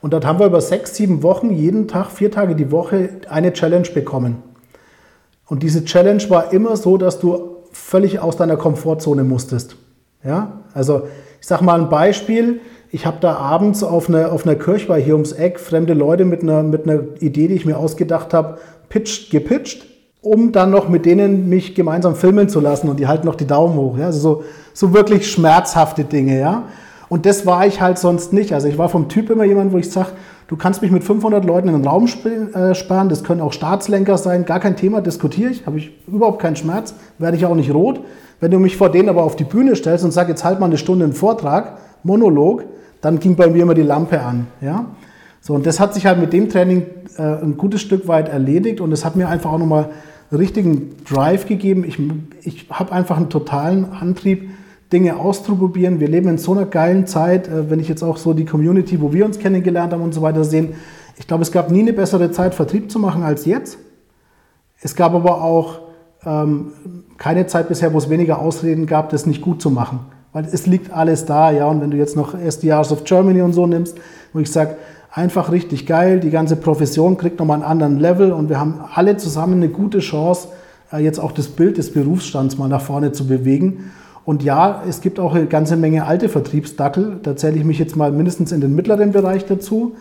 Und 0.00 0.12
dort 0.12 0.24
haben 0.24 0.38
wir 0.38 0.46
über 0.46 0.60
sechs, 0.60 0.94
sieben 0.96 1.22
Wochen, 1.22 1.50
jeden 1.50 1.86
Tag, 1.86 2.10
vier 2.10 2.30
Tage 2.30 2.54
die 2.54 2.70
Woche 2.70 3.10
eine 3.28 3.52
Challenge 3.52 3.88
bekommen. 3.92 4.42
Und 5.46 5.62
diese 5.62 5.84
Challenge 5.84 6.22
war 6.30 6.52
immer 6.52 6.76
so, 6.76 6.96
dass 6.96 7.18
du 7.18 7.56
völlig 7.72 8.20
aus 8.20 8.36
deiner 8.36 8.56
Komfortzone 8.56 9.24
musstest. 9.24 9.76
Ja, 10.24 10.60
also 10.74 11.02
ich 11.40 11.46
sage 11.46 11.64
mal 11.64 11.80
ein 11.80 11.88
Beispiel. 11.88 12.60
Ich 12.90 13.06
habe 13.06 13.18
da 13.20 13.34
abends 13.34 13.82
auf 13.82 14.08
einer, 14.08 14.32
auf 14.32 14.46
einer 14.46 14.56
Kirchweih 14.56 15.00
hier 15.00 15.14
ums 15.14 15.32
Eck 15.32 15.60
fremde 15.60 15.94
Leute 15.94 16.24
mit 16.24 16.42
einer, 16.42 16.62
mit 16.62 16.88
einer 16.88 17.02
Idee, 17.20 17.48
die 17.48 17.54
ich 17.54 17.64
mir 17.64 17.76
ausgedacht 17.78 18.34
habe, 18.34 18.58
pitcht, 18.88 19.30
gepitcht, 19.30 19.86
um 20.22 20.52
dann 20.52 20.70
noch 20.70 20.88
mit 20.88 21.06
denen 21.06 21.48
mich 21.48 21.74
gemeinsam 21.74 22.14
filmen 22.16 22.48
zu 22.48 22.60
lassen 22.60 22.88
und 22.88 22.98
die 22.98 23.06
halten 23.06 23.26
noch 23.26 23.36
die 23.36 23.46
Daumen 23.46 23.76
hoch. 23.76 23.96
Ja? 23.96 24.06
Also 24.06 24.20
so, 24.20 24.44
so 24.74 24.92
wirklich 24.92 25.30
schmerzhafte 25.30 26.04
Dinge. 26.04 26.38
Ja? 26.38 26.64
Und 27.08 27.26
das 27.26 27.46
war 27.46 27.66
ich 27.66 27.80
halt 27.80 27.98
sonst 27.98 28.32
nicht. 28.32 28.52
Also 28.52 28.68
ich 28.68 28.76
war 28.76 28.88
vom 28.88 29.08
Typ 29.08 29.30
immer 29.30 29.44
jemand, 29.44 29.72
wo 29.72 29.78
ich 29.78 29.90
sage, 29.90 30.10
du 30.48 30.56
kannst 30.56 30.82
mich 30.82 30.90
mit 30.90 31.04
500 31.04 31.44
Leuten 31.44 31.68
in 31.68 31.74
den 31.74 31.86
Raum 31.86 32.06
äh, 32.06 32.74
sperren, 32.74 33.08
das 33.08 33.24
können 33.24 33.40
auch 33.40 33.52
Staatslenker 33.52 34.18
sein, 34.18 34.44
gar 34.44 34.60
kein 34.60 34.76
Thema, 34.76 35.00
diskutiere 35.00 35.50
ich, 35.50 35.64
habe 35.64 35.78
ich 35.78 35.92
überhaupt 36.06 36.42
keinen 36.42 36.56
Schmerz, 36.56 36.94
werde 37.18 37.36
ich 37.36 37.46
auch 37.46 37.54
nicht 37.54 37.72
rot. 37.72 38.00
Wenn 38.40 38.50
du 38.50 38.58
mich 38.58 38.76
vor 38.76 38.90
denen 38.90 39.08
aber 39.08 39.22
auf 39.22 39.36
die 39.36 39.44
Bühne 39.44 39.76
stellst 39.76 40.04
und 40.04 40.12
sagst, 40.12 40.30
jetzt 40.30 40.44
halt 40.44 40.60
mal 40.60 40.66
eine 40.66 40.78
Stunde 40.78 41.04
einen 41.04 41.12
Vortrag, 41.12 41.78
Monolog, 42.02 42.64
dann 43.00 43.18
ging 43.18 43.36
bei 43.36 43.48
mir 43.48 43.62
immer 43.62 43.74
die 43.74 43.82
Lampe 43.82 44.20
an. 44.20 44.46
Ja? 44.60 44.86
So, 45.40 45.54
und 45.54 45.66
das 45.66 45.80
hat 45.80 45.94
sich 45.94 46.06
halt 46.06 46.18
mit 46.18 46.32
dem 46.32 46.48
Training 46.48 46.86
äh, 47.16 47.22
ein 47.22 47.56
gutes 47.56 47.80
Stück 47.80 48.08
weit 48.08 48.28
erledigt 48.28 48.80
und 48.80 48.92
es 48.92 49.04
hat 49.04 49.16
mir 49.16 49.28
einfach 49.28 49.52
auch 49.52 49.58
nochmal 49.58 49.90
richtigen 50.32 50.96
Drive 51.08 51.46
gegeben. 51.46 51.84
Ich, 51.84 51.98
ich 52.42 52.66
habe 52.70 52.92
einfach 52.92 53.16
einen 53.16 53.30
totalen 53.30 53.92
Antrieb, 53.92 54.50
Dinge 54.92 55.16
auszuprobieren. 55.16 56.00
Wir 56.00 56.08
leben 56.08 56.28
in 56.28 56.38
so 56.38 56.52
einer 56.52 56.66
geilen 56.66 57.06
Zeit, 57.06 57.48
äh, 57.48 57.70
wenn 57.70 57.78
ich 57.78 57.88
jetzt 57.88 58.02
auch 58.02 58.16
so 58.16 58.32
die 58.32 58.44
Community, 58.44 59.00
wo 59.00 59.12
wir 59.12 59.24
uns 59.24 59.38
kennengelernt 59.38 59.92
haben 59.92 60.02
und 60.02 60.14
so 60.14 60.22
weiter 60.22 60.44
sehen. 60.44 60.74
Ich 61.18 61.26
glaube, 61.26 61.42
es 61.42 61.52
gab 61.52 61.70
nie 61.70 61.80
eine 61.80 61.92
bessere 61.92 62.30
Zeit, 62.30 62.54
Vertrieb 62.54 62.90
zu 62.90 62.98
machen 62.98 63.22
als 63.22 63.44
jetzt. 63.44 63.78
Es 64.80 64.96
gab 64.96 65.14
aber 65.14 65.42
auch 65.42 65.80
keine 66.22 67.46
Zeit 67.46 67.68
bisher, 67.68 67.92
wo 67.92 67.98
es 67.98 68.10
weniger 68.10 68.40
Ausreden 68.40 68.86
gab, 68.86 69.10
das 69.10 69.26
nicht 69.26 69.40
gut 69.40 69.62
zu 69.62 69.70
machen. 69.70 70.00
Weil 70.32 70.44
es 70.44 70.66
liegt 70.66 70.92
alles 70.92 71.24
da, 71.24 71.50
ja. 71.50 71.66
Und 71.66 71.80
wenn 71.80 71.90
du 71.90 71.96
jetzt 71.96 72.16
noch 72.16 72.34
SDRs 72.34 72.92
of 72.92 73.04
Germany 73.04 73.42
und 73.42 73.52
so 73.52 73.66
nimmst, 73.66 73.96
wo 74.32 74.38
ich 74.38 74.50
sage, 74.50 74.76
einfach 75.12 75.50
richtig 75.50 75.86
geil, 75.86 76.20
die 76.20 76.30
ganze 76.30 76.56
Profession 76.56 77.16
kriegt 77.16 77.38
nochmal 77.38 77.56
einen 77.56 77.64
anderen 77.64 77.98
Level 77.98 78.32
und 78.32 78.48
wir 78.48 78.60
haben 78.60 78.80
alle 78.94 79.16
zusammen 79.16 79.54
eine 79.54 79.68
gute 79.68 79.98
Chance, 79.98 80.48
äh, 80.92 81.02
jetzt 81.02 81.18
auch 81.18 81.32
das 81.32 81.48
Bild 81.48 81.78
des 81.78 81.92
Berufsstands 81.92 82.58
mal 82.58 82.68
nach 82.68 82.82
vorne 82.82 83.12
zu 83.12 83.26
bewegen. 83.26 83.90
Und 84.24 84.42
ja, 84.42 84.82
es 84.88 85.00
gibt 85.00 85.18
auch 85.18 85.34
eine 85.34 85.46
ganze 85.46 85.76
Menge 85.76 86.04
alte 86.06 86.28
Vertriebsdackel. 86.28 87.18
Da 87.22 87.34
zähle 87.36 87.56
ich 87.56 87.64
mich 87.64 87.78
jetzt 87.78 87.96
mal 87.96 88.12
mindestens 88.12 88.52
in 88.52 88.60
den 88.60 88.74
mittleren 88.74 89.12
Bereich 89.12 89.46
dazu. 89.46 89.96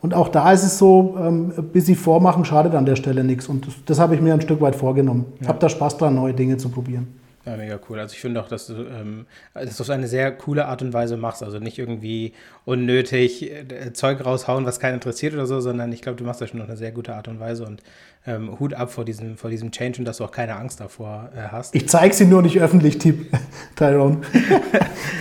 Und 0.00 0.14
auch 0.14 0.28
da 0.28 0.52
ist 0.52 0.62
es 0.62 0.78
so, 0.78 1.16
ähm, 1.20 1.52
bis 1.72 1.86
sie 1.86 1.96
vormachen, 1.96 2.44
schadet 2.44 2.74
an 2.74 2.86
der 2.86 2.96
Stelle 2.96 3.24
nichts. 3.24 3.48
Und 3.48 3.66
das, 3.66 3.74
das 3.84 3.98
habe 3.98 4.14
ich 4.14 4.20
mir 4.20 4.32
ein 4.32 4.40
Stück 4.40 4.60
weit 4.60 4.76
vorgenommen. 4.76 5.26
Ich 5.36 5.42
ja. 5.42 5.48
habe 5.48 5.58
da 5.58 5.68
Spaß 5.68 5.98
dran, 5.98 6.14
neue 6.14 6.34
Dinge 6.34 6.56
zu 6.56 6.68
probieren. 6.68 7.18
Ja, 7.48 7.56
mega 7.56 7.80
cool. 7.88 7.98
Also 7.98 8.12
ich 8.12 8.20
finde 8.20 8.42
auch, 8.42 8.48
dass 8.48 8.66
du, 8.66 8.74
ähm, 8.74 9.24
dass 9.54 9.76
du 9.76 9.82
auf 9.82 9.90
eine 9.90 10.06
sehr 10.06 10.30
coole 10.32 10.66
Art 10.66 10.82
und 10.82 10.92
Weise 10.92 11.16
machst. 11.16 11.42
Also 11.42 11.58
nicht 11.58 11.78
irgendwie 11.78 12.34
unnötig 12.66 13.50
äh, 13.50 13.92
Zeug 13.94 14.24
raushauen, 14.24 14.66
was 14.66 14.80
keinen 14.80 14.94
interessiert 14.94 15.32
oder 15.32 15.46
so, 15.46 15.58
sondern 15.60 15.90
ich 15.92 16.02
glaube, 16.02 16.18
du 16.18 16.24
machst 16.24 16.42
das 16.42 16.50
schon 16.50 16.60
auf 16.60 16.68
eine 16.68 16.76
sehr 16.76 16.92
gute 16.92 17.14
Art 17.14 17.26
und 17.26 17.40
Weise 17.40 17.64
und 17.64 17.82
ähm, 18.26 18.58
Hut 18.60 18.74
ab 18.74 18.90
vor 18.90 19.04
diesem, 19.04 19.36
vor 19.36 19.50
diesem 19.50 19.70
Change 19.70 20.00
und 20.00 20.04
dass 20.04 20.18
du 20.18 20.24
auch 20.24 20.30
keine 20.30 20.56
Angst 20.56 20.80
davor 20.80 21.30
äh, 21.34 21.48
hast. 21.50 21.74
Ich 21.74 21.88
zeige 21.88 22.14
sie 22.14 22.26
nur 22.26 22.42
nicht 22.42 22.60
öffentlich, 22.60 22.98
Tipp, 22.98 23.26
Tyrone. 23.76 24.18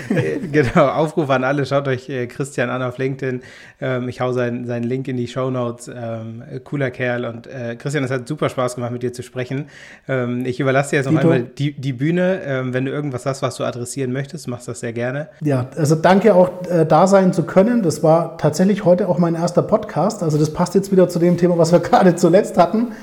genau, 0.51 0.87
Aufruf 0.87 1.29
an 1.29 1.43
alle, 1.43 1.65
schaut 1.65 1.87
euch 1.87 2.09
äh, 2.09 2.27
Christian 2.27 2.69
an 2.69 2.81
auf 2.81 2.97
LinkedIn. 2.97 3.41
Ähm, 3.79 4.09
ich 4.09 4.19
hau 4.19 4.33
seinen, 4.33 4.65
seinen 4.65 4.83
Link 4.83 5.07
in 5.07 5.17
die 5.17 5.27
Show 5.27 5.49
Notes. 5.49 5.89
Ähm, 5.93 6.43
cooler 6.63 6.91
Kerl 6.91 7.25
und 7.25 7.47
äh, 7.47 7.75
Christian, 7.75 8.03
es 8.03 8.11
hat 8.11 8.27
super 8.27 8.49
Spaß 8.49 8.75
gemacht, 8.75 8.91
mit 8.91 9.03
dir 9.03 9.13
zu 9.13 9.23
sprechen. 9.23 9.69
Ähm, 10.07 10.45
ich 10.45 10.59
überlasse 10.59 10.91
dir 10.91 10.95
jetzt 10.97 11.05
noch 11.05 11.13
Dito. 11.13 11.31
einmal 11.31 11.49
die, 11.57 11.73
die 11.73 11.93
Bühne. 11.93 12.41
Ähm, 12.43 12.73
wenn 12.73 12.85
du 12.85 12.91
irgendwas 12.91 13.25
hast, 13.25 13.41
was 13.41 13.55
du 13.55 13.63
adressieren 13.63 14.11
möchtest, 14.11 14.47
machst 14.47 14.67
das 14.67 14.81
sehr 14.81 14.93
gerne. 14.93 15.29
Ja, 15.41 15.67
also 15.75 15.95
danke 15.95 16.35
auch 16.35 16.65
äh, 16.69 16.85
da 16.85 17.07
sein 17.07 17.33
zu 17.33 17.43
können. 17.43 17.83
Das 17.83 18.03
war 18.03 18.37
tatsächlich 18.37 18.85
heute 18.85 19.07
auch 19.07 19.17
mein 19.17 19.35
erster 19.35 19.61
Podcast. 19.61 20.23
Also 20.23 20.37
das 20.37 20.51
passt 20.51 20.75
jetzt 20.75 20.91
wieder 20.91 21.07
zu 21.07 21.19
dem 21.19 21.37
Thema, 21.37 21.57
was 21.57 21.71
wir 21.71 21.79
gerade 21.87 22.15
zuletzt 22.15 22.57
hatten. 22.57 22.93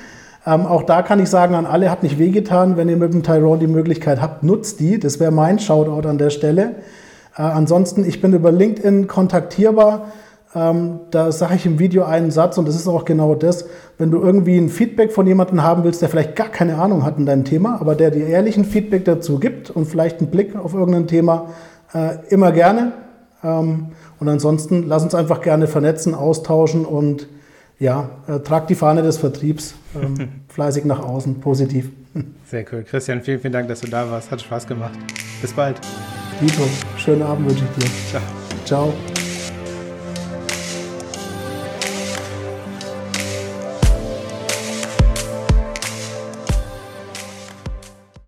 Ähm, 0.47 0.66
auch 0.66 0.82
da 0.82 1.03
kann 1.03 1.20
ich 1.20 1.30
sagen, 1.30 1.55
an 1.55 1.66
alle 1.66 1.90
hat 1.90 2.03
nicht 2.03 2.18
wehgetan. 2.18 2.76
Wenn 2.76 2.88
ihr 2.88 2.97
mit 2.97 3.14
dem 3.14 3.22
Tyrone 3.22 3.61
die 3.61 3.66
Möglichkeit 3.66 4.20
habt, 4.20 4.42
nutzt 4.42 4.80
die. 4.80 4.99
Das 4.99 5.20
wäre 5.20 5.30
mein 5.30 5.59
Shoutout 5.59 6.07
an 6.07 6.18
der 6.18 6.30
Stelle. 6.30 6.76
Äh, 7.36 7.42
ansonsten, 7.42 8.05
ich 8.05 8.20
bin 8.20 8.32
über 8.34 8.53
LinkedIn 8.53 9.07
kontaktierbar. 9.07 10.12
Ähm, 10.55 11.01
da 11.11 11.32
sage 11.32 11.57
ich 11.57 11.66
im 11.66 11.78
Video 11.78 12.05
einen 12.05 12.30
Satz 12.30 12.59
und 12.59 12.68
das 12.68 12.76
ist 12.76 12.86
auch 12.86 13.05
genau 13.05 13.34
das. 13.34 13.66
Wenn 13.99 14.11
du 14.11 14.20
irgendwie 14.20 14.57
ein 14.57 14.68
Feedback 14.68 15.12
von 15.12 15.26
jemandem 15.26 15.62
haben 15.62 15.82
willst, 15.82 16.01
der 16.01 16.09
vielleicht 16.09 16.36
gar 16.36 16.49
keine 16.49 16.76
Ahnung 16.76 17.05
hat 17.05 17.18
in 17.18 17.26
deinem 17.26 17.45
Thema, 17.45 17.80
aber 17.80 17.95
der 17.95 18.11
dir 18.11 18.26
ehrlichen 18.26 18.64
Feedback 18.64 19.05
dazu 19.05 19.40
gibt 19.40 19.70
und 19.70 19.86
vielleicht 19.86 20.20
einen 20.20 20.30
Blick 20.30 20.55
auf 20.55 20.74
irgendein 20.74 21.09
Thema, 21.09 21.49
äh, 21.92 22.18
immer 22.28 22.53
gerne. 22.53 22.92
Ähm, 23.42 23.86
und 24.20 24.28
ansonsten 24.28 24.86
lass 24.86 25.03
uns 25.03 25.14
einfach 25.14 25.40
gerne 25.40 25.66
vernetzen, 25.66 26.14
austauschen 26.14 26.84
und 26.84 27.26
ja, 27.79 28.11
äh, 28.27 28.41
tragt 28.41 28.70
die 28.70 28.75
Fahne 28.75 29.03
des 29.03 29.18
Vertriebs 29.18 29.75
ähm, 29.95 30.29
fleißig 30.49 30.85
nach 30.85 31.01
außen, 31.01 31.41
positiv. 31.41 31.91
Sehr 32.47 32.64
cool. 32.72 32.85
Christian, 32.85 33.22
vielen, 33.22 33.41
vielen 33.41 33.53
Dank, 33.53 33.68
dass 33.68 33.81
du 33.81 33.89
da 33.89 34.09
warst. 34.11 34.31
Hat 34.31 34.41
Spaß 34.41 34.66
gemacht. 34.66 34.99
Bis 35.41 35.53
bald. 35.53 35.81
Dito, 36.41 36.62
schönen 36.97 37.22
Abend 37.22 37.49
wünsche 37.49 37.64
ich 37.64 37.85
dir. 37.85 37.91
Ciao. 38.11 38.22
Ciao. 38.64 39.13